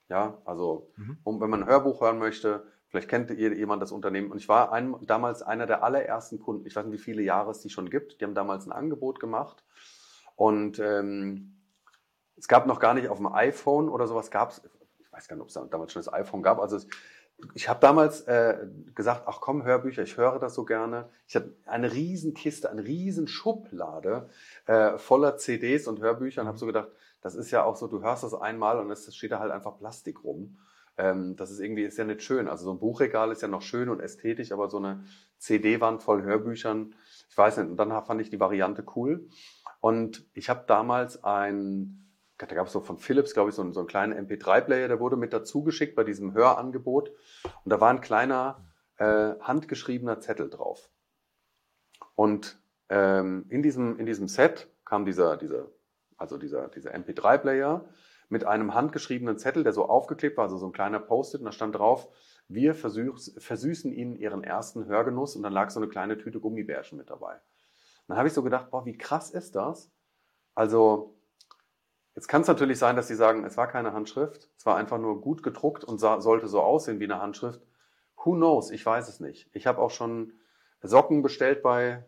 Ja, 0.10 0.42
also 0.44 0.92
mhm. 0.98 1.18
um, 1.24 1.40
wenn 1.40 1.50
man 1.50 1.64
ein 1.64 1.70
Hörbuch 1.70 2.02
hören 2.02 2.20
möchte, 2.20 2.68
vielleicht 2.90 3.08
kennt 3.08 3.30
jemand 3.30 3.82
das 3.82 3.94
Unternehmen. 3.94 4.32
Und 4.32 4.40
ich 4.40 4.50
war 4.50 4.74
ein, 4.74 4.96
damals 5.04 5.42
einer 5.44 5.66
der 5.66 5.82
allerersten 5.82 6.40
Kunden, 6.40 6.66
ich 6.66 6.76
weiß 6.76 6.86
nicht, 6.86 7.00
wie 7.00 7.04
viele 7.04 7.22
Jahre 7.22 7.52
es 7.52 7.62
die 7.62 7.70
schon 7.70 7.90
gibt, 7.90 8.20
die 8.20 8.26
haben 8.26 8.36
damals 8.36 8.68
ein 8.68 8.74
Angebot 8.74 9.22
gemacht. 9.22 9.64
Und 10.36 10.78
ähm, 10.80 11.56
es 12.36 12.50
gab 12.50 12.66
noch 12.66 12.82
gar 12.82 12.94
nicht 12.94 13.08
auf 13.08 13.18
dem 13.18 13.28
iPhone 13.28 13.88
oder 13.88 14.06
sowas, 14.06 14.30
gab 14.30 14.52
es 14.52 14.62
weiß 15.20 15.28
gar 15.28 15.36
nicht, 15.36 15.44
ob 15.44 15.50
es 15.50 15.70
damals 15.70 15.92
schon 15.92 16.02
das 16.02 16.14
iPhone 16.14 16.42
gab. 16.42 16.60
Also 16.60 16.80
ich 17.54 17.70
habe 17.70 17.80
damals 17.80 18.22
äh, 18.22 18.68
gesagt, 18.96 19.24
ach 19.26 19.40
komm, 19.42 19.64
Hörbücher, 19.64 20.04
ich 20.04 20.18
höre 20.18 20.40
das 20.40 20.56
so 20.56 20.66
gerne. 20.66 21.10
Ich 21.28 21.36
hatte 21.36 21.54
eine 21.66 21.94
riesen 21.94 22.34
Kiste, 22.34 22.70
eine 22.70 22.84
riesen 22.84 23.28
Schublade 23.28 24.30
äh, 24.66 24.98
voller 24.98 25.38
CDs 25.38 25.88
und 25.88 26.00
Hörbücher 26.00 26.42
und 26.42 26.48
habe 26.48 26.58
so 26.58 26.66
gedacht, 26.66 26.90
das 27.22 27.36
ist 27.36 27.52
ja 27.52 27.64
auch 27.64 27.76
so, 27.76 27.88
du 27.88 28.02
hörst 28.02 28.24
das 28.24 28.34
einmal 28.34 28.80
und 28.80 28.90
es 28.92 29.14
steht 29.14 29.32
da 29.32 29.40
halt 29.40 29.52
einfach 29.52 29.78
Plastik 29.78 30.24
rum. 30.24 30.58
Ähm, 30.98 31.36
das 31.36 31.52
ist 31.52 31.60
irgendwie, 31.60 31.84
ist 31.84 31.98
ja 31.98 32.06
nicht 32.06 32.24
schön. 32.24 32.48
Also 32.48 32.66
so 32.66 32.72
ein 32.72 32.80
Buchregal 32.80 33.32
ist 33.32 33.42
ja 33.42 33.48
noch 33.48 33.62
schön 33.62 33.90
und 33.90 34.00
ästhetisch, 34.00 34.52
aber 34.52 34.70
so 34.70 34.78
eine 34.78 35.04
CD-Wand 35.38 36.02
voll 36.02 36.24
Hörbüchern, 36.24 36.96
ich 37.30 37.38
weiß 37.38 37.58
nicht. 37.58 37.70
Und 37.70 37.78
dann 37.78 37.90
fand 38.06 38.22
ich 38.22 38.30
die 38.30 38.40
Variante 38.40 38.86
cool. 38.96 39.28
Und 39.82 40.26
ich 40.34 40.50
habe 40.50 40.64
damals 40.68 41.24
ein 41.24 42.09
da 42.48 42.56
gab 42.56 42.68
es 42.68 42.74
so 42.74 42.80
von 42.80 42.98
Philips, 42.98 43.34
glaube 43.34 43.50
ich, 43.50 43.56
so, 43.56 43.62
einen, 43.62 43.74
so 43.74 43.82
einen 43.82 43.88
kleinen 43.88 44.28
MP3-Player, 44.28 44.88
der 44.88 45.00
wurde 45.00 45.18
mit 45.18 45.34
dazu 45.34 45.64
geschickt 45.64 45.96
bei 45.96 46.04
diesem 46.04 46.34
Hörangebot. 46.34 47.10
Und 47.64 47.70
da 47.70 47.82
war 47.82 47.90
ein 47.90 48.02
kleiner 48.02 48.66
äh, 48.98 49.34
handgeschriebener 49.42 50.20
Zettel 50.20 50.50
drauf. 50.50 50.90
Und 52.16 52.62
ähm, 52.90 53.46
in, 53.50 53.62
diesem, 53.62 53.98
in 54.00 54.06
diesem 54.06 54.28
Set 54.28 54.70
kam 54.86 55.06
dieser, 55.06 55.38
dieser, 55.38 55.68
also 56.18 56.38
dieser, 56.38 56.70
dieser 56.70 56.94
MP3-Player 56.96 57.86
mit 58.30 58.46
einem 58.46 58.74
handgeschriebenen 58.74 59.38
Zettel, 59.38 59.64
der 59.64 59.74
so 59.74 59.86
aufgeklebt 59.86 60.38
war, 60.38 60.46
also 60.46 60.58
so 60.58 60.68
ein 60.68 60.72
kleiner 60.72 61.00
Post-it, 61.00 61.42
und 61.42 61.46
da 61.46 61.52
stand 61.52 61.76
drauf, 61.76 62.08
wir 62.48 62.74
versüß, 62.74 63.36
versüßen 63.38 63.92
Ihnen 63.92 64.16
Ihren 64.16 64.44
ersten 64.44 64.86
Hörgenuss 64.86 65.36
und 65.36 65.44
dann 65.44 65.54
lag 65.54 65.70
so 65.70 65.80
eine 65.80 65.90
kleine 65.90 66.18
Tüte 66.18 66.40
Gummibärchen 66.40 66.98
mit 66.98 67.10
dabei. 67.10 67.34
Und 67.34 67.42
dann 68.08 68.18
habe 68.18 68.28
ich 68.28 68.34
so 68.34 68.44
gedacht, 68.44 68.72
boah, 68.72 68.86
wie 68.86 68.98
krass 68.98 69.30
ist 69.30 69.56
das? 69.56 69.92
Also 70.56 71.19
Jetzt 72.16 72.28
kann 72.28 72.42
es 72.42 72.48
natürlich 72.48 72.80
sein, 72.80 72.96
dass 72.96 73.08
Sie 73.08 73.16
sagen, 73.16 73.46
es 73.46 73.58
war 73.58 73.68
keine 73.68 73.94
Handschrift, 73.94 74.50
es 74.58 74.66
war 74.66 74.76
einfach 74.76 74.98
nur 74.98 75.22
gut 75.22 75.44
gedruckt 75.44 75.84
und 75.84 76.00
sollte 76.00 76.48
so 76.48 76.62
aussehen 76.62 77.00
wie 77.00 77.06
eine 77.06 77.22
Handschrift. 77.22 77.62
Who 78.18 78.34
knows? 78.34 78.72
Ich 78.72 78.86
weiß 78.86 79.08
es 79.08 79.20
nicht. 79.20 79.50
Ich 79.54 79.68
habe 79.68 79.80
auch 79.80 79.92
schon 79.92 80.34
Socken 80.82 81.22
bestellt 81.22 81.62
bei, 81.62 82.06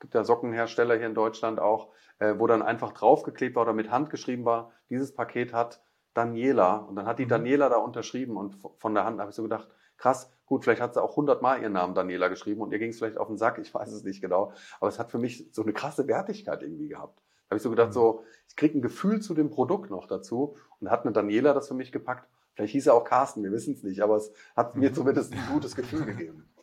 gibt 0.00 0.14
ja 0.14 0.24
Sockenhersteller 0.24 0.96
hier 0.96 1.06
in 1.06 1.14
Deutschland 1.14 1.60
auch, 1.60 1.88
äh, 2.18 2.34
wo 2.36 2.46
dann 2.46 2.62
einfach 2.62 2.92
draufgeklebt 2.92 3.56
war 3.56 3.62
oder 3.62 3.72
mit 3.72 3.90
Hand 3.90 4.10
geschrieben 4.10 4.44
war, 4.44 4.72
dieses 4.90 5.14
Paket 5.14 5.52
hat 5.52 5.82
Daniela. 6.14 6.76
Und 6.76 6.96
dann 6.96 7.06
hat 7.06 7.18
die 7.18 7.24
mhm. 7.24 7.30
Daniela 7.30 7.68
da 7.68 7.76
unterschrieben 7.76 8.36
und 8.36 8.56
von 8.76 8.94
der 8.94 9.04
Hand 9.04 9.20
habe 9.20 9.30
ich 9.30 9.36
so 9.36 9.42
gedacht, 9.42 9.68
krass, 9.96 10.30
gut, 10.46 10.64
vielleicht 10.64 10.80
hat 10.80 10.94
sie 10.94 11.02
auch 11.02 11.16
hundertmal 11.16 11.60
ihren 11.62 11.72
Namen 11.72 11.94
Daniela 11.94 12.28
geschrieben 12.28 12.60
und 12.60 12.72
ihr 12.72 12.78
ging 12.78 12.90
es 12.90 12.98
vielleicht 12.98 13.18
auf 13.18 13.28
den 13.28 13.38
Sack, 13.38 13.58
ich 13.58 13.72
weiß 13.72 13.92
es 13.92 14.04
nicht 14.04 14.20
genau. 14.20 14.52
Aber 14.80 14.88
es 14.88 14.98
hat 14.98 15.10
für 15.10 15.18
mich 15.18 15.48
so 15.52 15.62
eine 15.62 15.72
krasse 15.72 16.06
Wertigkeit 16.06 16.62
irgendwie 16.62 16.88
gehabt 16.88 17.20
habe 17.48 17.56
ich 17.56 17.62
so 17.62 17.70
gedacht, 17.70 17.88
mhm. 17.88 17.94
so, 17.94 18.24
ich 18.48 18.56
kriege 18.56 18.78
ein 18.78 18.82
Gefühl 18.82 19.20
zu 19.20 19.34
dem 19.34 19.50
Produkt 19.50 19.90
noch 19.90 20.06
dazu. 20.06 20.56
Und 20.80 20.90
hat 20.90 21.04
eine 21.04 21.12
Daniela 21.12 21.54
das 21.54 21.68
für 21.68 21.74
mich 21.74 21.92
gepackt. 21.92 22.28
Vielleicht 22.54 22.72
hieß 22.72 22.88
er 22.88 22.94
auch 22.94 23.04
Carsten, 23.04 23.42
wir 23.42 23.52
wissen 23.52 23.74
es 23.74 23.82
nicht, 23.82 24.00
aber 24.00 24.16
es 24.16 24.32
hat 24.56 24.76
mir 24.76 24.90
mhm. 24.90 24.94
zumindest 24.94 25.32
ein 25.32 25.46
gutes 25.52 25.74
Gefühl 25.76 26.04
gegeben. 26.04 26.44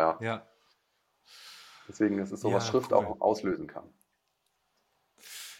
Ja. 0.00 0.16
ja. 0.20 0.46
Deswegen 1.88 2.20
ist 2.20 2.30
es 2.30 2.40
so, 2.40 2.52
was 2.52 2.66
ja, 2.66 2.70
Schrift 2.70 2.92
cool. 2.92 2.98
auch 2.98 3.20
auslösen 3.20 3.66
kann. 3.66 3.92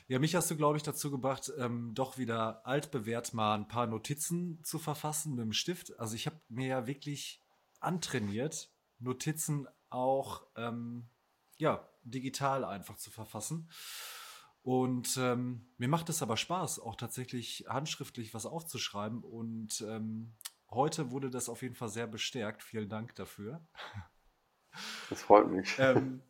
Ja, 0.07 0.21
mich 0.21 0.37
hast 0.37 0.49
du, 0.49 0.57
glaube 0.57 0.77
ich, 0.77 0.85
dazu 0.85 1.11
gebracht, 1.11 1.53
ähm, 1.59 1.93
doch 1.93 2.19
wieder 2.19 2.65
altbewährt 2.65 3.35
mal 3.35 3.57
ein 3.57 3.67
paar 3.67 3.89
Notizen 3.89 4.63
zu 4.63 4.79
verfassen 4.79 5.35
mit 5.35 5.45
dem 5.45 5.53
Stift. 5.53 5.99
Also 5.99 6.15
ich 6.15 6.27
habe 6.27 6.41
mir 6.49 6.69
ja 6.69 6.87
wirklich 6.87 7.43
antrainiert, 7.81 8.71
Notizen 9.01 9.67
auch 9.91 10.47
ähm, 10.57 11.09
ja, 11.59 11.87
digital 12.05 12.65
einfach 12.65 12.97
zu 12.97 13.11
verfassen. 13.11 13.69
Und 14.69 15.17
ähm, 15.17 15.63
mir 15.79 15.89
macht 15.89 16.11
es 16.11 16.21
aber 16.21 16.37
Spaß, 16.37 16.81
auch 16.81 16.95
tatsächlich 16.95 17.65
handschriftlich 17.71 18.35
was 18.35 18.45
aufzuschreiben. 18.45 19.25
Und 19.25 19.83
ähm, 19.89 20.35
heute 20.69 21.11
wurde 21.11 21.31
das 21.31 21.49
auf 21.49 21.63
jeden 21.63 21.75
Fall 21.75 21.89
sehr 21.89 22.07
bestärkt. 22.07 22.63
Vielen 22.63 22.91
Dank 22.91 23.15
dafür. 23.15 23.67
Das 25.09 25.23
freut 25.23 25.51
mich. 25.51 25.75
Ähm, 25.79 26.21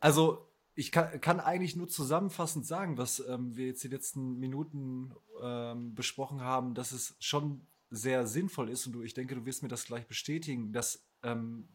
also 0.00 0.52
ich 0.74 0.92
kann, 0.92 1.18
kann, 1.22 1.40
eigentlich 1.40 1.76
nur 1.76 1.88
zusammenfassend 1.88 2.66
sagen, 2.66 2.98
was 2.98 3.20
ähm, 3.26 3.56
wir 3.56 3.68
jetzt 3.68 3.82
die 3.82 3.88
letzten 3.88 4.38
Minuten 4.38 5.14
ähm, 5.42 5.94
besprochen 5.94 6.42
haben, 6.42 6.74
dass 6.74 6.92
es 6.92 7.16
schon 7.20 7.66
sehr 7.88 8.26
sinnvoll 8.26 8.68
ist 8.68 8.86
und 8.86 8.92
du, 8.92 9.02
ich 9.02 9.14
denke, 9.14 9.34
du 9.34 9.46
wirst 9.46 9.62
mir 9.62 9.70
das 9.70 9.86
gleich 9.86 10.06
bestätigen, 10.06 10.74
dass 10.74 11.08
ähm, 11.22 11.70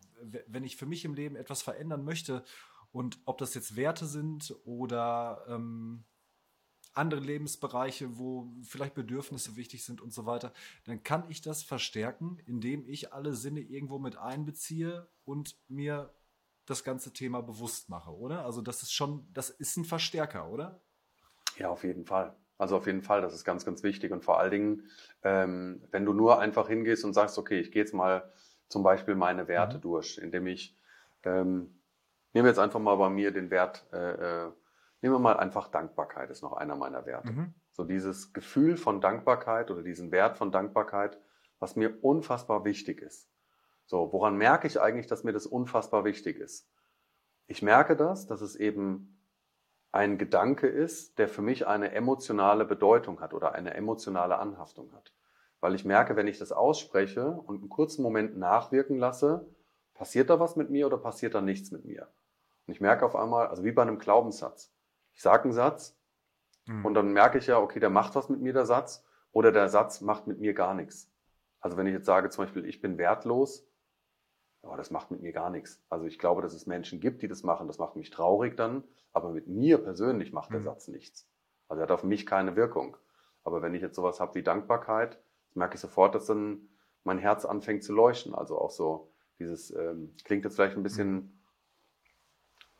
wenn 0.45 0.63
ich 0.63 0.77
für 0.77 0.85
mich 0.85 1.05
im 1.05 1.15
Leben 1.15 1.35
etwas 1.35 1.63
verändern 1.63 2.03
möchte 2.03 2.43
und 2.95 3.19
ob 3.25 3.39
das 3.39 3.53
jetzt 3.55 3.75
Werte 3.75 4.05
sind 4.05 4.55
oder 4.63 5.43
ähm, 5.49 6.05
andere 6.93 7.19
Lebensbereiche, 7.19 8.17
wo 8.17 8.47
vielleicht 8.63 8.95
Bedürfnisse 8.95 9.57
wichtig 9.57 9.83
sind 9.83 9.99
und 9.99 10.13
so 10.13 10.25
weiter, 10.25 10.53
dann 10.85 11.03
kann 11.03 11.25
ich 11.27 11.41
das 11.41 11.61
verstärken, 11.61 12.37
indem 12.45 12.87
ich 12.87 13.11
alle 13.11 13.33
Sinne 13.33 13.59
irgendwo 13.59 13.99
mit 13.99 14.15
einbeziehe 14.15 15.09
und 15.25 15.57
mir 15.67 16.13
das 16.65 16.85
ganze 16.85 17.11
Thema 17.11 17.41
bewusst 17.41 17.89
mache, 17.89 18.15
oder? 18.15 18.45
Also 18.45 18.61
das 18.61 18.81
ist 18.81 18.93
schon, 18.93 19.27
das 19.33 19.49
ist 19.49 19.75
ein 19.75 19.83
Verstärker, 19.83 20.49
oder? 20.49 20.81
Ja, 21.57 21.71
auf 21.71 21.83
jeden 21.83 22.05
Fall. 22.05 22.33
Also 22.57 22.77
auf 22.77 22.85
jeden 22.85 23.01
Fall, 23.01 23.19
das 23.19 23.33
ist 23.33 23.43
ganz, 23.43 23.65
ganz 23.65 23.83
wichtig. 23.83 24.13
Und 24.13 24.23
vor 24.23 24.39
allen 24.39 24.51
Dingen, 24.51 24.89
ähm, 25.21 25.83
wenn 25.91 26.05
du 26.05 26.13
nur 26.13 26.39
einfach 26.39 26.69
hingehst 26.69 27.03
und 27.03 27.13
sagst, 27.13 27.37
okay, 27.37 27.59
ich 27.59 27.73
gehe 27.73 27.81
jetzt 27.81 27.93
mal 27.93 28.31
zum 28.69 28.83
Beispiel 28.83 29.15
meine 29.15 29.49
Werte 29.49 29.79
mhm. 29.79 29.81
durch, 29.81 30.17
indem 30.17 30.47
ich 30.47 30.77
ähm, 31.23 31.75
Nehmen 32.35 32.47
wir 32.47 32.49
jetzt 32.49 32.59
einfach 32.59 32.81
mal 32.81 32.97
bei 32.97 33.09
mir 33.09 33.31
den 33.31 33.49
Wert, 33.49 33.87
äh, 33.93 33.97
äh, 33.97 34.51
nehmen 35.01 35.15
wir 35.15 35.19
mal 35.19 35.37
einfach 35.37 35.69
Dankbarkeit, 35.69 36.29
ist 36.29 36.41
noch 36.41 36.51
einer 36.51 36.75
meiner 36.75 37.05
Werte. 37.05 37.31
Mhm. 37.31 37.53
So 37.71 37.85
dieses 37.85 38.33
Gefühl 38.33 38.75
von 38.75 38.99
Dankbarkeit 38.99 39.71
oder 39.71 39.83
diesen 39.83 40.11
Wert 40.11 40.37
von 40.37 40.51
Dankbarkeit, 40.51 41.17
was 41.59 41.77
mir 41.77 42.03
unfassbar 42.03 42.65
wichtig 42.65 43.01
ist. 43.01 43.29
So, 43.85 44.11
woran 44.11 44.35
merke 44.35 44.67
ich 44.67 44.81
eigentlich, 44.81 45.07
dass 45.07 45.23
mir 45.23 45.31
das 45.31 45.47
unfassbar 45.47 46.03
wichtig 46.03 46.37
ist? 46.37 46.69
Ich 47.47 47.61
merke 47.61 47.95
das, 47.95 48.27
dass 48.27 48.41
es 48.41 48.57
eben 48.57 49.17
ein 49.93 50.17
Gedanke 50.17 50.67
ist, 50.67 51.17
der 51.19 51.29
für 51.29 51.41
mich 51.41 51.67
eine 51.67 51.93
emotionale 51.93 52.65
Bedeutung 52.65 53.21
hat 53.21 53.33
oder 53.33 53.53
eine 53.53 53.75
emotionale 53.75 54.39
Anhaftung 54.39 54.91
hat. 54.91 55.13
Weil 55.61 55.73
ich 55.73 55.85
merke, 55.85 56.17
wenn 56.17 56.27
ich 56.27 56.37
das 56.37 56.51
ausspreche 56.51 57.31
und 57.31 57.61
einen 57.61 57.69
kurzen 57.69 58.03
Moment 58.03 58.37
nachwirken 58.37 58.97
lasse, 58.97 59.47
passiert 59.93 60.29
da 60.29 60.37
was 60.37 60.57
mit 60.57 60.69
mir 60.69 60.85
oder 60.85 60.97
passiert 60.97 61.33
da 61.33 61.39
nichts 61.39 61.71
mit 61.71 61.85
mir? 61.85 62.09
Und 62.67 62.73
ich 62.73 62.81
merke 62.81 63.05
auf 63.05 63.15
einmal, 63.15 63.47
also 63.47 63.63
wie 63.63 63.71
bei 63.71 63.81
einem 63.81 63.99
Glaubenssatz. 63.99 64.73
Ich 65.13 65.21
sage 65.21 65.43
einen 65.43 65.53
Satz 65.53 65.97
mhm. 66.65 66.85
und 66.85 66.93
dann 66.93 67.13
merke 67.13 67.37
ich 67.37 67.47
ja, 67.47 67.59
okay, 67.59 67.79
der 67.79 67.89
macht 67.89 68.15
was 68.15 68.29
mit 68.29 68.41
mir, 68.41 68.53
der 68.53 68.65
Satz, 68.65 69.05
oder 69.31 69.51
der 69.51 69.69
Satz 69.69 70.01
macht 70.01 70.27
mit 70.27 70.39
mir 70.39 70.53
gar 70.53 70.73
nichts. 70.73 71.11
Also 71.59 71.77
wenn 71.77 71.87
ich 71.87 71.93
jetzt 71.93 72.05
sage 72.05 72.29
zum 72.29 72.45
Beispiel, 72.45 72.65
ich 72.65 72.81
bin 72.81 72.97
wertlos, 72.97 73.67
oh, 74.61 74.75
das 74.75 74.91
macht 74.91 75.11
mit 75.11 75.21
mir 75.21 75.31
gar 75.31 75.49
nichts. 75.49 75.83
Also 75.89 76.05
ich 76.05 76.19
glaube, 76.19 76.41
dass 76.41 76.53
es 76.53 76.65
Menschen 76.65 76.99
gibt, 76.99 77.21
die 77.21 77.27
das 77.27 77.43
machen, 77.43 77.67
das 77.67 77.77
macht 77.77 77.95
mich 77.95 78.09
traurig 78.09 78.55
dann, 78.55 78.83
aber 79.13 79.31
mit 79.31 79.47
mir 79.47 79.77
persönlich 79.77 80.31
macht 80.33 80.51
der 80.51 80.59
mhm. 80.59 80.65
Satz 80.65 80.87
nichts. 80.87 81.27
Also 81.67 81.81
er 81.81 81.83
hat 81.83 81.91
auf 81.91 82.03
mich 82.03 82.25
keine 82.25 82.55
Wirkung. 82.55 82.97
Aber 83.43 83.61
wenn 83.61 83.73
ich 83.73 83.81
jetzt 83.81 83.95
sowas 83.95 84.19
habe 84.19 84.35
wie 84.35 84.43
Dankbarkeit, 84.43 85.19
merke 85.53 85.75
ich 85.75 85.81
sofort, 85.81 86.15
dass 86.15 86.25
dann 86.25 86.69
mein 87.03 87.19
Herz 87.19 87.45
anfängt 87.45 87.83
zu 87.83 87.93
leuchten. 87.93 88.33
Also 88.33 88.59
auch 88.59 88.71
so 88.71 89.11
dieses, 89.39 89.71
ähm, 89.75 90.15
klingt 90.23 90.43
jetzt 90.43 90.55
vielleicht 90.55 90.77
ein 90.77 90.83
bisschen, 90.83 91.13
mhm. 91.13 91.39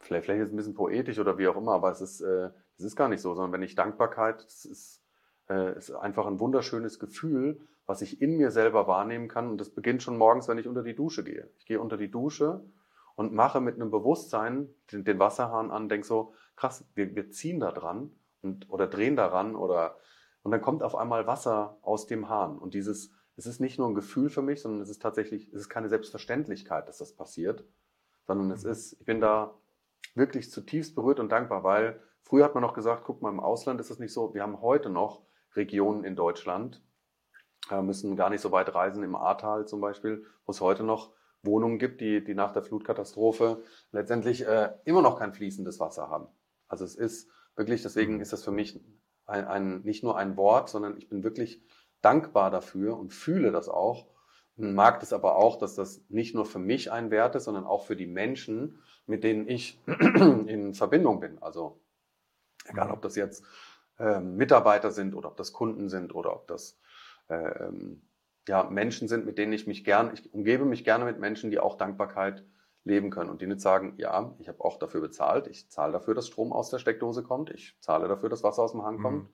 Vielleicht, 0.05 0.25
vielleicht 0.25 0.41
ist 0.41 0.47
es 0.47 0.53
ein 0.53 0.57
bisschen 0.57 0.73
poetisch 0.73 1.19
oder 1.19 1.37
wie 1.37 1.47
auch 1.47 1.57
immer, 1.57 1.73
aber 1.73 1.91
es 1.91 2.01
ist, 2.01 2.21
äh, 2.21 2.49
es 2.77 2.85
ist 2.85 2.95
gar 2.95 3.09
nicht 3.09 3.21
so, 3.21 3.33
sondern 3.33 3.51
wenn 3.53 3.61
ich 3.61 3.75
Dankbarkeit, 3.75 4.43
es 4.43 4.65
ist, 4.65 5.03
äh, 5.49 5.77
ist 5.77 5.91
einfach 5.91 6.25
ein 6.27 6.39
wunderschönes 6.39 6.99
Gefühl, 6.99 7.59
was 7.85 8.01
ich 8.01 8.21
in 8.21 8.37
mir 8.37 8.51
selber 8.51 8.87
wahrnehmen 8.87 9.27
kann. 9.27 9.49
Und 9.49 9.61
das 9.61 9.69
beginnt 9.69 10.01
schon 10.01 10.17
morgens, 10.17 10.47
wenn 10.47 10.57
ich 10.57 10.67
unter 10.67 10.83
die 10.83 10.95
Dusche 10.95 11.23
gehe. 11.23 11.49
Ich 11.57 11.65
gehe 11.65 11.79
unter 11.79 11.97
die 11.97 12.09
Dusche 12.09 12.63
und 13.15 13.33
mache 13.33 13.61
mit 13.61 13.75
einem 13.75 13.91
Bewusstsein 13.91 14.69
den, 14.91 15.03
den 15.03 15.19
Wasserhahn 15.19 15.71
an, 15.71 15.89
denke 15.89 16.07
so, 16.07 16.33
krass, 16.55 16.85
wir, 16.95 17.15
wir 17.15 17.29
ziehen 17.29 17.59
da 17.59 17.71
dran 17.71 18.11
und, 18.41 18.69
oder 18.69 18.87
drehen 18.87 19.15
daran 19.15 19.55
oder 19.55 19.97
und 20.45 20.51
dann 20.51 20.61
kommt 20.61 20.83
auf 20.83 20.95
einmal 20.95 21.25
Wasser 21.25 21.79
aus 21.81 22.05
dem 22.05 22.29
Hahn. 22.29 22.59
Und 22.59 22.75
dieses, 22.75 23.11
es 23.35 23.47
ist 23.47 23.59
nicht 23.59 23.79
nur 23.79 23.87
ein 23.87 23.95
Gefühl 23.95 24.29
für 24.29 24.43
mich, 24.43 24.61
sondern 24.61 24.79
es 24.79 24.89
ist 24.89 25.01
tatsächlich, 25.01 25.47
es 25.47 25.61
ist 25.61 25.69
keine 25.69 25.89
Selbstverständlichkeit, 25.89 26.87
dass 26.87 26.99
das 26.99 27.15
passiert, 27.15 27.65
sondern 28.27 28.51
es 28.51 28.63
mhm. 28.63 28.69
ist, 28.69 28.93
ich 28.99 29.05
bin 29.05 29.19
da 29.19 29.55
wirklich 30.15 30.51
zutiefst 30.51 30.95
berührt 30.95 31.19
und 31.19 31.31
dankbar, 31.31 31.63
weil 31.63 32.01
früher 32.23 32.45
hat 32.45 32.55
man 32.55 32.63
noch 32.63 32.73
gesagt, 32.73 33.03
guck 33.05 33.21
mal, 33.21 33.29
im 33.29 33.39
Ausland 33.39 33.79
ist 33.79 33.91
es 33.91 33.99
nicht 33.99 34.13
so. 34.13 34.33
Wir 34.33 34.41
haben 34.41 34.61
heute 34.61 34.89
noch 34.89 35.21
Regionen 35.55 36.03
in 36.03 36.15
Deutschland, 36.15 36.81
äh, 37.69 37.81
müssen 37.81 38.15
gar 38.15 38.29
nicht 38.29 38.41
so 38.41 38.51
weit 38.51 38.73
reisen, 38.73 39.03
im 39.03 39.15
Ahrtal 39.15 39.67
zum 39.67 39.81
Beispiel, 39.81 40.25
wo 40.45 40.51
es 40.51 40.61
heute 40.61 40.83
noch 40.83 41.13
Wohnungen 41.43 41.77
gibt, 41.77 42.01
die, 42.01 42.23
die 42.23 42.33
nach 42.33 42.51
der 42.51 42.63
Flutkatastrophe 42.63 43.63
letztendlich 43.91 44.47
äh, 44.47 44.71
immer 44.85 45.01
noch 45.01 45.19
kein 45.19 45.33
fließendes 45.33 45.79
Wasser 45.79 46.09
haben. 46.09 46.27
Also 46.67 46.85
es 46.85 46.95
ist 46.95 47.29
wirklich, 47.55 47.83
deswegen 47.83 48.15
mhm. 48.15 48.21
ist 48.21 48.33
das 48.33 48.43
für 48.43 48.51
mich 48.51 48.83
ein, 49.25 49.45
ein, 49.45 49.81
nicht 49.81 50.03
nur 50.03 50.17
ein 50.17 50.37
Wort, 50.37 50.69
sondern 50.69 50.97
ich 50.97 51.09
bin 51.09 51.23
wirklich 51.23 51.63
dankbar 52.01 52.51
dafür 52.51 52.97
und 52.97 53.13
fühle 53.13 53.51
das 53.51 53.69
auch 53.69 54.07
und 54.57 54.73
mag 54.73 54.99
das 54.99 55.13
aber 55.13 55.35
auch, 55.35 55.57
dass 55.57 55.75
das 55.75 56.03
nicht 56.09 56.35
nur 56.35 56.45
für 56.45 56.59
mich 56.59 56.91
ein 56.91 57.11
Wert 57.11 57.35
ist, 57.35 57.45
sondern 57.45 57.65
auch 57.65 57.85
für 57.85 57.95
die 57.95 58.07
Menschen, 58.07 58.79
mit 59.07 59.23
denen 59.23 59.47
ich 59.47 59.79
in 59.87 60.73
Verbindung 60.73 61.19
bin. 61.19 61.41
Also 61.41 61.79
egal, 62.65 62.91
ob 62.91 63.01
das 63.01 63.15
jetzt 63.15 63.43
äh, 63.99 64.19
Mitarbeiter 64.19 64.91
sind 64.91 65.15
oder 65.15 65.29
ob 65.29 65.37
das 65.37 65.53
Kunden 65.53 65.89
sind 65.89 66.13
oder 66.13 66.33
ob 66.33 66.47
das 66.47 66.79
äh, 67.27 67.69
ja, 68.47 68.63
Menschen 68.63 69.07
sind, 69.07 69.25
mit 69.25 69.37
denen 69.37 69.53
ich 69.53 69.67
mich 69.67 69.83
gern, 69.83 70.13
ich 70.13 70.33
umgebe 70.33 70.65
mich 70.65 70.83
gerne 70.83 71.05
mit 71.05 71.19
Menschen, 71.19 71.49
die 71.49 71.59
auch 71.59 71.75
Dankbarkeit 71.77 72.43
leben 72.83 73.09
können 73.09 73.31
und 73.31 73.41
die 73.41 73.47
nicht 73.47 73.61
sagen, 73.61 73.95
ja, 73.97 74.35
ich 74.39 74.47
habe 74.47 74.63
auch 74.63 74.77
dafür 74.77 75.01
bezahlt, 75.01 75.47
ich 75.47 75.69
zahle 75.69 75.93
dafür, 75.93 76.13
dass 76.13 76.27
Strom 76.27 76.53
aus 76.53 76.69
der 76.69 76.77
Steckdose 76.77 77.23
kommt, 77.23 77.49
ich 77.49 77.75
zahle 77.79 78.07
dafür, 78.07 78.29
dass 78.29 78.43
Wasser 78.43 78.61
aus 78.61 78.73
dem 78.73 78.83
Hahn 78.83 78.97
mhm. 78.97 79.01
kommt, 79.01 79.29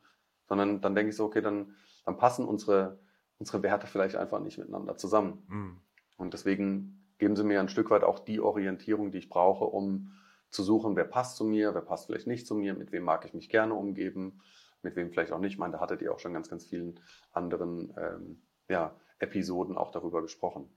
sondern 0.48 0.82
dann 0.82 0.96
denke 0.96 1.10
ich 1.10 1.18
so, 1.18 1.26
okay, 1.26 1.42
dann, 1.42 1.76
dann 2.06 2.18
passen 2.18 2.46
unsere, 2.46 3.00
unsere 3.40 3.62
Werte 3.62 3.88
vielleicht 3.88 4.16
einfach 4.16 4.40
nicht 4.40 4.58
miteinander 4.58 4.96
zusammen. 4.96 5.44
Mhm. 5.50 5.82
Und 6.18 6.34
deswegen 6.34 7.01
geben 7.22 7.36
sie 7.36 7.44
mir 7.44 7.60
ein 7.60 7.70
Stück 7.70 7.92
weit 7.92 8.04
auch 8.04 8.18
die 8.18 8.40
Orientierung, 8.40 9.12
die 9.12 9.20
ich 9.20 9.30
brauche, 9.30 9.66
um 9.66 10.12
zu 10.50 10.64
suchen, 10.64 10.96
wer 10.96 11.04
passt 11.04 11.38
zu 11.38 11.44
mir, 11.46 11.76
wer 11.76 11.84
passt 11.84 12.08
vielleicht 12.08 12.26
nicht 12.26 12.48
zu 12.48 12.56
mir, 12.56 12.74
mit 12.74 12.92
wem 12.92 13.04
mag 13.04 13.26
ich 13.26 13.36
mich 13.36 13.48
gerne 13.48 13.76
umgeben, 13.76 14.42
mit 14.82 14.96
wem 14.96 15.12
vielleicht 15.12 15.32
auch 15.32 15.38
nicht. 15.38 15.54
Ich 15.54 15.60
meine, 15.60 15.74
da 15.74 15.80
hattet 15.80 16.02
ihr 16.02 16.12
auch 16.12 16.18
schon 16.18 16.34
ganz, 16.34 16.50
ganz 16.50 16.66
vielen 16.66 17.00
anderen 17.32 17.94
ähm, 17.96 18.42
ja, 18.70 18.96
Episoden 19.20 19.78
auch 19.78 19.92
darüber 19.92 20.24
gesprochen, 20.24 20.68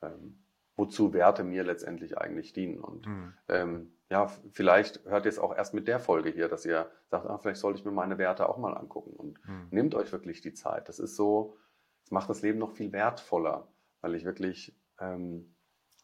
ähm, 0.00 0.38
wozu 0.76 1.12
Werte 1.14 1.42
mir 1.42 1.64
letztendlich 1.64 2.16
eigentlich 2.16 2.52
dienen. 2.52 2.78
Und 2.78 3.08
mhm. 3.08 3.34
ähm, 3.48 3.92
ja, 4.08 4.28
vielleicht 4.52 5.04
hört 5.04 5.24
ihr 5.24 5.30
es 5.30 5.40
auch 5.40 5.52
erst 5.52 5.74
mit 5.74 5.88
der 5.88 5.98
Folge 5.98 6.30
hier, 6.30 6.48
dass 6.48 6.64
ihr 6.64 6.88
sagt, 7.10 7.26
ah, 7.26 7.38
vielleicht 7.38 7.60
sollte 7.60 7.80
ich 7.80 7.84
mir 7.84 7.90
meine 7.90 8.18
Werte 8.18 8.48
auch 8.48 8.58
mal 8.58 8.76
angucken 8.76 9.14
und 9.16 9.44
mhm. 9.48 9.66
nehmt 9.72 9.96
euch 9.96 10.12
wirklich 10.12 10.42
die 10.42 10.54
Zeit. 10.54 10.88
Das 10.88 11.00
ist 11.00 11.16
so, 11.16 11.56
es 12.04 12.12
macht 12.12 12.30
das 12.30 12.42
Leben 12.42 12.60
noch 12.60 12.70
viel 12.70 12.92
wertvoller, 12.92 13.66
weil 14.00 14.14
ich 14.14 14.24
wirklich 14.24 14.78
ähm, 15.00 15.56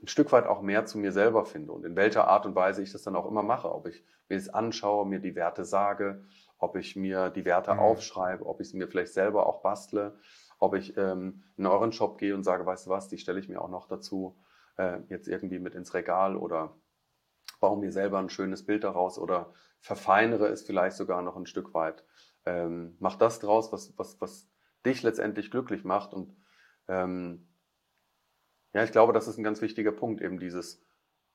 ein 0.03 0.09
Stück 0.09 0.33
weit 0.33 0.47
auch 0.47 0.61
mehr 0.61 0.87
zu 0.87 0.99
mir 0.99 1.13
selber 1.13 1.45
finde 1.45 1.73
und 1.73 1.85
in 1.85 1.97
welcher 1.97 2.29
Art 2.29 2.47
und 2.47 2.55
Weise 2.55 2.83
ich 2.83 2.93
das 2.93 3.03
dann 3.03 3.17
auch 3.17 3.27
immer 3.27 3.43
mache. 3.43 3.73
Ob 3.73 3.87
ich 3.87 4.05
mir 4.29 4.37
es 4.37 4.49
anschaue, 4.49 5.07
mir 5.07 5.21
die 5.21 5.35
Werte 5.35 5.65
sage, 5.65 6.25
ob 6.59 6.77
ich 6.77 6.97
mir 6.97 7.31
die 7.31 7.45
Werte 7.45 7.75
mhm. 7.75 7.81
aufschreibe, 7.81 8.47
ob 8.47 8.61
ich 8.61 8.71
sie 8.71 8.77
mir 8.77 8.89
vielleicht 8.89 9.13
selber 9.13 9.47
auch 9.47 9.63
bastle, 9.63 10.19
ob 10.59 10.75
ich 10.75 10.97
ähm, 10.97 11.43
in 11.57 11.67
euren 11.67 11.93
Shop 11.93 12.19
gehe 12.19 12.35
und 12.35 12.45
sage, 12.45 12.67
weißt 12.67 12.87
du 12.87 12.91
was, 12.91 13.09
die 13.09 13.19
stelle 13.19 13.41
ich 13.41 13.49
mir 13.49 13.61
auch 13.61 13.69
noch 13.69 13.87
dazu 13.87 14.37
äh, 14.77 15.01
jetzt 15.09 15.29
irgendwie 15.29 15.59
mit 15.59 15.75
ins 15.75 15.95
Regal 15.95 16.37
oder 16.37 16.77
baue 17.61 17.79
mir 17.79 17.93
selber 17.93 18.19
ein 18.19 18.31
schönes 18.31 18.67
Bild 18.67 18.85
daraus 18.85 19.19
oder 19.19 19.53
verfeinere 19.81 20.49
es 20.49 20.63
vielleicht 20.63 20.97
sogar 20.97 21.23
noch 21.23 21.37
ein 21.37 21.47
Stück 21.47 21.75
weit. 21.75 22.05
Ähm, 22.47 22.97
mach 23.01 23.17
das 23.17 23.41
draus, 23.41 23.73
was, 23.73 23.97
was, 23.99 24.21
was 24.21 24.51
dich 24.85 25.03
letztendlich 25.03 25.51
glücklich 25.51 25.85
macht. 25.85 26.13
Und 26.13 26.37
ähm, 26.89 27.49
ja, 28.75 28.83
ich 28.83 28.93
glaube, 28.93 29.13
das 29.13 29.29
ist 29.29 29.39
ein 29.39 29.45
ganz 29.45 29.63
wichtiger 29.63 29.93
Punkt, 29.93 30.21
eben 30.21 30.39
dieses 30.39 30.83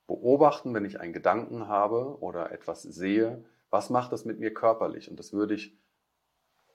Beobachten, 0.07 0.73
wenn 0.73 0.85
ich 0.85 0.99
einen 0.99 1.13
Gedanken 1.13 1.67
habe 1.67 2.19
oder 2.19 2.51
etwas 2.51 2.83
sehe, 2.83 3.45
was 3.69 3.89
macht 3.89 4.11
das 4.11 4.25
mit 4.25 4.39
mir 4.39 4.53
körperlich? 4.53 5.09
Und 5.09 5.17
das 5.17 5.33
würde 5.33 5.53
ich, 5.53 5.77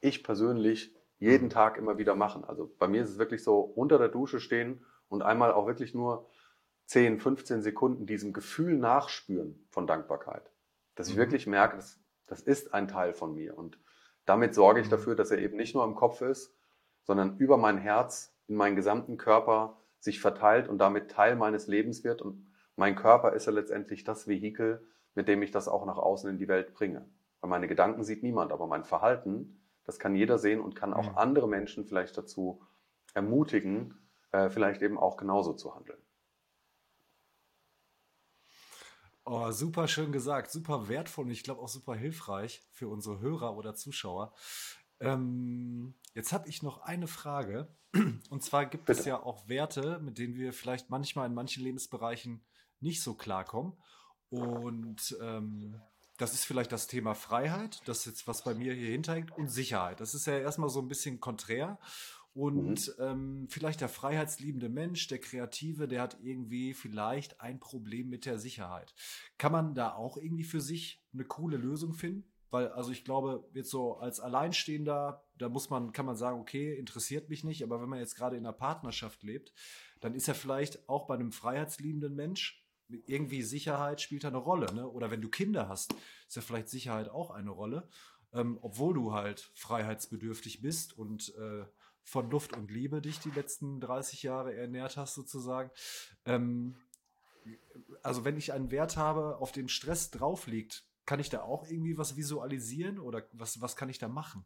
ich 0.01 0.25
persönlich, 0.25 0.95
jeden 1.19 1.51
Tag 1.51 1.77
immer 1.77 1.99
wieder 1.99 2.15
machen. 2.15 2.45
Also 2.45 2.75
bei 2.79 2.89
mir 2.89 3.03
ist 3.03 3.11
es 3.11 3.19
wirklich 3.19 3.43
so, 3.43 3.61
unter 3.61 3.99
der 3.99 4.09
Dusche 4.09 4.41
stehen 4.41 4.85
und 5.09 5.23
einmal 5.23 5.53
auch 5.53 5.67
wirklich 5.67 5.95
nur 5.95 6.29
10, 6.87 7.21
15 7.21 7.62
Sekunden 7.62 8.07
diesem 8.07 8.33
Gefühl 8.33 8.77
nachspüren 8.77 9.67
von 9.71 9.87
Dankbarkeit. 9.87 10.51
Dass 10.95 11.09
ich 11.09 11.15
mhm. 11.15 11.21
wirklich 11.21 11.47
merke, 11.47 11.77
das, 11.77 12.01
das 12.27 12.41
ist 12.41 12.75
ein 12.75 12.89
Teil 12.89 13.15
von 13.15 13.35
mir. 13.35 13.57
Und 13.57 13.79
damit 14.27 14.55
sorge 14.55 14.81
ich 14.81 14.87
mhm. 14.87 14.93
dafür, 14.93 15.15
dass 15.15 15.31
er 15.31 15.39
eben 15.39 15.57
nicht 15.57 15.75
nur 15.75 15.85
im 15.85 15.95
Kopf 15.95 16.21
ist, 16.21 16.55
sondern 17.03 17.37
über 17.39 17.57
mein 17.57 17.79
Herz 17.79 18.35
in 18.47 18.57
meinen 18.57 18.77
gesamten 18.77 19.17
Körper 19.17 19.81
sich 20.05 20.21
verteilt 20.21 20.69
und 20.69 20.79
damit 20.79 21.11
Teil 21.11 21.35
meines 21.35 21.67
Lebens 21.67 22.05
wird. 22.05 22.21
Und 22.21 22.47
mein 22.77 22.95
Körper 22.95 23.33
ist 23.33 23.47
ja 23.47 23.53
letztendlich 23.53 24.05
das 24.05 24.29
Vehikel, 24.29 24.87
mit 25.15 25.29
dem 25.29 25.41
ich 25.43 25.51
das 25.51 25.67
auch 25.67 25.87
nach 25.87 25.97
außen 25.97 26.29
in 26.29 26.37
die 26.37 26.47
Welt 26.47 26.75
bringe. 26.75 27.09
Weil 27.41 27.51
meine 27.51 27.69
Gedanken 27.69 28.05
sieht 28.05 28.23
niemand, 28.23 28.53
aber 28.53 28.67
mein 28.67 28.85
Verhalten, 28.85 29.63
das 29.85 29.99
kann 29.99 30.15
jeder 30.15 30.39
sehen 30.39 30.61
und 30.61 30.77
kann 30.77 30.93
auch 30.93 31.13
mhm. 31.13 31.19
andere 31.19 31.49
Menschen 31.49 31.87
vielleicht 31.87 32.19
dazu 32.19 32.63
ermutigen, 33.15 33.95
äh, 34.33 34.51
vielleicht 34.51 34.83
eben 34.83 34.99
auch 34.99 35.17
genauso 35.17 35.55
zu 35.55 35.75
handeln. 35.75 35.99
Oh, 39.25 39.51
super 39.53 39.89
schön 39.89 40.13
gesagt, 40.13 40.51
super 40.51 40.87
wertvoll 40.89 41.25
und 41.25 41.31
ich 41.31 41.45
glaube 41.45 41.63
auch 41.63 41.69
super 41.69 41.95
hilfreich 41.95 42.63
für 42.73 42.89
unsere 42.89 43.21
Hörer 43.21 43.57
oder 43.57 43.75
Zuschauer. 43.75 44.35
Ähm, 45.01 45.95
jetzt 46.15 46.33
habe 46.33 46.49
ich 46.49 46.63
noch 46.63 46.83
eine 46.83 47.07
Frage. 47.07 47.69
Und 48.31 48.43
zwar 48.43 48.67
gibt 48.67 48.87
Bitte. 48.87 48.99
es 48.99 49.07
ja 49.07 49.23
auch 49.23 49.49
Werte, 49.49 50.01
mit 50.01 50.19
denen 50.19 50.37
wir 50.37 50.53
vielleicht 50.53 50.91
manchmal 50.91 51.27
in 51.27 51.35
manchen 51.35 51.63
Lebensbereichen 51.63 52.45
nicht 52.81 53.03
so 53.03 53.15
klarkommen. 53.15 53.75
Und 54.31 55.17
ähm, 55.21 55.81
das 56.17 56.35
ist 56.35 56.45
vielleicht 56.45 56.73
das 56.73 56.87
Thema 56.87 57.15
Freiheit, 57.15 57.81
das 57.87 58.01
ist 58.01 58.07
jetzt, 58.07 58.29
was 58.29 58.45
bei 58.45 58.55
mir 58.55 58.75
hier 58.75 58.91
hinterhängt, 58.91 59.37
und 59.37 59.49
Sicherheit. 59.49 60.01
Das 60.01 60.15
ist 60.15 60.27
ja 60.27 60.39
erstmal 60.39 60.69
so 60.69 60.81
ein 60.81 60.89
bisschen 60.89 61.21
konträr. 61.21 61.79
Und 62.35 62.89
mhm. 62.99 63.05
ähm, 63.05 63.47
vielleicht 63.49 63.81
der 63.81 63.89
freiheitsliebende 63.89 64.69
Mensch, 64.69 65.07
der 65.07 65.21
Kreative, 65.21 65.87
der 65.87 66.03
hat 66.03 66.19
irgendwie 66.21 66.75
vielleicht 66.75 67.41
ein 67.41 67.61
Problem 67.61 68.09
mit 68.09 68.27
der 68.27 68.39
Sicherheit. 68.39 68.93
Kann 69.39 69.53
man 69.53 69.75
da 69.75 69.95
auch 69.95 70.17
irgendwie 70.17 70.43
für 70.43 70.61
sich 70.61 71.05
eine 71.13 71.25
coole 71.25 71.57
Lösung 71.57 71.95
finden? 71.95 72.25
Weil, 72.55 72.69
also 72.69 72.93
ich 72.93 73.05
glaube, 73.05 73.45
jetzt 73.53 73.71
so 73.71 73.97
als 73.97 74.21
Alleinstehender, 74.21 75.25
da 75.37 75.49
muss 75.49 75.71
man, 75.71 75.91
kann 75.91 76.07
man 76.07 76.15
sagen, 76.15 76.39
okay, 76.39 76.73
interessiert 76.73 77.29
mich 77.29 77.43
nicht, 77.43 77.65
aber 77.65 77.83
wenn 77.83 77.89
man 77.89 77.99
jetzt 77.99 78.15
gerade 78.15 78.37
in 78.37 78.47
einer 78.47 78.53
Partnerschaft 78.53 79.25
lebt, 79.25 79.53
dann 79.99 80.15
ist 80.15 80.29
ja 80.29 80.35
vielleicht 80.35 80.89
auch 80.89 81.09
bei 81.09 81.15
einem 81.15 81.33
freiheitsliebenden 81.33 82.15
Mensch 82.15 82.65
irgendwie 83.09 83.43
Sicherheit 83.43 84.01
spielt 84.01 84.23
da 84.23 84.29
eine 84.29 84.37
Rolle, 84.37 84.73
ne? 84.73 84.89
Oder 84.89 85.11
wenn 85.11 85.21
du 85.21 85.29
Kinder 85.31 85.69
hast, 85.69 85.97
ist 86.29 86.37
ja 86.37 86.43
vielleicht 86.43 86.69
Sicherheit 86.69 87.09
auch 87.09 87.33
eine 87.33 87.51
Rolle, 87.51 87.89
ähm, 88.33 88.61
obwohl 88.63 88.95
du 88.95 89.13
halt 89.13 89.51
freiheitsbedürftig 89.57 90.63
bist 90.63 90.97
und 90.97 91.35
äh, 91.35 91.65
von 92.05 92.31
Luft 92.31 92.57
und 92.57 92.71
Liebe 92.71 93.03
dich 93.03 93.19
die 93.19 93.33
letzten 93.33 93.81
30 93.81 94.23
Jahre 94.23 94.55
ernährt 94.55 94.97
hast, 94.97 95.15
sozusagen. 95.15 95.73
Ähm, 96.25 96.77
also 98.05 98.25
wenn 98.25 98.37
ich 98.37 98.53
einen 98.53 98.71
Wert 98.71 98.97
habe, 98.97 99.39
auf 99.39 99.51
den 99.51 99.69
Stress 99.69 100.13
drauf 100.13 100.47
liegt, 100.47 100.85
kann 101.07 101.21
ich 101.21 101.31
da 101.31 101.43
auch 101.43 101.67
irgendwie 101.69 101.99
was 101.99 102.17
visualisieren 102.17 102.99
oder 102.99 103.23
was, 103.33 103.61
was 103.61 103.77
kann 103.77 103.89
ich 103.89 103.99
da 103.99 104.09
machen? 104.09 104.45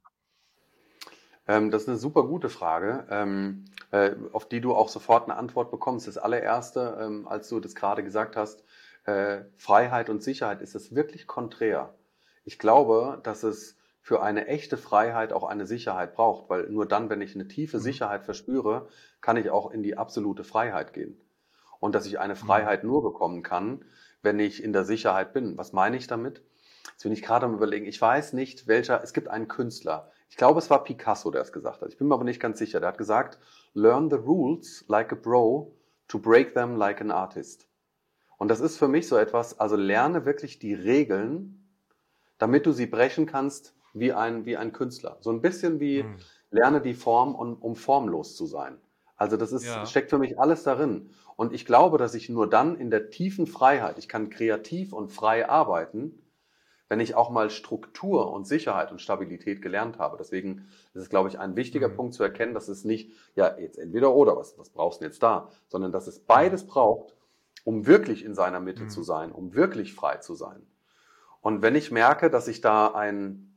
Ähm, 1.46 1.70
das 1.70 1.82
ist 1.82 1.88
eine 1.88 1.98
super 1.98 2.24
gute 2.24 2.50
Frage, 2.50 3.06
ähm, 3.10 3.64
äh, 3.90 4.14
auf 4.32 4.48
die 4.48 4.60
du 4.60 4.74
auch 4.74 4.88
sofort 4.88 5.24
eine 5.24 5.38
Antwort 5.38 5.70
bekommst. 5.70 6.06
Das 6.06 6.18
allererste, 6.18 6.98
ähm, 7.00 7.26
als 7.26 7.48
du 7.48 7.58
das 7.58 7.74
gerade 7.74 8.04
gesagt 8.04 8.36
hast, 8.36 8.62
äh, 9.04 9.44
Freiheit 9.56 10.10
und 10.10 10.22
Sicherheit, 10.22 10.60
ist 10.60 10.74
das 10.74 10.94
wirklich 10.94 11.26
konträr. 11.26 11.94
Ich 12.44 12.58
glaube, 12.58 13.20
dass 13.22 13.42
es 13.42 13.76
für 14.00 14.22
eine 14.22 14.46
echte 14.46 14.76
Freiheit 14.76 15.32
auch 15.32 15.44
eine 15.44 15.66
Sicherheit 15.66 16.14
braucht, 16.14 16.48
weil 16.50 16.68
nur 16.70 16.86
dann, 16.86 17.10
wenn 17.10 17.20
ich 17.20 17.34
eine 17.34 17.48
tiefe 17.48 17.78
mhm. 17.78 17.82
Sicherheit 17.82 18.24
verspüre, 18.24 18.88
kann 19.20 19.36
ich 19.36 19.50
auch 19.50 19.70
in 19.70 19.82
die 19.82 19.96
absolute 19.96 20.44
Freiheit 20.44 20.92
gehen. 20.92 21.20
Und 21.80 21.94
dass 21.94 22.06
ich 22.06 22.18
eine 22.18 22.34
mhm. 22.34 22.38
Freiheit 22.38 22.84
nur 22.84 23.02
bekommen 23.02 23.42
kann, 23.42 23.84
wenn 24.22 24.38
ich 24.38 24.62
in 24.62 24.72
der 24.72 24.84
Sicherheit 24.84 25.32
bin. 25.32 25.56
Was 25.56 25.72
meine 25.72 25.96
ich 25.96 26.06
damit? 26.06 26.42
Jetzt 26.92 27.02
bin 27.02 27.12
ich 27.12 27.22
gerade 27.22 27.46
am 27.46 27.54
überlegen, 27.54 27.86
ich 27.86 28.00
weiß 28.00 28.32
nicht, 28.32 28.66
welcher, 28.66 29.02
es 29.02 29.12
gibt 29.12 29.28
einen 29.28 29.48
Künstler, 29.48 30.10
ich 30.30 30.36
glaube, 30.36 30.58
es 30.58 30.70
war 30.70 30.84
Picasso, 30.84 31.30
der 31.30 31.42
es 31.42 31.52
gesagt 31.52 31.80
hat. 31.82 31.88
Ich 31.88 31.96
bin 31.96 32.08
mir 32.08 32.14
aber 32.14 32.24
nicht 32.24 32.40
ganz 32.40 32.58
sicher. 32.58 32.80
Der 32.80 32.90
hat 32.90 32.98
gesagt, 32.98 33.38
learn 33.74 34.10
the 34.10 34.16
rules 34.16 34.84
like 34.88 35.12
a 35.12 35.16
bro 35.16 35.74
to 36.06 36.18
break 36.18 36.54
them 36.54 36.76
like 36.76 37.00
an 37.00 37.10
artist. 37.10 37.68
Und 38.36 38.48
das 38.48 38.60
ist 38.60 38.78
für 38.78 38.88
mich 38.88 39.08
so 39.08 39.16
etwas, 39.16 39.58
also 39.58 39.74
lerne 39.74 40.24
wirklich 40.24 40.58
die 40.58 40.74
Regeln, 40.74 41.68
damit 42.38 42.66
du 42.66 42.72
sie 42.72 42.86
brechen 42.86 43.26
kannst 43.26 43.74
wie 43.94 44.12
ein, 44.12 44.44
wie 44.44 44.56
ein 44.56 44.72
Künstler. 44.72 45.16
So 45.20 45.30
ein 45.30 45.40
bisschen 45.40 45.80
wie 45.80 46.02
hm. 46.02 46.16
lerne 46.50 46.80
die 46.80 46.94
Form, 46.94 47.34
um, 47.34 47.54
um 47.54 47.74
formlos 47.74 48.36
zu 48.36 48.46
sein. 48.46 48.78
Also 49.16 49.36
das 49.36 49.50
ist, 49.50 49.66
ja. 49.66 49.84
steckt 49.86 50.10
für 50.10 50.18
mich 50.18 50.38
alles 50.38 50.62
darin. 50.62 51.10
Und 51.34 51.52
ich 51.52 51.66
glaube, 51.66 51.98
dass 51.98 52.14
ich 52.14 52.28
nur 52.28 52.48
dann 52.48 52.76
in 52.76 52.90
der 52.90 53.10
tiefen 53.10 53.48
Freiheit, 53.48 53.98
ich 53.98 54.08
kann 54.08 54.30
kreativ 54.30 54.92
und 54.92 55.08
frei 55.10 55.48
arbeiten, 55.48 56.22
wenn 56.88 57.00
ich 57.00 57.14
auch 57.14 57.30
mal 57.30 57.50
Struktur 57.50 58.32
und 58.32 58.46
Sicherheit 58.46 58.90
und 58.90 59.00
Stabilität 59.00 59.60
gelernt 59.60 59.98
habe. 59.98 60.16
Deswegen 60.18 60.68
ist 60.94 61.02
es, 61.02 61.10
glaube 61.10 61.28
ich, 61.28 61.38
ein 61.38 61.56
wichtiger 61.56 61.88
mhm. 61.88 61.96
Punkt 61.96 62.14
zu 62.14 62.22
erkennen, 62.22 62.54
dass 62.54 62.68
es 62.68 62.84
nicht, 62.84 63.12
ja, 63.34 63.56
jetzt 63.58 63.78
entweder 63.78 64.14
oder, 64.14 64.36
was, 64.36 64.58
was 64.58 64.70
brauchst 64.70 65.00
du 65.00 65.04
jetzt 65.04 65.22
da, 65.22 65.50
sondern 65.68 65.92
dass 65.92 66.06
es 66.06 66.20
beides 66.20 66.66
braucht, 66.66 67.14
um 67.64 67.86
wirklich 67.86 68.24
in 68.24 68.34
seiner 68.34 68.60
Mitte 68.60 68.84
mhm. 68.84 68.88
zu 68.88 69.02
sein, 69.02 69.32
um 69.32 69.54
wirklich 69.54 69.94
frei 69.94 70.16
zu 70.16 70.34
sein. 70.34 70.66
Und 71.40 71.62
wenn 71.62 71.74
ich 71.74 71.90
merke, 71.90 72.30
dass 72.30 72.48
ich 72.48 72.60
da 72.60 72.88
ein, 72.88 73.54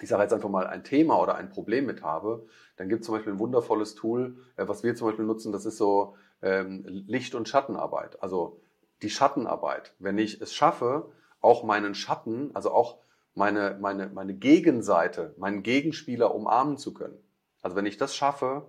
ich 0.00 0.08
sage 0.08 0.22
jetzt 0.22 0.32
einfach 0.32 0.48
mal 0.48 0.66
ein 0.66 0.84
Thema 0.84 1.20
oder 1.20 1.36
ein 1.36 1.50
Problem 1.50 1.86
mit 1.86 2.02
habe, 2.02 2.46
dann 2.76 2.88
gibt 2.88 3.02
es 3.02 3.06
zum 3.06 3.14
Beispiel 3.14 3.34
ein 3.34 3.38
wundervolles 3.38 3.94
Tool, 3.94 4.38
äh, 4.56 4.66
was 4.66 4.82
wir 4.82 4.94
zum 4.96 5.08
Beispiel 5.08 5.26
nutzen, 5.26 5.52
das 5.52 5.66
ist 5.66 5.76
so 5.76 6.16
ähm, 6.42 6.84
Licht- 6.86 7.34
und 7.34 7.48
Schattenarbeit. 7.48 8.22
Also 8.22 8.60
die 9.02 9.10
Schattenarbeit. 9.10 9.94
Wenn 9.98 10.18
ich 10.18 10.40
es 10.40 10.54
schaffe, 10.54 11.12
auch 11.44 11.62
meinen 11.62 11.94
Schatten, 11.94 12.50
also 12.54 12.72
auch 12.72 12.98
meine, 13.34 13.76
meine, 13.80 14.08
meine 14.08 14.34
Gegenseite, 14.34 15.34
meinen 15.38 15.62
Gegenspieler 15.62 16.34
umarmen 16.34 16.76
zu 16.76 16.94
können. 16.94 17.18
Also 17.62 17.76
wenn 17.76 17.86
ich 17.86 17.96
das 17.96 18.14
schaffe, 18.14 18.66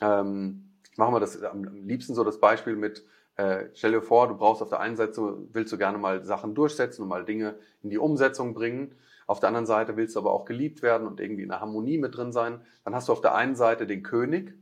ähm, 0.00 0.70
machen 0.96 1.14
wir 1.14 1.20
das 1.20 1.42
am 1.42 1.64
liebsten 1.64 2.14
so 2.14 2.24
das 2.24 2.38
Beispiel 2.38 2.76
mit, 2.76 3.04
äh, 3.36 3.66
stell 3.74 3.92
dir 3.92 4.02
vor, 4.02 4.28
du 4.28 4.36
brauchst 4.36 4.62
auf 4.62 4.68
der 4.68 4.80
einen 4.80 4.96
Seite, 4.96 5.38
willst 5.52 5.72
du 5.72 5.78
gerne 5.78 5.98
mal 5.98 6.24
Sachen 6.24 6.54
durchsetzen 6.54 7.02
und 7.02 7.08
mal 7.08 7.24
Dinge 7.24 7.56
in 7.82 7.90
die 7.90 7.98
Umsetzung 7.98 8.54
bringen. 8.54 8.94
Auf 9.26 9.40
der 9.40 9.48
anderen 9.48 9.66
Seite 9.66 9.96
willst 9.96 10.14
du 10.14 10.20
aber 10.20 10.32
auch 10.32 10.44
geliebt 10.44 10.82
werden 10.82 11.06
und 11.06 11.20
irgendwie 11.20 11.42
in 11.42 11.48
der 11.48 11.60
Harmonie 11.60 11.98
mit 11.98 12.16
drin 12.16 12.32
sein. 12.32 12.60
Dann 12.84 12.94
hast 12.94 13.08
du 13.08 13.12
auf 13.12 13.20
der 13.20 13.34
einen 13.34 13.56
Seite 13.56 13.86
den 13.86 14.02
König, 14.02 14.54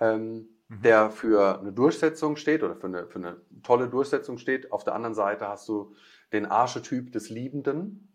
ähm, 0.00 0.48
mhm. 0.68 0.82
der 0.82 1.10
für 1.10 1.60
eine 1.60 1.72
Durchsetzung 1.72 2.36
steht 2.36 2.62
oder 2.62 2.76
für 2.76 2.86
eine, 2.86 3.06
für 3.08 3.18
eine 3.18 3.36
tolle 3.62 3.88
Durchsetzung 3.88 4.38
steht. 4.38 4.72
Auf 4.72 4.84
der 4.84 4.94
anderen 4.94 5.14
Seite 5.14 5.48
hast 5.48 5.68
du 5.68 5.94
den 6.32 6.46
Archetyp 6.46 7.12
des 7.12 7.30
Liebenden. 7.30 8.12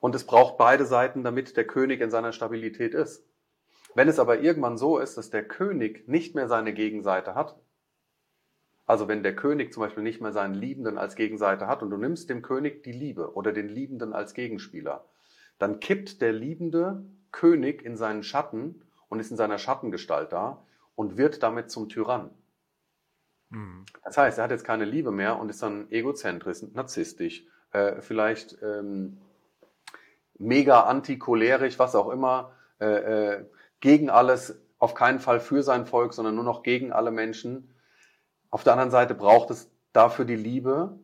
Und 0.00 0.14
es 0.14 0.24
braucht 0.24 0.58
beide 0.58 0.84
Seiten, 0.86 1.24
damit 1.24 1.56
der 1.56 1.66
König 1.66 2.00
in 2.00 2.10
seiner 2.10 2.32
Stabilität 2.32 2.94
ist. 2.94 3.26
Wenn 3.94 4.08
es 4.08 4.18
aber 4.18 4.40
irgendwann 4.40 4.76
so 4.76 4.98
ist, 4.98 5.16
dass 5.16 5.30
der 5.30 5.46
König 5.46 6.08
nicht 6.08 6.34
mehr 6.34 6.48
seine 6.48 6.74
Gegenseite 6.74 7.34
hat, 7.34 7.56
also 8.86 9.08
wenn 9.08 9.22
der 9.22 9.34
König 9.34 9.72
zum 9.72 9.82
Beispiel 9.82 10.02
nicht 10.02 10.20
mehr 10.20 10.32
seinen 10.32 10.54
Liebenden 10.54 10.98
als 10.98 11.14
Gegenseite 11.14 11.66
hat 11.66 11.82
und 11.82 11.90
du 11.90 11.96
nimmst 11.96 12.28
dem 12.28 12.42
König 12.42 12.82
die 12.82 12.92
Liebe 12.92 13.34
oder 13.34 13.52
den 13.52 13.68
Liebenden 13.68 14.12
als 14.12 14.34
Gegenspieler, 14.34 15.06
dann 15.58 15.80
kippt 15.80 16.20
der 16.20 16.32
liebende 16.32 17.04
König 17.32 17.82
in 17.82 17.96
seinen 17.96 18.22
Schatten 18.22 18.82
und 19.08 19.20
ist 19.20 19.30
in 19.30 19.36
seiner 19.36 19.58
Schattengestalt 19.58 20.32
da 20.32 20.66
und 20.94 21.16
wird 21.16 21.42
damit 21.42 21.70
zum 21.70 21.88
Tyrann. 21.88 22.30
Mhm. 23.54 23.84
Das 24.04 24.18
heißt, 24.18 24.38
er 24.38 24.44
hat 24.44 24.50
jetzt 24.50 24.64
keine 24.64 24.84
Liebe 24.84 25.10
mehr 25.10 25.38
und 25.38 25.48
ist 25.48 25.62
dann 25.62 25.90
egozentrisch, 25.90 26.62
narzisstisch, 26.74 27.44
äh, 27.72 28.00
vielleicht 28.00 28.58
ähm, 28.62 29.18
mega 30.38 30.80
anticholerisch, 30.80 31.78
was 31.78 31.94
auch 31.94 32.10
immer, 32.10 32.52
äh, 32.80 33.36
äh, 33.36 33.44
gegen 33.80 34.10
alles, 34.10 34.60
auf 34.78 34.94
keinen 34.94 35.20
Fall 35.20 35.40
für 35.40 35.62
sein 35.62 35.86
Volk, 35.86 36.12
sondern 36.12 36.34
nur 36.34 36.44
noch 36.44 36.62
gegen 36.62 36.92
alle 36.92 37.10
Menschen. 37.10 37.74
Auf 38.50 38.64
der 38.64 38.74
anderen 38.74 38.90
Seite 38.90 39.14
braucht 39.14 39.50
es 39.50 39.70
dafür 39.92 40.24
die 40.24 40.36
Liebe, 40.36 40.98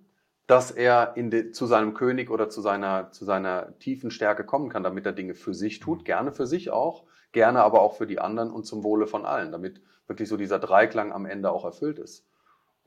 dass 0.47 0.71
er 0.73 1.15
de, 1.17 1.53
zu 1.53 1.67
seinem 1.67 1.95
König 1.95 2.29
oder 2.29 2.49
zu 2.51 2.61
seiner, 2.61 3.13
zu 3.13 3.25
seiner 3.25 3.79
tiefen 3.79 4.11
Stärke 4.11 4.45
kommen 4.45 4.69
kann, 4.69 4.83
damit 4.83 5.07
er 5.07 5.13
Dinge 5.13 5.35
für 5.35 5.55
sich 5.55 5.79
tut, 5.79 6.05
gerne 6.05 6.33
für 6.33 6.47
sich 6.47 6.71
auch, 6.71 7.05
gerne 7.33 7.63
aber 7.63 7.81
auch 7.81 7.97
für 7.97 8.07
die 8.07 8.19
anderen 8.19 8.51
und 8.51 8.65
zum 8.65 8.83
Wohle 8.83 9.07
von 9.07 9.25
allen, 9.25 9.53
damit 9.53 9.81
wirklich 10.09 10.29
so 10.29 10.37
dieser 10.37 10.59
Dreiklang 10.59 11.13
am 11.13 11.25
Ende 11.25 11.53
auch 11.53 11.65
erfüllt 11.65 12.01
ist. 12.01 12.27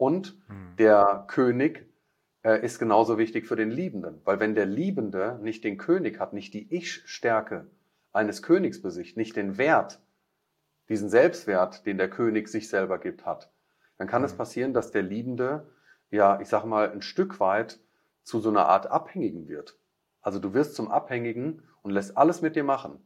Und 0.04 0.38
hm. 0.48 0.76
der 0.78 1.24
König 1.30 1.90
äh, 2.44 2.62
ist 2.62 2.78
genauso 2.78 3.18
wichtig 3.18 3.48
für 3.48 3.56
den 3.56 3.72
Liebenden, 3.72 4.20
weil 4.26 4.42
wenn 4.42 4.54
der 4.54 4.66
Liebende 4.66 5.40
nicht 5.42 5.64
den 5.64 5.78
König 5.78 6.20
hat, 6.20 6.34
nicht 6.34 6.54
die 6.54 6.76
Ich-Stärke 6.76 7.68
eines 8.12 8.42
Königs 8.42 8.82
besicht, 8.82 9.16
nicht 9.16 9.38
den 9.38 9.58
Wert, 9.58 10.02
diesen 10.90 11.08
Selbstwert, 11.08 11.86
den 11.86 11.98
der 11.98 12.10
König 12.10 12.50
sich 12.50 12.68
selber 12.68 13.00
gibt, 13.00 13.26
hat, 13.26 13.50
dann 13.98 14.10
kann 14.10 14.24
hm. 14.24 14.26
es 14.26 14.34
passieren, 14.34 14.74
dass 14.74 14.92
der 14.92 15.04
Liebende, 15.04 15.70
ja, 16.12 16.42
ich 16.42 16.50
sag 16.50 16.66
mal, 16.66 16.92
ein 16.92 17.02
Stück 17.02 17.40
weit 17.40 17.80
zu 18.24 18.42
so 18.42 18.50
einer 18.50 18.66
Art 18.66 18.88
Abhängigen 18.88 19.48
wird. 19.48 19.80
Also 20.20 20.40
du 20.40 20.54
wirst 20.54 20.76
zum 20.76 20.92
Abhängigen 20.92 21.64
und 21.82 21.92
lässt 21.92 22.18
alles 22.18 22.42
mit 22.42 22.58
dir 22.58 22.66
machen, 22.66 23.00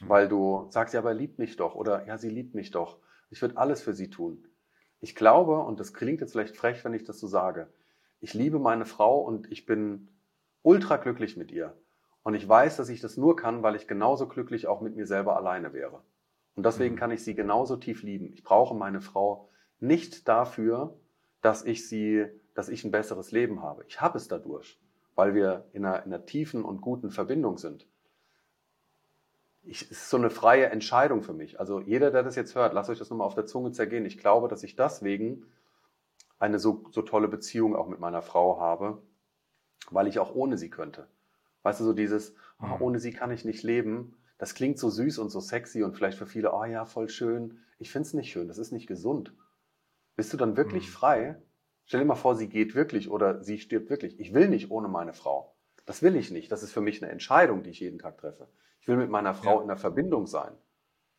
hm. 0.00 0.08
weil 0.08 0.26
du 0.26 0.66
sagst, 0.70 0.92
ja, 0.92 0.98
aber 0.98 1.10
er 1.10 1.16
liebt 1.16 1.38
mich 1.38 1.54
doch 1.54 1.76
oder 1.76 2.04
ja, 2.08 2.18
sie 2.18 2.30
liebt 2.30 2.56
mich 2.56 2.72
doch. 2.72 2.98
Ich 3.30 3.40
würde 3.42 3.56
alles 3.58 3.80
für 3.80 3.94
sie 3.94 4.10
tun. 4.10 4.44
Ich 5.00 5.14
glaube, 5.14 5.58
und 5.58 5.80
das 5.80 5.92
klingt 5.92 6.20
jetzt 6.20 6.32
vielleicht 6.32 6.56
frech, 6.56 6.84
wenn 6.84 6.94
ich 6.94 7.04
das 7.04 7.20
so 7.20 7.26
sage, 7.26 7.68
ich 8.20 8.34
liebe 8.34 8.58
meine 8.58 8.86
Frau 8.86 9.20
und 9.20 9.50
ich 9.52 9.66
bin 9.66 10.08
ultra 10.62 10.96
glücklich 10.96 11.36
mit 11.36 11.50
ihr. 11.52 11.76
Und 12.22 12.34
ich 12.34 12.48
weiß, 12.48 12.76
dass 12.76 12.88
ich 12.88 13.00
das 13.00 13.16
nur 13.16 13.36
kann, 13.36 13.62
weil 13.62 13.76
ich 13.76 13.86
genauso 13.86 14.26
glücklich 14.26 14.66
auch 14.66 14.80
mit 14.80 14.96
mir 14.96 15.06
selber 15.06 15.36
alleine 15.36 15.72
wäre. 15.72 16.02
Und 16.56 16.66
deswegen 16.66 16.94
mhm. 16.94 16.98
kann 16.98 17.10
ich 17.10 17.22
sie 17.22 17.34
genauso 17.34 17.76
tief 17.76 18.02
lieben. 18.02 18.32
Ich 18.32 18.42
brauche 18.42 18.74
meine 18.74 19.00
Frau 19.00 19.48
nicht 19.78 20.26
dafür, 20.26 20.98
dass 21.40 21.64
ich 21.64 21.86
sie, 21.86 22.26
dass 22.54 22.68
ich 22.68 22.84
ein 22.84 22.90
besseres 22.90 23.30
Leben 23.30 23.62
habe. 23.62 23.84
Ich 23.86 24.00
habe 24.00 24.16
es 24.16 24.26
dadurch, 24.26 24.80
weil 25.14 25.34
wir 25.34 25.66
in 25.72 25.84
einer, 25.84 26.04
in 26.04 26.12
einer 26.12 26.24
tiefen 26.24 26.64
und 26.64 26.80
guten 26.80 27.10
Verbindung 27.10 27.58
sind 27.58 27.86
ich, 29.66 29.82
es 29.82 29.90
ist 29.90 30.10
so 30.10 30.16
eine 30.16 30.30
freie 30.30 30.66
Entscheidung 30.66 31.22
für 31.22 31.32
mich. 31.32 31.58
Also 31.60 31.80
jeder, 31.80 32.10
der 32.10 32.22
das 32.22 32.36
jetzt 32.36 32.54
hört, 32.54 32.72
lasst 32.72 32.90
euch 32.90 32.98
das 32.98 33.10
nochmal 33.10 33.26
auf 33.26 33.34
der 33.34 33.46
Zunge 33.46 33.72
zergehen. 33.72 34.04
Ich 34.06 34.18
glaube, 34.18 34.48
dass 34.48 34.62
ich 34.62 34.76
deswegen 34.76 35.46
eine 36.38 36.58
so, 36.58 36.84
so 36.92 37.02
tolle 37.02 37.28
Beziehung 37.28 37.74
auch 37.74 37.88
mit 37.88 37.98
meiner 37.98 38.22
Frau 38.22 38.60
habe, 38.60 39.02
weil 39.90 40.06
ich 40.06 40.18
auch 40.18 40.34
ohne 40.34 40.58
sie 40.58 40.70
könnte. 40.70 41.08
Weißt 41.62 41.80
du, 41.80 41.84
so 41.84 41.92
dieses, 41.92 42.34
oh, 42.60 42.66
mhm. 42.66 42.82
ohne 42.82 42.98
sie 43.00 43.12
kann 43.12 43.30
ich 43.30 43.44
nicht 43.44 43.62
leben, 43.62 44.16
das 44.38 44.54
klingt 44.54 44.78
so 44.78 44.90
süß 44.90 45.18
und 45.18 45.30
so 45.30 45.40
sexy 45.40 45.82
und 45.82 45.94
vielleicht 45.96 46.18
für 46.18 46.26
viele, 46.26 46.52
oh 46.52 46.64
ja, 46.64 46.84
voll 46.84 47.08
schön. 47.08 47.58
Ich 47.78 47.90
finde 47.90 48.06
es 48.06 48.14
nicht 48.14 48.30
schön, 48.30 48.48
das 48.48 48.58
ist 48.58 48.70
nicht 48.70 48.86
gesund. 48.86 49.32
Bist 50.14 50.32
du 50.32 50.36
dann 50.36 50.56
wirklich 50.56 50.86
mhm. 50.86 50.92
frei? 50.92 51.42
Stell 51.86 52.00
dir 52.00 52.06
mal 52.06 52.14
vor, 52.14 52.36
sie 52.36 52.48
geht 52.48 52.74
wirklich 52.74 53.10
oder 53.10 53.42
sie 53.42 53.58
stirbt 53.58 53.90
wirklich. 53.90 54.20
Ich 54.20 54.34
will 54.34 54.48
nicht 54.48 54.70
ohne 54.70 54.88
meine 54.88 55.12
Frau. 55.12 55.55
Das 55.86 56.02
will 56.02 56.16
ich 56.16 56.30
nicht. 56.30 56.52
Das 56.52 56.62
ist 56.62 56.72
für 56.72 56.80
mich 56.80 57.02
eine 57.02 57.10
Entscheidung, 57.10 57.62
die 57.62 57.70
ich 57.70 57.80
jeden 57.80 57.98
Tag 57.98 58.18
treffe. 58.18 58.48
Ich 58.80 58.88
will 58.88 58.96
mit 58.96 59.08
meiner 59.08 59.34
Frau 59.34 59.56
ja. 59.56 59.62
in 59.62 59.68
der 59.68 59.76
Verbindung 59.76 60.26
sein. 60.26 60.52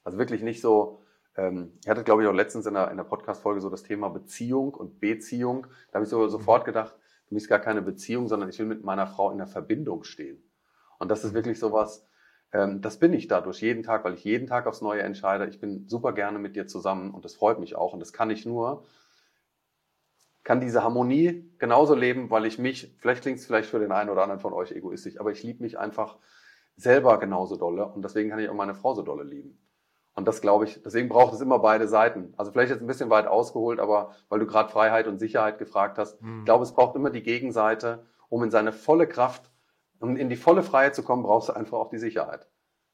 Also 0.03 0.17
wirklich 0.17 0.43
nicht 0.43 0.61
so, 0.61 1.01
ähm, 1.35 1.73
ich 1.83 1.89
hatte, 1.89 2.03
glaube 2.03 2.21
ich, 2.21 2.27
auch 2.27 2.33
letztens 2.33 2.65
in 2.65 2.73
der, 2.73 2.91
in 2.91 2.97
der 2.97 3.03
Podcast-Folge 3.05 3.61
so 3.61 3.69
das 3.69 3.83
Thema 3.83 4.09
Beziehung 4.09 4.73
und 4.73 4.99
Beziehung. 4.99 5.67
Da 5.91 5.95
habe 5.95 6.03
ich 6.03 6.09
so 6.09 6.27
sofort 6.27 6.63
mhm. 6.63 6.65
gedacht, 6.65 6.95
für 7.27 7.33
mich 7.33 7.43
ist 7.43 7.49
gar 7.49 7.59
keine 7.59 7.81
Beziehung, 7.81 8.27
sondern 8.27 8.49
ich 8.49 8.59
will 8.59 8.67
mit 8.67 8.83
meiner 8.83 9.07
Frau 9.07 9.31
in 9.31 9.37
der 9.37 9.47
Verbindung 9.47 10.03
stehen. 10.03 10.41
Und 10.99 11.09
das 11.09 11.23
ist 11.23 11.31
mhm. 11.31 11.35
wirklich 11.35 11.59
sowas, 11.59 12.07
ähm, 12.51 12.81
das 12.81 12.99
bin 12.99 13.13
ich 13.13 13.27
dadurch 13.27 13.61
jeden 13.61 13.83
Tag, 13.83 14.03
weil 14.03 14.13
ich 14.13 14.23
jeden 14.23 14.47
Tag 14.47 14.67
aufs 14.67 14.81
Neue 14.81 15.01
entscheide. 15.01 15.47
Ich 15.47 15.59
bin 15.59 15.87
super 15.87 16.13
gerne 16.13 16.39
mit 16.39 16.55
dir 16.55 16.67
zusammen 16.67 17.13
und 17.13 17.25
das 17.25 17.35
freut 17.35 17.59
mich 17.59 17.75
auch. 17.75 17.93
Und 17.93 17.99
das 17.99 18.13
kann 18.13 18.29
ich 18.29 18.45
nur, 18.45 18.85
kann 20.47 20.61
diese 20.61 20.81
Harmonie 20.81 21.51
genauso 21.59 21.93
leben, 21.93 22.29
weil 22.29 22.45
ich 22.45 22.57
mich, 22.57 22.95
vielleicht 22.99 23.21
klingt 23.21 23.37
es 23.37 23.45
vielleicht 23.45 23.69
für 23.69 23.79
den 23.79 23.91
einen 23.91 24.09
oder 24.09 24.23
anderen 24.23 24.39
von 24.39 24.53
euch 24.53 24.71
egoistisch, 24.71 25.19
aber 25.19 25.29
ich 25.29 25.43
liebe 25.43 25.61
mich 25.61 25.77
einfach 25.77 26.15
selber 26.77 27.19
genauso 27.19 27.57
dolle 27.57 27.85
und 27.85 28.01
deswegen 28.01 28.29
kann 28.29 28.39
ich 28.39 28.47
auch 28.47 28.53
meine 28.53 28.73
Frau 28.73 28.93
so 28.93 29.01
dolle 29.01 29.25
lieben. 29.25 29.59
Und 30.13 30.25
das 30.25 30.39
glaube 30.39 30.63
ich, 30.63 30.81
deswegen 30.81 31.09
braucht 31.09 31.33
es 31.33 31.41
immer 31.41 31.59
beide 31.59 31.89
Seiten. 31.89 32.33
Also 32.37 32.53
vielleicht 32.53 32.71
jetzt 32.71 32.79
ein 32.79 32.87
bisschen 32.87 33.09
weit 33.09 33.27
ausgeholt, 33.27 33.81
aber 33.81 34.15
weil 34.29 34.39
du 34.39 34.47
gerade 34.47 34.71
Freiheit 34.71 35.07
und 35.07 35.19
Sicherheit 35.19 35.59
gefragt 35.59 35.97
hast, 35.97 36.21
mhm. 36.21 36.39
ich 36.39 36.45
glaube, 36.45 36.63
es 36.63 36.71
braucht 36.71 36.95
immer 36.95 37.09
die 37.09 37.23
Gegenseite, 37.23 38.05
um 38.29 38.41
in 38.41 38.49
seine 38.49 38.71
volle 38.71 39.05
Kraft, 39.05 39.51
um 39.99 40.15
in 40.15 40.29
die 40.29 40.37
volle 40.37 40.63
Freiheit 40.63 40.95
zu 40.95 41.03
kommen, 41.03 41.23
brauchst 41.23 41.49
du 41.49 41.53
einfach 41.57 41.77
auch 41.77 41.89
die 41.89 41.99
Sicherheit. 41.99 42.47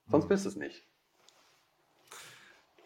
Sonst 0.09 0.25
mhm. 0.25 0.29
bist 0.29 0.47
es 0.47 0.55
nicht. 0.55 0.87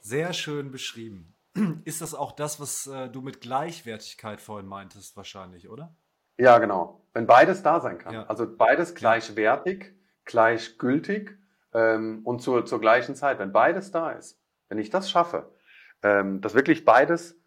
Sehr 0.01 0.33
schön 0.33 0.71
beschrieben. 0.71 1.36
Ist 1.85 2.01
das 2.01 2.13
auch 2.13 2.31
das, 2.31 2.59
was 2.59 2.87
äh, 2.87 3.09
du 3.09 3.21
mit 3.21 3.41
Gleichwertigkeit 3.41 4.41
vorhin 4.41 4.67
meintest, 4.67 5.17
wahrscheinlich, 5.17 5.69
oder? 5.69 5.95
Ja, 6.37 6.59
genau. 6.59 7.01
Wenn 7.13 7.25
beides 7.25 7.63
da 7.63 7.79
sein 7.79 7.97
kann. 7.97 8.13
Ja. 8.13 8.25
Also 8.27 8.47
beides 8.47 8.93
gleichwertig, 8.95 9.93
gleichgültig 10.25 11.31
ähm, 11.73 12.21
und 12.23 12.41
zur, 12.41 12.65
zur 12.65 12.79
gleichen 12.79 13.15
Zeit. 13.15 13.39
Wenn 13.39 13.51
beides 13.51 13.91
da 13.91 14.11
ist, 14.11 14.39
wenn 14.69 14.77
ich 14.77 14.89
das 14.89 15.09
schaffe, 15.09 15.51
ähm, 16.03 16.41
dass 16.41 16.53
wirklich 16.53 16.85
beides 16.85 17.39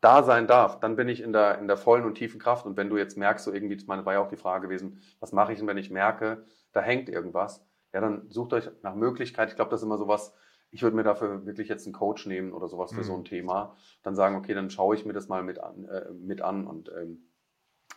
da 0.00 0.22
sein 0.22 0.46
darf, 0.46 0.80
dann 0.80 0.96
bin 0.96 1.08
ich 1.08 1.20
in 1.20 1.32
der, 1.32 1.58
in 1.58 1.66
der 1.66 1.76
vollen 1.76 2.04
und 2.04 2.14
tiefen 2.14 2.40
Kraft. 2.40 2.64
Und 2.64 2.76
wenn 2.76 2.88
du 2.88 2.96
jetzt 2.96 3.18
merkst, 3.18 3.44
so 3.44 3.52
irgendwie, 3.52 3.76
das 3.76 3.88
war 3.88 4.12
ja 4.12 4.20
auch 4.20 4.28
die 4.28 4.36
Frage 4.36 4.68
gewesen, 4.68 5.02
was 5.20 5.32
mache 5.32 5.52
ich 5.52 5.58
denn, 5.58 5.66
wenn 5.66 5.78
ich 5.78 5.90
merke, 5.90 6.44
da 6.72 6.80
hängt 6.80 7.08
irgendwas, 7.08 7.64
ja, 7.92 8.00
dann 8.00 8.30
sucht 8.30 8.52
euch 8.52 8.70
nach 8.82 8.94
Möglichkeit. 8.94 9.48
Ich 9.48 9.56
glaube, 9.56 9.70
das 9.70 9.80
ist 9.80 9.86
immer 9.86 9.98
sowas, 9.98 10.34
ich 10.70 10.82
würde 10.82 10.96
mir 10.96 11.02
dafür 11.02 11.46
wirklich 11.46 11.68
jetzt 11.68 11.86
einen 11.86 11.94
Coach 11.94 12.26
nehmen 12.26 12.52
oder 12.52 12.68
sowas 12.68 12.92
für 12.92 13.00
mhm. 13.00 13.04
so 13.04 13.14
ein 13.16 13.24
Thema. 13.24 13.76
Dann 14.02 14.14
sagen, 14.14 14.36
okay, 14.36 14.54
dann 14.54 14.70
schaue 14.70 14.94
ich 14.94 15.04
mir 15.04 15.12
das 15.12 15.28
mal 15.28 15.42
mit 15.42 15.58
an, 15.58 15.84
äh, 15.86 16.10
mit 16.12 16.42
an 16.42 16.66
und 16.66 16.90
ähm, 16.96 17.28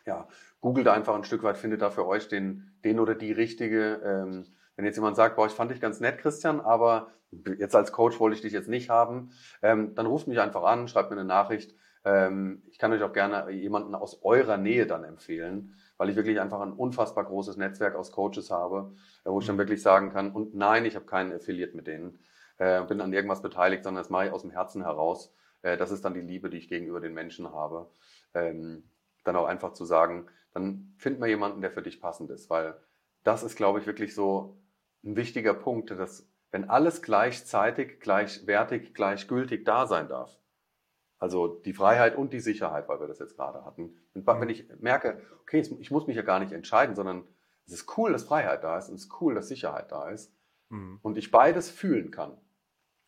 ja, 0.05 0.27
googelt 0.61 0.87
einfach 0.87 1.15
ein 1.15 1.23
Stück 1.23 1.43
weit, 1.43 1.57
findet 1.57 1.81
da 1.81 1.89
für 1.89 2.07
euch 2.07 2.27
den, 2.27 2.73
den 2.83 2.99
oder 2.99 3.15
die 3.15 3.31
richtige. 3.31 4.01
Ähm, 4.03 4.45
wenn 4.75 4.85
jetzt 4.85 4.95
jemand 4.95 5.15
sagt, 5.15 5.35
boah, 5.35 5.45
ich 5.45 5.51
fand 5.51 5.71
dich 5.71 5.81
ganz 5.81 5.99
nett, 5.99 6.17
Christian, 6.17 6.59
aber 6.59 7.11
jetzt 7.57 7.75
als 7.75 7.91
Coach 7.91 8.19
wollte 8.19 8.35
ich 8.35 8.41
dich 8.41 8.53
jetzt 8.53 8.69
nicht 8.69 8.89
haben, 8.89 9.31
ähm, 9.61 9.95
dann 9.95 10.05
ruft 10.05 10.27
mich 10.27 10.39
einfach 10.39 10.63
an, 10.63 10.87
schreibt 10.87 11.11
mir 11.11 11.17
eine 11.17 11.27
Nachricht. 11.27 11.75
Ähm, 12.03 12.63
ich 12.69 12.79
kann 12.79 12.91
euch 12.91 13.03
auch 13.03 13.13
gerne 13.13 13.51
jemanden 13.51 13.95
aus 13.95 14.23
eurer 14.23 14.57
Nähe 14.57 14.87
dann 14.87 15.03
empfehlen, 15.03 15.75
weil 15.97 16.09
ich 16.09 16.15
wirklich 16.15 16.41
einfach 16.41 16.61
ein 16.61 16.73
unfassbar 16.73 17.25
großes 17.25 17.57
Netzwerk 17.57 17.95
aus 17.95 18.11
Coaches 18.11 18.49
habe, 18.49 18.93
äh, 19.23 19.29
wo 19.29 19.39
ich 19.39 19.45
dann 19.45 19.55
mhm. 19.55 19.59
wirklich 19.59 19.81
sagen 19.81 20.11
kann, 20.11 20.31
und 20.31 20.55
nein, 20.55 20.85
ich 20.85 20.95
habe 20.95 21.05
keinen 21.05 21.31
Affiliate 21.31 21.75
mit 21.75 21.87
denen, 21.87 22.19
äh, 22.61 22.83
bin 22.83 23.01
an 23.01 23.11
irgendwas 23.11 23.41
beteiligt, 23.41 23.83
sondern 23.83 24.03
das 24.03 24.11
mache 24.11 24.27
ich 24.27 24.31
aus 24.31 24.43
dem 24.43 24.51
Herzen 24.51 24.83
heraus. 24.83 25.33
Äh, 25.63 25.77
das 25.77 25.89
ist 25.89 26.05
dann 26.05 26.13
die 26.13 26.21
Liebe, 26.21 26.51
die 26.51 26.57
ich 26.57 26.69
gegenüber 26.69 27.01
den 27.01 27.15
Menschen 27.15 27.51
habe. 27.51 27.89
Ähm, 28.35 28.83
dann 29.23 29.35
auch 29.35 29.45
einfach 29.45 29.73
zu 29.73 29.83
sagen, 29.83 30.27
dann 30.53 30.93
find 30.97 31.19
mal 31.19 31.27
jemanden, 31.27 31.61
der 31.61 31.71
für 31.71 31.81
dich 31.81 31.99
passend 31.99 32.29
ist, 32.29 32.51
weil 32.51 32.75
das 33.23 33.41
ist, 33.41 33.55
glaube 33.55 33.79
ich, 33.79 33.87
wirklich 33.87 34.13
so 34.13 34.57
ein 35.03 35.15
wichtiger 35.15 35.55
Punkt, 35.55 35.89
dass 35.89 36.29
wenn 36.51 36.69
alles 36.69 37.01
gleichzeitig, 37.01 37.99
gleichwertig, 37.99 38.93
gleichgültig 38.93 39.63
da 39.65 39.87
sein 39.87 40.07
darf, 40.07 40.37
also 41.17 41.47
die 41.47 41.73
Freiheit 41.73 42.15
und 42.15 42.31
die 42.31 42.39
Sicherheit, 42.39 42.87
weil 42.87 42.99
wir 42.99 43.07
das 43.07 43.19
jetzt 43.19 43.37
gerade 43.37 43.65
hatten. 43.65 43.97
Und 44.13 44.27
wenn 44.27 44.49
ich 44.49 44.67
merke, 44.79 45.19
okay, 45.41 45.63
ich 45.79 45.89
muss 45.89 46.05
mich 46.05 46.15
ja 46.15 46.23
gar 46.23 46.39
nicht 46.39 46.51
entscheiden, 46.51 46.95
sondern 46.95 47.23
es 47.65 47.73
ist 47.73 47.97
cool, 47.97 48.11
dass 48.11 48.23
Freiheit 48.23 48.63
da 48.63 48.77
ist 48.77 48.89
und 48.89 48.95
es 48.95 49.05
ist 49.05 49.21
cool, 49.21 49.33
dass 49.33 49.47
Sicherheit 49.47 49.91
da 49.91 50.09
ist 50.09 50.31
mhm. 50.69 50.99
und 51.01 51.17
ich 51.17 51.31
beides 51.31 51.69
fühlen 51.69 52.11
kann. 52.11 52.37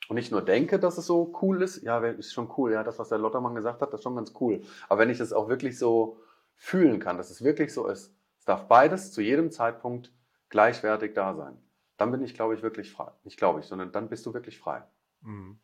Und 0.10 0.16
nicht 0.16 0.32
nur 0.32 0.42
denke, 0.42 0.80
dass 0.80 0.98
es 0.98 1.06
so 1.06 1.34
cool 1.42 1.62
ist, 1.62 1.82
ja, 1.84 2.00
ist 2.00 2.34
schon 2.34 2.52
cool, 2.58 2.74
ja, 2.74 2.84
das, 2.84 3.00
was 3.00 3.10
der 3.10 3.18
Lottermann 3.18 3.56
gesagt 3.56 3.82
hat, 3.82 3.94
das 3.94 4.02
ist 4.02 4.04
schon 4.04 4.16
ganz 4.16 4.34
cool. 4.40 4.62
Aber 4.90 5.00
wenn 5.00 5.10
ich 5.10 5.18
das 5.18 5.34
auch 5.34 5.48
wirklich 5.48 5.78
so 5.78 6.18
fühlen 6.56 7.00
kann, 7.00 7.18
dass 7.18 7.30
es 7.30 7.44
wirklich 7.44 7.74
so 7.74 7.88
ist, 7.88 8.14
es 8.38 8.46
darf 8.46 8.68
beides 8.68 9.12
zu 9.12 9.22
jedem 9.22 9.52
Zeitpunkt 9.52 10.12
gleichwertig 10.50 11.14
da 11.14 11.34
sein, 11.36 11.58
dann 11.98 12.12
bin 12.12 12.22
ich, 12.22 12.34
glaube 12.34 12.56
ich, 12.56 12.62
wirklich 12.62 12.92
frei. 12.92 13.12
Nicht 13.24 13.38
glaube 13.38 13.62
ich, 13.62 13.66
sondern 13.66 13.92
dann 13.92 14.10
bist 14.10 14.26
du 14.26 14.34
wirklich 14.34 14.60
frei. 14.60 14.84
Mhm. 15.22 15.60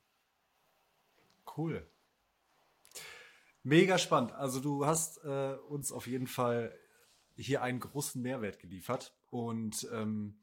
Cool. 1.57 1.85
Mega 3.63 3.97
spannend. 3.97 4.31
Also 4.33 4.61
du 4.61 4.85
hast 4.85 5.23
äh, 5.25 5.55
uns 5.67 5.91
auf 5.91 6.07
jeden 6.07 6.27
Fall 6.27 6.73
hier 7.35 7.61
einen 7.61 7.79
großen 7.79 8.21
Mehrwert 8.21 8.59
geliefert. 8.59 9.13
Und 9.29 9.87
ähm, 9.93 10.39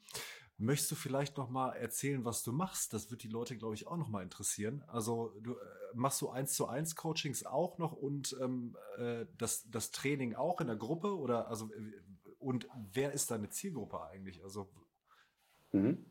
möchtest 0.59 0.91
du 0.91 0.95
vielleicht 0.95 1.37
noch 1.37 1.51
mal 1.51 1.73
erzählen, 1.73 2.25
was 2.25 2.43
du 2.43 2.53
machst? 2.53 2.93
Das 2.93 3.11
wird 3.11 3.23
die 3.23 3.29
Leute, 3.29 3.57
glaube 3.57 3.75
ich, 3.75 3.87
auch 3.87 3.97
noch 3.97 4.09
mal 4.09 4.23
interessieren. 4.23 4.83
Also 4.87 5.35
du 5.41 5.53
äh, 5.53 5.57
machst 5.95 6.21
du 6.21 6.31
eins 6.31 6.55
zu 6.55 6.67
eins 6.67 6.97
Coachings 6.97 7.45
auch 7.45 7.79
noch 7.79 7.93
und 7.93 8.37
ähm, 8.41 8.77
äh, 8.99 9.27
das, 9.37 9.69
das 9.71 9.91
Training 9.91 10.35
auch 10.35 10.61
in 10.61 10.67
der 10.67 10.77
Gruppe 10.77 11.17
oder 11.17 11.49
also 11.49 11.71
äh, 11.73 11.93
und 12.39 12.69
wer 12.93 13.13
ist 13.13 13.31
deine 13.31 13.49
Zielgruppe 13.49 14.03
eigentlich? 14.03 14.43
Also 14.45 14.69
mhm. 15.73 16.05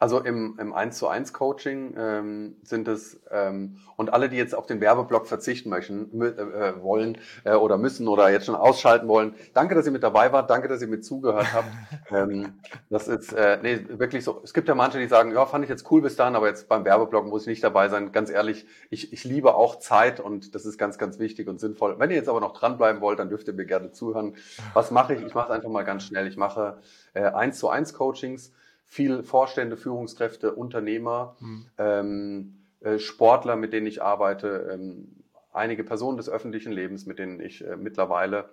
Also 0.00 0.20
im, 0.20 0.56
im 0.60 0.72
1 0.72 0.96
zu 0.96 1.08
1 1.08 1.32
Coaching 1.32 1.94
ähm, 1.98 2.56
sind 2.62 2.86
es, 2.86 3.20
ähm, 3.32 3.78
und 3.96 4.12
alle, 4.12 4.28
die 4.28 4.36
jetzt 4.36 4.54
auf 4.54 4.66
den 4.66 4.80
Werbeblock 4.80 5.26
verzichten 5.26 5.70
möchten, 5.70 6.22
äh, 6.22 6.80
wollen 6.80 7.18
äh, 7.42 7.54
oder 7.54 7.78
müssen 7.78 8.06
oder 8.06 8.30
jetzt 8.30 8.46
schon 8.46 8.54
ausschalten 8.54 9.08
wollen, 9.08 9.34
danke, 9.54 9.74
dass 9.74 9.86
ihr 9.86 9.92
mit 9.92 10.04
dabei 10.04 10.32
wart, 10.32 10.50
danke, 10.50 10.68
dass 10.68 10.80
ihr 10.82 10.86
mit 10.86 11.04
zugehört 11.04 11.52
habt. 11.52 11.68
ähm, 12.12 12.60
das 12.90 13.08
ist 13.08 13.32
äh, 13.32 13.58
nee, 13.60 13.86
wirklich 13.88 14.22
so. 14.22 14.40
Es 14.44 14.54
gibt 14.54 14.68
ja 14.68 14.76
manche, 14.76 15.00
die 15.00 15.08
sagen, 15.08 15.32
ja, 15.32 15.44
fand 15.46 15.64
ich 15.64 15.70
jetzt 15.70 15.90
cool 15.90 16.00
bis 16.00 16.14
dahin, 16.14 16.36
aber 16.36 16.46
jetzt 16.46 16.68
beim 16.68 16.84
Werbeblock 16.84 17.26
muss 17.26 17.42
ich 17.42 17.48
nicht 17.48 17.64
dabei 17.64 17.88
sein. 17.88 18.12
Ganz 18.12 18.30
ehrlich, 18.30 18.66
ich, 18.90 19.12
ich 19.12 19.24
liebe 19.24 19.56
auch 19.56 19.80
Zeit 19.80 20.20
und 20.20 20.54
das 20.54 20.64
ist 20.64 20.78
ganz, 20.78 20.98
ganz 20.98 21.18
wichtig 21.18 21.48
und 21.48 21.58
sinnvoll. 21.58 21.98
Wenn 21.98 22.10
ihr 22.10 22.16
jetzt 22.16 22.28
aber 22.28 22.40
noch 22.40 22.52
dranbleiben 22.52 23.02
wollt, 23.02 23.18
dann 23.18 23.30
dürft 23.30 23.48
ihr 23.48 23.54
mir 23.54 23.66
gerne 23.66 23.90
zuhören. 23.90 24.36
Was 24.74 24.92
mache 24.92 25.14
ich? 25.14 25.22
Ich 25.22 25.34
mache 25.34 25.46
es 25.46 25.56
einfach 25.56 25.70
mal 25.70 25.84
ganz 25.84 26.04
schnell. 26.04 26.28
Ich 26.28 26.36
mache 26.36 26.78
äh, 27.14 27.22
1 27.22 27.58
zu 27.58 27.68
1 27.68 27.94
Coachings 27.94 28.52
viel 28.88 29.22
Vorstände, 29.22 29.76
Führungskräfte, 29.76 30.54
Unternehmer, 30.54 31.36
mhm. 31.40 31.66
ähm, 31.76 32.64
äh, 32.80 32.98
Sportler, 32.98 33.56
mit 33.56 33.72
denen 33.72 33.86
ich 33.86 34.02
arbeite, 34.02 34.70
ähm, 34.72 35.24
einige 35.52 35.84
Personen 35.84 36.16
des 36.16 36.28
öffentlichen 36.28 36.72
Lebens, 36.72 37.06
mit 37.06 37.18
denen 37.18 37.40
ich 37.40 37.64
äh, 37.64 37.76
mittlerweile 37.76 38.50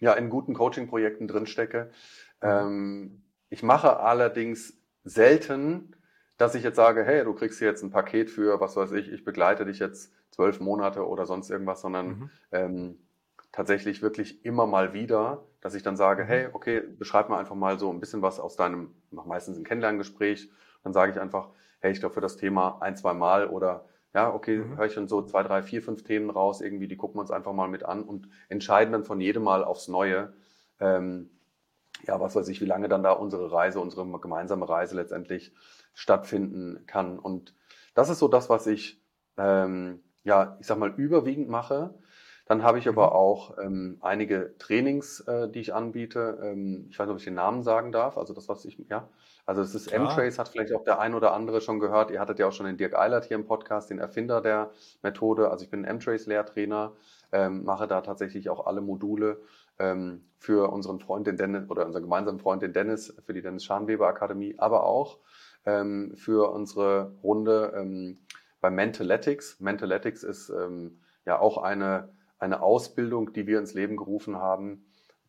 ja 0.00 0.12
in 0.12 0.30
guten 0.30 0.54
Coaching-Projekten 0.54 1.26
drinstecke. 1.26 1.90
Mhm. 2.40 2.48
Ähm, 2.48 3.22
ich 3.50 3.62
mache 3.62 3.98
allerdings 3.98 4.78
selten, 5.02 5.96
dass 6.36 6.54
ich 6.54 6.62
jetzt 6.62 6.76
sage, 6.76 7.04
hey, 7.04 7.24
du 7.24 7.34
kriegst 7.34 7.60
jetzt 7.60 7.82
ein 7.82 7.90
Paket 7.90 8.30
für, 8.30 8.60
was 8.60 8.76
weiß 8.76 8.92
ich, 8.92 9.10
ich 9.10 9.24
begleite 9.24 9.64
dich 9.66 9.80
jetzt 9.80 10.12
zwölf 10.30 10.60
Monate 10.60 11.06
oder 11.06 11.26
sonst 11.26 11.50
irgendwas, 11.50 11.80
sondern 11.80 12.06
mhm. 12.06 12.30
ähm, 12.52 13.07
tatsächlich 13.58 14.02
wirklich 14.02 14.44
immer 14.44 14.68
mal 14.68 14.92
wieder, 14.92 15.44
dass 15.60 15.74
ich 15.74 15.82
dann 15.82 15.96
sage, 15.96 16.22
mhm. 16.22 16.28
hey, 16.28 16.48
okay, 16.52 16.80
beschreib 16.80 17.28
mir 17.28 17.36
einfach 17.38 17.56
mal 17.56 17.76
so 17.76 17.90
ein 17.90 17.98
bisschen 17.98 18.22
was 18.22 18.38
aus 18.38 18.54
deinem, 18.54 18.94
mach 19.10 19.24
meistens 19.26 19.58
ein 19.58 19.64
Kennenlerngespräch. 19.64 20.48
Dann 20.84 20.92
sage 20.92 21.10
ich 21.10 21.18
einfach, 21.18 21.50
hey, 21.80 21.90
ich 21.90 21.98
glaube 21.98 22.14
für 22.14 22.20
das 22.20 22.36
Thema 22.36 22.78
ein, 22.80 22.94
zwei 22.94 23.14
Mal 23.14 23.48
oder 23.48 23.86
ja, 24.14 24.32
okay, 24.32 24.58
mhm. 24.58 24.76
höre 24.76 24.86
ich 24.86 24.94
dann 24.94 25.08
so 25.08 25.22
zwei, 25.22 25.42
drei, 25.42 25.62
vier, 25.62 25.82
fünf 25.82 26.04
Themen 26.04 26.30
raus, 26.30 26.60
irgendwie, 26.60 26.86
die 26.86 26.96
gucken 26.96 27.16
wir 27.16 27.22
uns 27.22 27.32
einfach 27.32 27.52
mal 27.52 27.66
mit 27.66 27.82
an 27.82 28.04
und 28.04 28.28
entscheiden 28.48 28.92
dann 28.92 29.02
von 29.02 29.20
jedem 29.20 29.42
Mal 29.42 29.64
aufs 29.64 29.88
Neue, 29.88 30.32
ähm, 30.78 31.28
ja, 32.06 32.20
was 32.20 32.36
weiß 32.36 32.46
ich, 32.50 32.60
wie 32.60 32.66
lange 32.66 32.88
dann 32.88 33.02
da 33.02 33.10
unsere 33.10 33.50
Reise, 33.50 33.80
unsere 33.80 34.06
gemeinsame 34.20 34.68
Reise 34.68 34.94
letztendlich 34.94 35.52
stattfinden 35.94 36.86
kann. 36.86 37.18
Und 37.18 37.56
das 37.94 38.08
ist 38.08 38.20
so 38.20 38.28
das, 38.28 38.48
was 38.48 38.68
ich, 38.68 39.02
ähm, 39.36 40.04
ja, 40.22 40.56
ich 40.60 40.66
sag 40.68 40.78
mal, 40.78 40.94
überwiegend 40.96 41.48
mache. 41.48 41.98
Dann 42.48 42.62
habe 42.62 42.78
ich 42.78 42.88
aber 42.88 43.08
mhm. 43.08 43.12
auch 43.12 43.58
ähm, 43.58 43.98
einige 44.00 44.56
Trainings, 44.58 45.20
äh, 45.20 45.50
die 45.50 45.60
ich 45.60 45.74
anbiete. 45.74 46.38
Ähm, 46.42 46.86
ich 46.88 46.98
weiß 46.98 47.06
nicht, 47.06 47.12
ob 47.12 47.18
ich 47.18 47.24
den 47.24 47.34
Namen 47.34 47.62
sagen 47.62 47.92
darf. 47.92 48.16
Also 48.16 48.32
das, 48.32 48.48
was 48.48 48.64
ich, 48.64 48.78
ja. 48.88 49.06
Also 49.44 49.60
es 49.60 49.74
ist 49.74 49.92
M-Trace, 49.92 50.38
hat 50.38 50.48
vielleicht 50.48 50.74
auch 50.74 50.82
der 50.82 50.98
ein 50.98 51.14
oder 51.14 51.34
andere 51.34 51.60
schon 51.60 51.78
gehört. 51.78 52.10
Ihr 52.10 52.20
hattet 52.20 52.38
ja 52.38 52.48
auch 52.48 52.52
schon 52.52 52.66
den 52.66 52.78
Dirk 52.78 52.94
Eilert 52.98 53.26
hier 53.26 53.36
im 53.36 53.46
Podcast, 53.46 53.90
den 53.90 53.98
Erfinder 53.98 54.40
der 54.40 54.70
Methode. 55.02 55.50
Also 55.50 55.64
ich 55.64 55.70
bin 55.70 55.84
M-Trace-Lehrtrainer, 55.84 56.92
ähm, 57.32 57.64
mache 57.64 57.86
da 57.86 58.00
tatsächlich 58.00 58.48
auch 58.48 58.66
alle 58.66 58.80
Module 58.80 59.40
ähm, 59.78 60.24
für 60.38 60.72
unseren 60.72 61.00
Freund 61.00 61.26
den 61.26 61.36
Dennis 61.36 61.68
oder 61.68 61.84
unseren 61.84 62.02
gemeinsamen 62.02 62.38
Freund 62.38 62.62
den 62.62 62.72
Dennis, 62.72 63.14
für 63.24 63.34
die 63.34 63.42
Dennis 63.42 63.64
Scharnweber 63.64 64.06
Akademie, 64.06 64.54
aber 64.56 64.84
auch 64.84 65.18
ähm, 65.66 66.14
für 66.16 66.50
unsere 66.50 67.12
Runde 67.22 67.74
ähm, 67.76 68.20
bei 68.62 68.70
Mentaletics. 68.70 69.60
Mentaletics 69.60 70.22
ist 70.22 70.48
ähm, 70.48 71.00
ja 71.26 71.38
auch 71.38 71.58
eine 71.58 72.08
eine 72.38 72.62
Ausbildung, 72.62 73.32
die 73.32 73.46
wir 73.46 73.58
ins 73.58 73.74
Leben 73.74 73.96
gerufen 73.96 74.36
haben, 74.36 74.86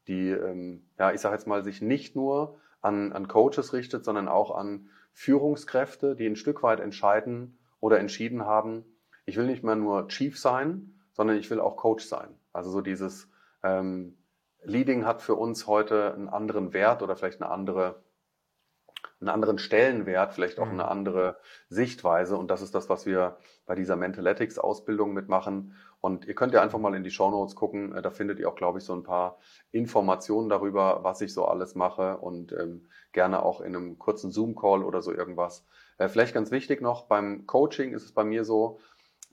die, 0.07 0.29
ähm, 0.29 0.83
ja, 0.97 1.11
ich 1.11 1.21
sage 1.21 1.35
jetzt 1.35 1.47
mal, 1.47 1.63
sich 1.63 1.81
nicht 1.81 2.15
nur 2.15 2.59
an, 2.81 3.11
an 3.11 3.27
Coaches 3.27 3.73
richtet, 3.73 4.05
sondern 4.05 4.27
auch 4.27 4.55
an 4.55 4.89
Führungskräfte, 5.13 6.15
die 6.15 6.25
ein 6.25 6.35
Stück 6.35 6.63
weit 6.63 6.79
entscheiden 6.79 7.57
oder 7.79 7.99
entschieden 7.99 8.45
haben, 8.45 8.85
ich 9.25 9.37
will 9.37 9.45
nicht 9.45 9.63
mehr 9.63 9.75
nur 9.75 10.07
Chief 10.07 10.39
sein, 10.39 10.95
sondern 11.13 11.37
ich 11.37 11.49
will 11.51 11.59
auch 11.59 11.77
Coach 11.77 12.05
sein. 12.05 12.29
Also 12.53 12.71
so 12.71 12.81
dieses 12.81 13.29
ähm, 13.63 14.17
Leading 14.63 15.05
hat 15.05 15.21
für 15.21 15.35
uns 15.35 15.67
heute 15.67 16.13
einen 16.13 16.29
anderen 16.29 16.73
Wert 16.73 17.01
oder 17.01 17.15
vielleicht 17.15 17.41
eine 17.41 17.51
andere 17.51 18.01
einen 19.21 19.29
anderen 19.29 19.57
Stellenwert, 19.57 20.33
vielleicht 20.33 20.59
auch 20.59 20.65
mhm. 20.65 20.73
eine 20.73 20.87
andere 20.87 21.37
Sichtweise. 21.67 22.37
Und 22.37 22.49
das 22.49 22.61
ist 22.61 22.73
das, 22.73 22.89
was 22.89 23.05
wir 23.05 23.37
bei 23.65 23.75
dieser 23.75 23.95
Mentaletics-Ausbildung 23.95 25.13
mitmachen. 25.13 25.75
Und 26.01 26.25
ihr 26.25 26.35
könnt 26.35 26.53
ja 26.53 26.61
einfach 26.61 26.79
mal 26.79 26.95
in 26.95 27.03
die 27.03 27.11
Show 27.11 27.29
Notes 27.29 27.55
gucken. 27.55 27.93
Äh, 27.95 28.01
da 28.01 28.09
findet 28.09 28.39
ihr 28.39 28.49
auch, 28.49 28.55
glaube 28.55 28.79
ich, 28.79 28.85
so 28.85 28.93
ein 28.93 29.03
paar 29.03 29.37
Informationen 29.71 30.49
darüber, 30.49 31.03
was 31.03 31.21
ich 31.21 31.33
so 31.33 31.45
alles 31.45 31.75
mache 31.75 32.17
und 32.17 32.53
ähm, 32.53 32.87
gerne 33.11 33.43
auch 33.43 33.61
in 33.61 33.75
einem 33.75 33.99
kurzen 33.99 34.31
Zoom-Call 34.31 34.83
oder 34.83 35.01
so 35.01 35.11
irgendwas 35.13 35.65
Äh, 35.97 36.07
vielleicht 36.07 36.33
ganz 36.33 36.49
wichtig 36.51 36.81
noch, 36.81 37.07
beim 37.07 37.45
Coaching 37.45 37.93
ist 37.93 38.05
es 38.05 38.13
bei 38.13 38.23
mir 38.23 38.45
so, 38.45 38.79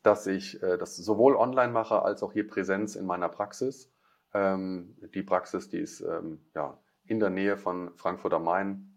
dass 0.02 0.26
ich 0.26 0.60
äh, 0.62 0.78
das 0.78 0.96
sowohl 0.96 1.36
online 1.36 1.72
mache 1.72 2.02
als 2.02 2.22
auch 2.22 2.32
hier 2.32 2.46
Präsenz 2.46 2.96
in 2.96 3.06
meiner 3.06 3.28
Praxis. 3.28 3.92
Ähm, 4.34 4.96
die 5.14 5.22
Praxis, 5.22 5.68
die 5.68 5.78
ist 5.78 6.00
ähm, 6.00 6.40
ja, 6.54 6.78
in 7.06 7.20
der 7.20 7.30
Nähe 7.30 7.56
von 7.56 7.92
Frankfurt 7.96 8.34
am 8.34 8.44
Main. 8.44 8.95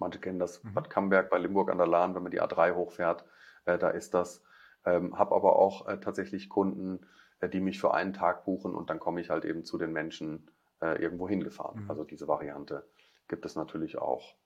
Manche 0.00 0.18
kennen 0.18 0.38
das 0.38 0.62
mhm. 0.62 0.74
Bad 0.74 0.90
Camberg 0.90 1.30
bei 1.30 1.38
Limburg 1.38 1.70
an 1.70 1.78
der 1.78 1.86
Lahn, 1.86 2.14
wenn 2.14 2.22
man 2.22 2.32
die 2.32 2.40
A3 2.40 2.74
hochfährt, 2.74 3.24
äh, 3.64 3.78
da 3.78 3.90
ist 3.90 4.14
das. 4.14 4.42
Ähm, 4.84 5.18
habe 5.18 5.34
aber 5.34 5.56
auch 5.56 5.88
äh, 5.88 5.98
tatsächlich 5.98 6.48
Kunden, 6.48 7.06
äh, 7.40 7.48
die 7.48 7.60
mich 7.60 7.80
für 7.80 7.94
einen 7.94 8.12
Tag 8.12 8.44
buchen 8.44 8.74
und 8.74 8.90
dann 8.90 9.00
komme 9.00 9.20
ich 9.20 9.30
halt 9.30 9.44
eben 9.44 9.64
zu 9.64 9.78
den 9.78 9.92
Menschen 9.92 10.50
äh, 10.80 11.00
irgendwo 11.00 11.28
hingefahren. 11.28 11.84
Mhm. 11.84 11.90
Also 11.90 12.04
diese 12.04 12.28
Variante 12.28 12.86
gibt 13.28 13.46
es 13.46 13.54
natürlich 13.54 13.98
auch. 13.98 14.36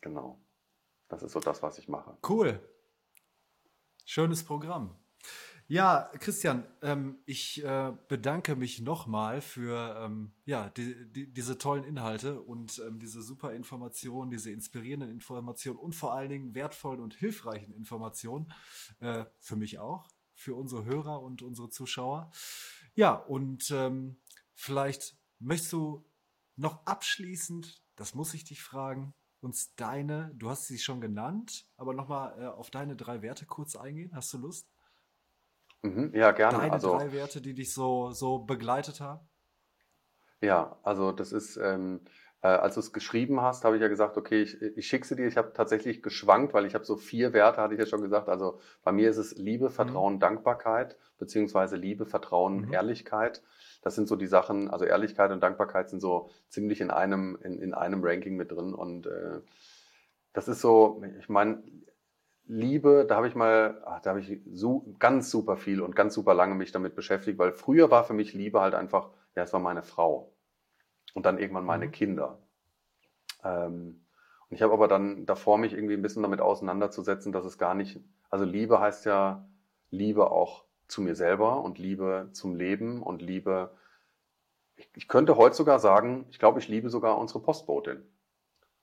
Genau. 0.00 0.40
Das 1.08 1.22
ist 1.22 1.32
so 1.32 1.40
das, 1.40 1.62
was 1.62 1.78
ich 1.78 1.88
mache. 1.88 2.16
Cool. 2.26 2.60
Schönes 4.04 4.44
Programm. 4.44 4.96
Ja, 5.70 6.10
Christian, 6.18 6.66
ähm, 6.82 7.20
ich 7.26 7.62
äh, 7.62 7.92
bedanke 8.08 8.56
mich 8.56 8.80
nochmal 8.80 9.40
für 9.40 10.02
ähm, 10.04 10.32
ja, 10.44 10.68
die, 10.70 11.08
die, 11.12 11.32
diese 11.32 11.58
tollen 11.58 11.84
Inhalte 11.84 12.40
und 12.40 12.82
ähm, 12.84 12.98
diese 12.98 13.22
super 13.22 13.52
Informationen, 13.52 14.32
diese 14.32 14.50
inspirierenden 14.50 15.10
Informationen 15.10 15.78
und 15.78 15.94
vor 15.94 16.12
allen 16.12 16.28
Dingen 16.28 16.56
wertvollen 16.56 16.98
und 16.98 17.14
hilfreichen 17.14 17.72
Informationen. 17.72 18.52
Äh, 18.98 19.26
für 19.38 19.54
mich 19.54 19.78
auch, 19.78 20.08
für 20.34 20.56
unsere 20.56 20.84
Hörer 20.86 21.22
und 21.22 21.40
unsere 21.40 21.70
Zuschauer. 21.70 22.32
Ja, 22.96 23.14
und 23.14 23.70
ähm, 23.70 24.16
vielleicht 24.56 25.16
möchtest 25.38 25.72
du 25.72 26.04
noch 26.56 26.84
abschließend, 26.84 27.80
das 27.94 28.16
muss 28.16 28.34
ich 28.34 28.42
dich 28.42 28.60
fragen, 28.60 29.14
uns 29.40 29.76
deine, 29.76 30.32
du 30.34 30.50
hast 30.50 30.66
sie 30.66 30.80
schon 30.80 31.00
genannt, 31.00 31.68
aber 31.76 31.94
nochmal 31.94 32.42
äh, 32.42 32.46
auf 32.46 32.72
deine 32.72 32.96
drei 32.96 33.22
Werte 33.22 33.46
kurz 33.46 33.76
eingehen. 33.76 34.10
Hast 34.16 34.32
du 34.32 34.38
Lust? 34.38 34.68
Mhm, 35.82 36.12
ja, 36.14 36.32
gerne. 36.32 36.58
Deine 36.58 36.72
also, 36.72 36.98
drei 36.98 37.12
Werte, 37.12 37.40
die 37.40 37.54
dich 37.54 37.72
so, 37.72 38.10
so 38.12 38.40
begleitet 38.40 39.00
haben? 39.00 39.26
Ja, 40.42 40.78
also 40.82 41.12
das 41.12 41.32
ist, 41.32 41.56
ähm, 41.56 42.00
äh, 42.42 42.48
als 42.48 42.74
du 42.74 42.80
es 42.80 42.92
geschrieben 42.92 43.40
hast, 43.42 43.64
habe 43.64 43.76
ich 43.76 43.82
ja 43.82 43.88
gesagt, 43.88 44.16
okay, 44.16 44.42
ich, 44.42 44.60
ich 44.62 44.86
schicke 44.86 45.06
sie 45.06 45.16
dir. 45.16 45.26
Ich 45.26 45.36
habe 45.36 45.52
tatsächlich 45.52 46.02
geschwankt, 46.02 46.54
weil 46.54 46.64
ich 46.64 46.74
habe 46.74 46.84
so 46.84 46.96
vier 46.96 47.32
Werte, 47.32 47.60
hatte 47.60 47.74
ich 47.74 47.80
ja 47.80 47.86
schon 47.86 48.00
gesagt. 48.00 48.28
Also 48.28 48.58
bei 48.82 48.92
mir 48.92 49.10
ist 49.10 49.18
es 49.18 49.36
Liebe, 49.36 49.66
mhm. 49.66 49.72
Vertrauen, 49.72 50.14
mhm. 50.14 50.20
Dankbarkeit, 50.20 50.96
beziehungsweise 51.18 51.76
Liebe, 51.76 52.06
Vertrauen, 52.06 52.66
mhm. 52.66 52.72
Ehrlichkeit. 52.72 53.42
Das 53.82 53.94
sind 53.94 54.08
so 54.08 54.16
die 54.16 54.26
Sachen, 54.26 54.70
also 54.70 54.84
Ehrlichkeit 54.84 55.30
und 55.30 55.42
Dankbarkeit 55.42 55.90
sind 55.90 56.00
so 56.00 56.30
ziemlich 56.48 56.80
in 56.80 56.90
einem, 56.90 57.38
in, 57.42 57.58
in 57.58 57.74
einem 57.74 58.02
Ranking 58.02 58.36
mit 58.36 58.52
drin. 58.52 58.74
Und 58.74 59.06
äh, 59.06 59.40
das 60.32 60.48
ist 60.48 60.60
so, 60.60 61.02
ich 61.18 61.28
meine, 61.28 61.62
Liebe, 62.52 63.06
da 63.08 63.14
habe 63.14 63.28
ich 63.28 63.36
mal, 63.36 63.80
ach, 63.86 64.00
da 64.00 64.10
habe 64.10 64.20
ich 64.20 64.40
so, 64.50 64.92
ganz 64.98 65.30
super 65.30 65.56
viel 65.56 65.80
und 65.80 65.94
ganz 65.94 66.14
super 66.14 66.34
lange 66.34 66.56
mich 66.56 66.72
damit 66.72 66.96
beschäftigt, 66.96 67.38
weil 67.38 67.52
früher 67.52 67.92
war 67.92 68.02
für 68.02 68.12
mich 68.12 68.34
Liebe 68.34 68.60
halt 68.60 68.74
einfach, 68.74 69.10
ja, 69.36 69.44
es 69.44 69.52
war 69.52 69.60
meine 69.60 69.84
Frau 69.84 70.32
und 71.14 71.26
dann 71.26 71.38
irgendwann 71.38 71.64
meine 71.64 71.86
mhm. 71.86 71.92
Kinder. 71.92 72.38
Ähm, 73.44 74.04
und 74.48 74.56
ich 74.56 74.62
habe 74.62 74.72
aber 74.72 74.88
dann 74.88 75.26
davor 75.26 75.58
mich 75.58 75.74
irgendwie 75.74 75.94
ein 75.94 76.02
bisschen 76.02 76.24
damit 76.24 76.40
auseinanderzusetzen, 76.40 77.30
dass 77.30 77.44
es 77.44 77.56
gar 77.56 77.74
nicht, 77.74 78.00
also 78.30 78.44
Liebe 78.44 78.80
heißt 78.80 79.06
ja 79.06 79.48
Liebe 79.90 80.32
auch 80.32 80.64
zu 80.88 81.02
mir 81.02 81.14
selber 81.14 81.62
und 81.62 81.78
Liebe 81.78 82.30
zum 82.32 82.56
Leben 82.56 83.00
und 83.00 83.22
Liebe, 83.22 83.76
ich, 84.74 84.90
ich 84.96 85.06
könnte 85.06 85.36
heute 85.36 85.54
sogar 85.54 85.78
sagen, 85.78 86.26
ich 86.30 86.40
glaube, 86.40 86.58
ich 86.58 86.66
liebe 86.66 86.90
sogar 86.90 87.16
unsere 87.16 87.38
Postbotin, 87.38 88.02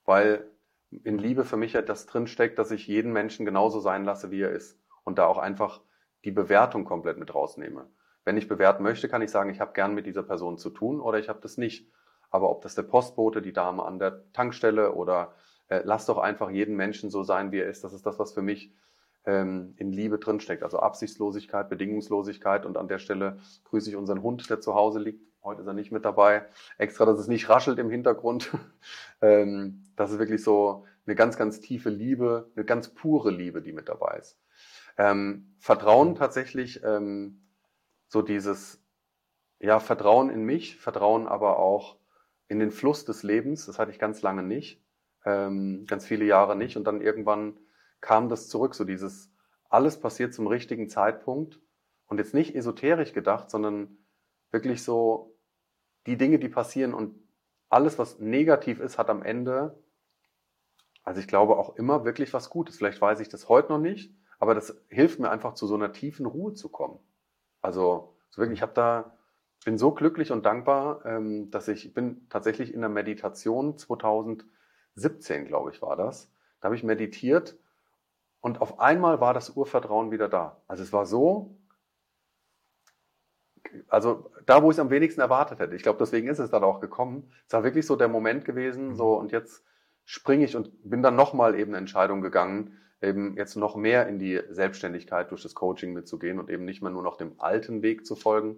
weil 0.05 0.49
in 0.91 1.17
Liebe 1.17 1.45
für 1.45 1.57
mich 1.57 1.73
ja 1.73 1.81
das 1.81 2.05
drinsteckt, 2.05 2.57
dass 2.59 2.71
ich 2.71 2.87
jeden 2.87 3.11
Menschen 3.11 3.45
genauso 3.45 3.79
sein 3.79 4.05
lasse, 4.05 4.31
wie 4.31 4.41
er 4.41 4.51
ist. 4.51 4.79
Und 5.03 5.17
da 5.17 5.27
auch 5.27 5.37
einfach 5.37 5.81
die 6.25 6.31
Bewertung 6.31 6.85
komplett 6.85 7.17
mit 7.17 7.33
rausnehme. 7.33 7.89
Wenn 8.25 8.37
ich 8.37 8.47
bewerten 8.47 8.83
möchte, 8.83 9.07
kann 9.07 9.21
ich 9.21 9.31
sagen, 9.31 9.49
ich 9.49 9.61
habe 9.61 9.73
gern 9.73 9.93
mit 9.93 10.05
dieser 10.05 10.23
Person 10.23 10.57
zu 10.57 10.69
tun 10.69 10.99
oder 10.99 11.19
ich 11.19 11.29
habe 11.29 11.39
das 11.41 11.57
nicht. 11.57 11.89
Aber 12.29 12.49
ob 12.49 12.61
das 12.61 12.75
der 12.75 12.83
Postbote, 12.83 13.41
die 13.41 13.53
Dame 13.53 13.83
an 13.83 13.99
der 13.99 14.31
Tankstelle 14.33 14.93
oder 14.93 15.33
äh, 15.69 15.81
lass 15.83 16.05
doch 16.05 16.17
einfach 16.17 16.49
jeden 16.49 16.75
Menschen 16.75 17.09
so 17.09 17.23
sein, 17.23 17.51
wie 17.51 17.59
er 17.59 17.69
ist, 17.69 17.83
das 17.83 17.93
ist 17.93 18.05
das, 18.05 18.19
was 18.19 18.33
für 18.33 18.41
mich 18.41 18.73
ähm, 19.25 19.75
in 19.77 19.91
Liebe 19.91 20.17
drinsteckt. 20.17 20.63
Also 20.63 20.79
Absichtslosigkeit, 20.79 21.69
Bedingungslosigkeit. 21.69 22.65
Und 22.65 22.77
an 22.77 22.87
der 22.87 22.99
Stelle 22.99 23.39
grüße 23.65 23.89
ich 23.89 23.95
unseren 23.95 24.21
Hund, 24.21 24.49
der 24.49 24.59
zu 24.59 24.73
Hause 24.73 24.99
liegt. 24.99 25.26
Heute 25.47 25.61
ist 25.61 25.67
er 25.67 25.73
nicht 25.73 25.93
mit 25.93 26.03
dabei. 26.03 26.45
Extra, 26.77 27.05
dass 27.05 27.19
es 27.19 27.29
nicht 27.29 27.47
raschelt 27.47 27.79
im 27.79 27.89
Hintergrund. 27.89 28.51
ähm, 29.21 29.85
das 29.95 30.11
ist 30.11 30.19
wirklich 30.19 30.43
so 30.43 30.85
eine 31.05 31.15
ganz, 31.15 31.37
ganz 31.37 31.61
tiefe 31.61 31.89
Liebe, 31.89 32.51
eine 32.57 32.65
ganz 32.65 32.89
pure 32.89 33.31
Liebe, 33.31 33.61
die 33.61 33.71
mit 33.71 33.87
dabei 33.87 34.17
ist. 34.17 34.37
Ähm, 34.97 35.55
Vertrauen 35.57 36.15
tatsächlich, 36.15 36.83
ähm, 36.83 37.47
so 38.09 38.21
dieses, 38.21 38.83
ja, 39.59 39.79
Vertrauen 39.79 40.29
in 40.29 40.43
mich, 40.43 40.75
Vertrauen 40.75 41.29
aber 41.29 41.59
auch 41.59 41.97
in 42.49 42.59
den 42.59 42.71
Fluss 42.71 43.05
des 43.05 43.23
Lebens. 43.23 43.67
Das 43.67 43.79
hatte 43.79 43.91
ich 43.91 43.99
ganz 43.99 44.21
lange 44.21 44.43
nicht, 44.43 44.83
ähm, 45.23 45.85
ganz 45.87 46.05
viele 46.05 46.25
Jahre 46.25 46.57
nicht. 46.57 46.75
Und 46.75 46.83
dann 46.83 46.99
irgendwann 46.99 47.57
kam 48.01 48.27
das 48.27 48.49
zurück, 48.49 48.75
so 48.75 48.83
dieses, 48.83 49.31
alles 49.69 49.97
passiert 49.97 50.33
zum 50.33 50.47
richtigen 50.47 50.89
Zeitpunkt. 50.89 51.61
Und 52.07 52.17
jetzt 52.17 52.33
nicht 52.33 52.53
esoterisch 52.53 53.13
gedacht, 53.13 53.49
sondern 53.49 53.97
wirklich 54.51 54.83
so 54.83 55.36
die 56.07 56.17
Dinge, 56.17 56.39
die 56.39 56.49
passieren 56.49 56.93
und 56.95 57.15
alles, 57.69 57.99
was 57.99 58.19
negativ 58.19 58.79
ist, 58.79 58.97
hat 58.97 59.09
am 59.09 59.21
Ende 59.21 59.77
also 61.07 61.21
ich 61.21 61.29
glaube 61.29 61.55
auch 61.55 61.77
immer 61.77 62.03
wirklich 62.03 62.33
was 62.33 62.49
Gutes. 62.49 62.75
Vielleicht 62.75 62.99
weiß 62.99 63.21
ich 63.21 63.29
das 63.29 63.47
heute 63.47 63.71
noch 63.71 63.79
nicht, 63.79 64.13
aber 64.39 64.53
das 64.53 64.75
hilft 64.89 65.19
mir 65.21 65.29
einfach 65.29 65.53
zu 65.53 65.65
so 65.65 65.75
einer 65.75 65.93
tiefen 65.93 66.25
Ruhe 66.25 66.53
zu 66.53 66.67
kommen. 66.67 66.99
Also 67.61 68.17
so 68.29 68.41
wirklich, 68.41 68.57
ich 68.57 68.61
habe 68.61 68.73
da, 68.73 69.17
bin 69.63 69.77
so 69.77 69.91
glücklich 69.93 70.33
und 70.33 70.45
dankbar, 70.45 71.05
ähm, 71.05 71.49
dass 71.49 71.69
ich, 71.69 71.85
ich 71.85 71.93
bin 71.93 72.27
tatsächlich 72.27 72.73
in 72.73 72.81
der 72.81 72.89
Meditation 72.89 73.77
2017, 73.77 75.45
glaube 75.45 75.71
ich, 75.71 75.81
war 75.81 75.95
das. 75.95 76.29
Da 76.59 76.65
habe 76.65 76.75
ich 76.75 76.83
meditiert 76.83 77.57
und 78.41 78.59
auf 78.59 78.81
einmal 78.81 79.21
war 79.21 79.33
das 79.33 79.51
Urvertrauen 79.51 80.11
wieder 80.11 80.27
da. 80.27 80.61
Also 80.67 80.83
es 80.83 80.91
war 80.91 81.05
so, 81.05 81.55
also 83.87 84.31
da, 84.45 84.63
wo 84.63 84.69
ich 84.69 84.75
es 84.75 84.79
am 84.79 84.89
wenigsten 84.89 85.21
erwartet 85.21 85.59
hätte. 85.59 85.75
Ich 85.75 85.83
glaube, 85.83 85.99
deswegen 85.99 86.27
ist 86.27 86.39
es 86.39 86.49
dann 86.49 86.63
auch 86.63 86.79
gekommen. 86.79 87.31
Es 87.47 87.53
war 87.53 87.63
wirklich 87.63 87.85
so 87.85 87.95
der 87.95 88.07
Moment 88.07 88.45
gewesen, 88.45 88.95
so 88.95 89.15
und 89.15 89.31
jetzt 89.31 89.63
springe 90.05 90.45
ich 90.45 90.55
und 90.55 90.71
bin 90.83 91.03
dann 91.03 91.15
nochmal 91.15 91.55
eben 91.59 91.71
eine 91.71 91.79
Entscheidung 91.79 92.21
gegangen, 92.21 92.77
eben 93.01 93.35
jetzt 93.35 93.55
noch 93.55 93.75
mehr 93.75 94.07
in 94.07 94.19
die 94.19 94.41
Selbstständigkeit 94.49 95.31
durch 95.31 95.43
das 95.43 95.53
Coaching 95.53 95.93
mitzugehen 95.93 96.39
und 96.39 96.49
eben 96.49 96.65
nicht 96.65 96.81
mehr 96.81 96.91
nur 96.91 97.03
noch 97.03 97.17
dem 97.17 97.39
alten 97.39 97.81
Weg 97.81 98.05
zu 98.05 98.15
folgen, 98.15 98.57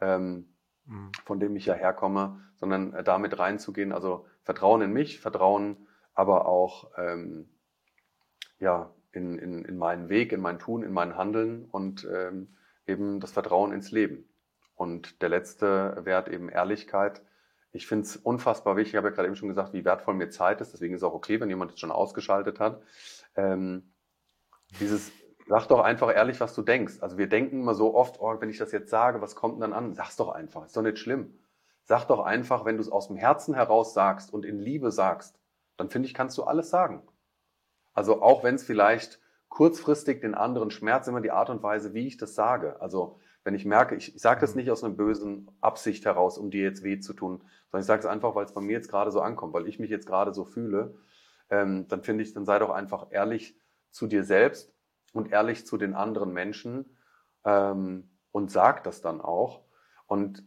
ähm, 0.00 0.48
mhm. 0.86 1.12
von 1.24 1.38
dem 1.38 1.54
ich 1.56 1.66
ja 1.66 1.74
herkomme, 1.74 2.40
sondern 2.56 2.94
äh, 2.94 3.04
damit 3.04 3.38
reinzugehen. 3.38 3.92
Also 3.92 4.26
Vertrauen 4.42 4.82
in 4.82 4.92
mich, 4.92 5.20
Vertrauen 5.20 5.86
aber 6.14 6.46
auch 6.46 6.90
ähm, 6.96 7.48
ja, 8.58 8.90
in, 9.12 9.38
in, 9.38 9.64
in 9.64 9.76
meinen 9.76 10.08
Weg, 10.08 10.32
in 10.32 10.40
mein 10.40 10.58
Tun, 10.58 10.82
in 10.82 10.92
mein 10.92 11.16
Handeln 11.16 11.66
und 11.70 12.08
ähm, 12.10 12.48
eben 12.86 13.20
das 13.20 13.32
Vertrauen 13.32 13.72
ins 13.72 13.90
Leben. 13.90 14.24
Und 14.76 15.20
der 15.22 15.30
letzte 15.30 16.04
Wert 16.04 16.28
eben 16.28 16.48
Ehrlichkeit 16.48 17.22
ich 17.76 17.86
finde 17.86 18.06
es 18.06 18.16
unfassbar 18.16 18.76
wichtig, 18.76 18.94
ich 18.94 18.96
habe 18.96 19.08
ja 19.08 19.14
gerade 19.14 19.28
eben 19.28 19.36
schon 19.36 19.48
gesagt, 19.48 19.72
wie 19.72 19.84
wertvoll 19.84 20.14
mir 20.14 20.30
Zeit 20.30 20.60
ist, 20.60 20.72
deswegen 20.72 20.94
ist 20.94 21.00
es 21.00 21.04
auch 21.04 21.14
okay, 21.14 21.40
wenn 21.40 21.50
jemand 21.50 21.70
jetzt 21.70 21.80
schon 21.80 21.92
ausgeschaltet 21.92 22.58
hat. 22.58 22.82
Ähm, 23.36 23.92
dieses, 24.80 25.12
sag 25.46 25.66
doch 25.66 25.80
einfach 25.80 26.12
ehrlich, 26.14 26.40
was 26.40 26.54
du 26.54 26.62
denkst. 26.62 26.94
Also 27.00 27.18
wir 27.18 27.28
denken 27.28 27.60
immer 27.60 27.74
so 27.74 27.94
oft, 27.94 28.18
oh, 28.18 28.34
wenn 28.40 28.50
ich 28.50 28.58
das 28.58 28.72
jetzt 28.72 28.90
sage, 28.90 29.20
was 29.20 29.36
kommt 29.36 29.56
denn 29.56 29.60
dann 29.60 29.72
an? 29.72 29.94
Sag's 29.94 30.16
doch 30.16 30.30
einfach, 30.30 30.64
ist 30.64 30.76
doch 30.76 30.82
nicht 30.82 30.98
schlimm. 30.98 31.38
Sag 31.84 32.06
doch 32.06 32.24
einfach, 32.24 32.64
wenn 32.64 32.76
du 32.76 32.80
es 32.80 32.90
aus 32.90 33.08
dem 33.08 33.16
Herzen 33.16 33.54
heraus 33.54 33.94
sagst 33.94 34.32
und 34.32 34.44
in 34.44 34.58
Liebe 34.58 34.90
sagst, 34.90 35.38
dann 35.76 35.90
finde 35.90 36.08
ich, 36.08 36.14
kannst 36.14 36.36
du 36.38 36.44
alles 36.44 36.70
sagen. 36.70 37.02
Also 37.92 38.22
auch 38.22 38.42
wenn 38.42 38.56
es 38.56 38.64
vielleicht 38.64 39.20
kurzfristig 39.48 40.20
den 40.20 40.34
anderen 40.34 40.70
schmerzt, 40.70 41.08
immer 41.08 41.20
die 41.20 41.30
Art 41.30 41.50
und 41.50 41.62
Weise, 41.62 41.94
wie 41.94 42.06
ich 42.06 42.16
das 42.16 42.34
sage. 42.34 42.80
Also 42.80 43.20
wenn 43.46 43.54
ich 43.54 43.64
merke, 43.64 43.94
ich, 43.94 44.12
ich 44.16 44.20
sage 44.20 44.40
das 44.40 44.54
mhm. 44.54 44.62
nicht 44.62 44.70
aus 44.72 44.82
einer 44.82 44.92
bösen 44.92 45.48
Absicht 45.60 46.04
heraus, 46.04 46.36
um 46.36 46.50
dir 46.50 46.64
jetzt 46.64 46.82
weh 46.82 46.98
zu 46.98 47.14
tun, 47.14 47.38
sondern 47.70 47.80
ich 47.82 47.86
sage 47.86 48.00
es 48.00 48.06
einfach, 48.06 48.34
weil 48.34 48.44
es 48.44 48.52
bei 48.52 48.60
mir 48.60 48.72
jetzt 48.72 48.90
gerade 48.90 49.12
so 49.12 49.20
ankommt, 49.20 49.54
weil 49.54 49.68
ich 49.68 49.78
mich 49.78 49.88
jetzt 49.88 50.08
gerade 50.08 50.34
so 50.34 50.44
fühle, 50.44 50.98
ähm, 51.48 51.86
dann 51.86 52.02
finde 52.02 52.24
ich, 52.24 52.34
dann 52.34 52.44
sei 52.44 52.58
doch 52.58 52.70
einfach 52.70 53.06
ehrlich 53.10 53.56
zu 53.92 54.08
dir 54.08 54.24
selbst 54.24 54.74
und 55.12 55.30
ehrlich 55.30 55.64
zu 55.64 55.76
den 55.76 55.94
anderen 55.94 56.32
Menschen 56.32 56.96
ähm, 57.44 58.10
und 58.32 58.50
sag 58.50 58.82
das 58.82 59.00
dann 59.00 59.20
auch. 59.20 59.62
Und 60.06 60.44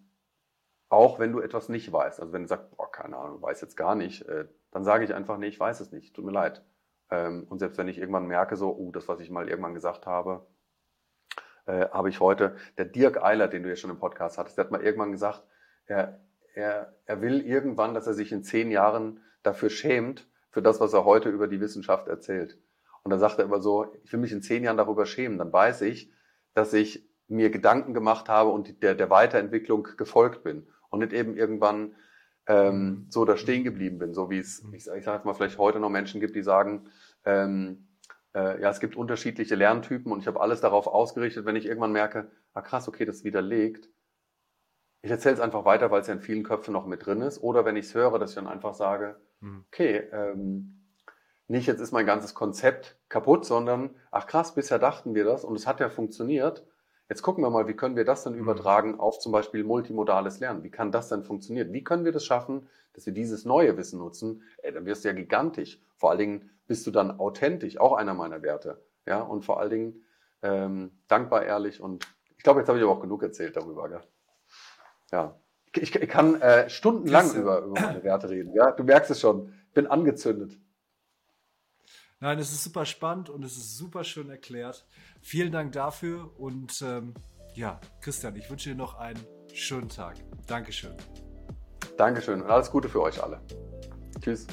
auch 0.90 1.20
wenn 1.20 1.32
du 1.32 1.40
etwas 1.40 1.70
nicht 1.70 1.94
weißt, 1.94 2.20
also 2.20 2.34
wenn 2.34 2.42
du 2.42 2.48
sagst, 2.50 2.70
boah, 2.76 2.92
keine 2.92 3.16
Ahnung, 3.16 3.42
weiß 3.42 3.62
jetzt 3.62 3.78
gar 3.78 3.96
nicht, 3.96 4.24
äh, 4.24 4.46
dann 4.72 4.84
sage 4.84 5.06
ich 5.06 5.14
einfach, 5.14 5.38
nee, 5.38 5.48
ich 5.48 5.60
weiß 5.60 5.80
es 5.80 5.94
nicht, 5.94 6.14
tut 6.14 6.26
mir 6.26 6.34
leid. 6.34 6.66
Ähm, 7.10 7.48
und 7.50 7.60
selbst 7.60 7.78
wenn 7.78 7.88
ich 7.88 7.98
irgendwann 7.98 8.28
merke, 8.28 8.58
so, 8.58 8.76
oh, 8.76 8.92
das, 8.92 9.08
was 9.08 9.22
ich 9.22 9.30
mal 9.30 9.48
irgendwann 9.48 9.74
gesagt 9.74 10.06
habe, 10.06 10.46
äh, 11.70 11.90
habe 11.92 12.10
ich 12.10 12.20
heute, 12.20 12.56
der 12.78 12.86
Dirk 12.86 13.24
Eiler, 13.24 13.48
den 13.48 13.64
du 13.64 13.70
ja 13.70 13.76
schon 13.76 13.92
im 13.92 14.00
Podcast 14.00 14.38
hattest, 14.38 14.58
der 14.58 14.66
hat 14.66 14.72
mal 14.72 14.82
irgendwann 14.82 15.12
gesagt, 15.12 15.44
er, 15.86 16.20
er, 16.56 16.96
er 17.06 17.22
will 17.22 17.42
irgendwann, 17.42 17.94
dass 17.94 18.08
er 18.08 18.14
sich 18.14 18.32
in 18.32 18.44
zehn 18.44 18.72
Jahren 18.72 19.22
dafür 19.44 19.70
schämt, 19.70 20.28
für 20.50 20.64
das, 20.64 20.80
was 20.80 20.94
er 20.94 21.06
heute 21.06 21.30
über 21.30 21.48
die 21.48 21.62
Wissenschaft 21.62 22.08
erzählt. 22.08 22.58
Und 23.04 23.12
dann 23.12 23.20
sagt 23.20 23.38
er 23.38 23.46
immer 23.46 23.62
so, 23.62 23.94
ich 24.04 24.12
will 24.12 24.20
mich 24.20 24.32
in 24.32 24.42
zehn 24.42 24.64
Jahren 24.64 24.78
darüber 24.78 25.06
schämen. 25.06 25.38
Dann 25.38 25.54
weiß 25.54 25.82
ich, 25.84 26.12
dass 26.56 26.74
ich 26.74 27.08
mir 27.28 27.52
Gedanken 27.52 27.94
gemacht 27.94 28.30
habe 28.30 28.50
und 28.50 28.82
der, 28.82 28.96
der 28.96 29.12
Weiterentwicklung 29.12 29.88
gefolgt 29.96 30.44
bin 30.44 30.68
und 30.90 31.00
nicht 31.00 31.14
eben 31.14 31.38
irgendwann 31.38 31.94
ähm, 32.48 32.76
mhm. 32.76 33.06
so 33.10 33.26
da 33.26 33.38
stehen 33.38 33.64
geblieben 33.64 34.00
bin, 34.00 34.16
so 34.16 34.32
wie 34.32 34.40
es, 34.40 34.66
ich, 34.74 34.88
ich 34.88 35.04
sage 35.04 35.18
jetzt 35.18 35.26
mal, 35.26 35.36
vielleicht 35.36 35.60
heute 35.60 35.80
noch 35.80 35.92
Menschen 35.92 36.20
gibt, 36.20 36.36
die 36.36 36.42
sagen, 36.42 36.90
ähm, 37.26 37.89
äh, 38.40 38.62
ja, 38.62 38.70
es 38.70 38.80
gibt 38.80 38.96
unterschiedliche 38.96 39.56
Lerntypen 39.56 40.12
und 40.12 40.20
ich 40.20 40.28
habe 40.28 40.40
alles 40.40 40.62
darauf 40.62 40.88
ausgerichtet, 40.88 41.46
wenn 41.46 41.56
ich 41.56 41.66
irgendwann 41.66 41.92
merke, 41.92 42.32
ah 42.54 42.62
krass, 42.62 42.88
okay, 42.88 43.06
das 43.06 43.24
widerlegt. 43.24 43.90
Ich 45.02 45.12
erzähle 45.12 45.36
es 45.36 45.42
einfach 45.42 45.66
weiter, 45.66 45.92
weil 45.92 46.02
es 46.02 46.08
ja 46.08 46.14
in 46.14 46.22
vielen 46.22 46.44
Köpfen 46.44 46.74
noch 46.74 46.86
mit 46.86 47.06
drin 47.06 47.22
ist. 47.22 47.42
Oder 47.42 47.66
wenn 47.66 47.76
ich 47.76 47.86
es 47.86 47.96
höre, 47.96 48.20
dass 48.20 48.32
ich 48.32 48.36
dann 48.36 48.48
einfach 48.48 48.74
sage, 48.74 49.16
mhm. 49.40 49.66
okay, 49.68 50.10
ähm, 50.12 50.86
nicht 51.48 51.68
jetzt 51.68 51.80
ist 51.80 51.92
mein 51.92 52.06
ganzes 52.06 52.34
Konzept 52.36 52.98
kaputt, 53.10 53.46
sondern 53.46 53.96
ach 54.12 54.28
krass, 54.28 54.56
bisher 54.56 54.80
dachten 54.80 55.16
wir 55.16 55.26
das 55.26 55.44
und 55.44 55.56
es 55.56 55.68
hat 55.68 55.80
ja 55.80 55.90
funktioniert. 55.90 56.66
Jetzt 57.10 57.24
gucken 57.24 57.44
wir 57.44 57.50
mal, 57.50 57.68
wie 57.68 57.76
können 57.76 57.96
wir 57.96 58.06
das 58.06 58.24
dann 58.24 58.34
mhm. 58.34 58.40
übertragen 58.40 59.00
auf 59.00 59.20
zum 59.20 59.32
Beispiel 59.32 59.64
multimodales 59.64 60.40
Lernen? 60.40 60.64
Wie 60.64 60.72
kann 60.72 60.92
das 60.92 61.10
dann 61.10 61.24
funktionieren? 61.24 61.74
Wie 61.74 61.84
können 61.84 62.06
wir 62.06 62.12
das 62.12 62.26
schaffen, 62.26 62.68
dass 63.00 63.06
wir 63.06 63.14
dieses 63.14 63.46
neue 63.46 63.78
Wissen 63.78 63.98
nutzen? 63.98 64.44
Ey, 64.58 64.74
dann 64.74 64.86
wirst 64.86 65.06
du 65.06 65.08
ja 65.08 65.14
gigantisch. 65.14 65.82
Vor 65.96 66.10
allen 66.10 66.20
Dingen 66.20 66.50
bist 66.68 66.86
du 66.86 66.92
dann 66.92 67.18
authentisch, 67.18 67.78
auch 67.78 67.94
einer 67.94 68.14
meiner 68.14 68.42
Werte. 68.42 68.84
Ja, 69.06 69.22
und 69.22 69.46
vor 69.46 69.60
allen 69.60 69.70
Dingen 69.70 70.04
ähm, 70.42 70.92
dankbar, 71.08 71.46
ehrlich 71.46 71.82
und 71.82 72.06
ich 72.38 72.44
glaube, 72.44 72.60
jetzt 72.60 72.68
habe 72.68 72.78
ich 72.78 72.84
aber 72.84 72.94
auch 72.94 73.02
genug 73.02 73.24
erzählt 73.24 73.56
darüber. 73.56 73.88
Gell? 73.88 74.02
Ja, 75.12 75.40
ich, 75.76 75.96
ich 75.96 76.10
kann 76.10 76.42
äh, 76.42 76.70
stundenlang 76.70 77.34
über, 77.36 77.60
über 77.60 77.80
meine 77.80 78.04
Werte 78.04 78.30
reden. 78.30 78.54
Ja, 78.54 78.72
du 78.72 78.84
merkst 78.84 79.12
es 79.12 79.22
schon. 79.22 79.54
Ich 79.68 79.74
bin 79.74 79.88
angezündet. 79.88 80.58
Nein, 82.20 82.38
es 82.38 82.52
ist 82.52 82.66
super 82.66 82.86
spannend 82.86 83.30
und 83.30 83.44
es 83.46 83.56
ist 83.56 83.78
super 83.78 84.04
schön 84.04 84.30
erklärt. 84.30 84.86
Vielen 85.22 85.54
Dank 85.54 85.72
dafür 85.72 86.38
und 86.38 86.82
ähm, 86.82 87.14
ja, 87.56 87.80
Christian, 88.02 88.36
ich 88.36 88.50
wünsche 88.50 88.70
dir 88.70 88.76
noch 88.76 88.96
einen 88.96 89.26
schönen 89.54 89.88
Tag. 89.88 90.18
Dankeschön. 90.48 90.96
Dankeschön 92.00 92.42
und 92.42 92.50
alles 92.50 92.72
Gute 92.72 92.88
für 92.88 93.02
euch 93.02 93.22
alle. 93.22 93.42
Tschüss. 94.22 94.48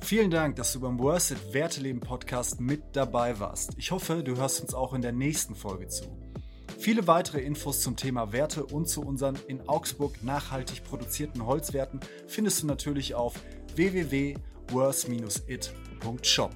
Vielen 0.00 0.30
Dank, 0.30 0.56
dass 0.56 0.72
du 0.72 0.80
beim 0.80 0.98
Worth 0.98 1.32
It 1.32 1.52
Werteleben 1.52 2.00
Podcast 2.00 2.62
mit 2.62 2.82
dabei 2.94 3.38
warst. 3.40 3.72
Ich 3.76 3.90
hoffe, 3.90 4.22
du 4.22 4.36
hörst 4.36 4.62
uns 4.62 4.72
auch 4.72 4.94
in 4.94 5.02
der 5.02 5.12
nächsten 5.12 5.54
Folge 5.54 5.88
zu. 5.88 6.04
Viele 6.78 7.06
weitere 7.06 7.42
Infos 7.42 7.82
zum 7.82 7.94
Thema 7.94 8.32
Werte 8.32 8.64
und 8.64 8.88
zu 8.88 9.02
unseren 9.02 9.38
in 9.48 9.68
Augsburg 9.68 10.24
nachhaltig 10.24 10.82
produzierten 10.84 11.44
Holzwerten 11.44 12.00
findest 12.26 12.62
du 12.62 12.66
natürlich 12.66 13.14
auf 13.14 13.34
www.worth-it.shop. 13.76 16.50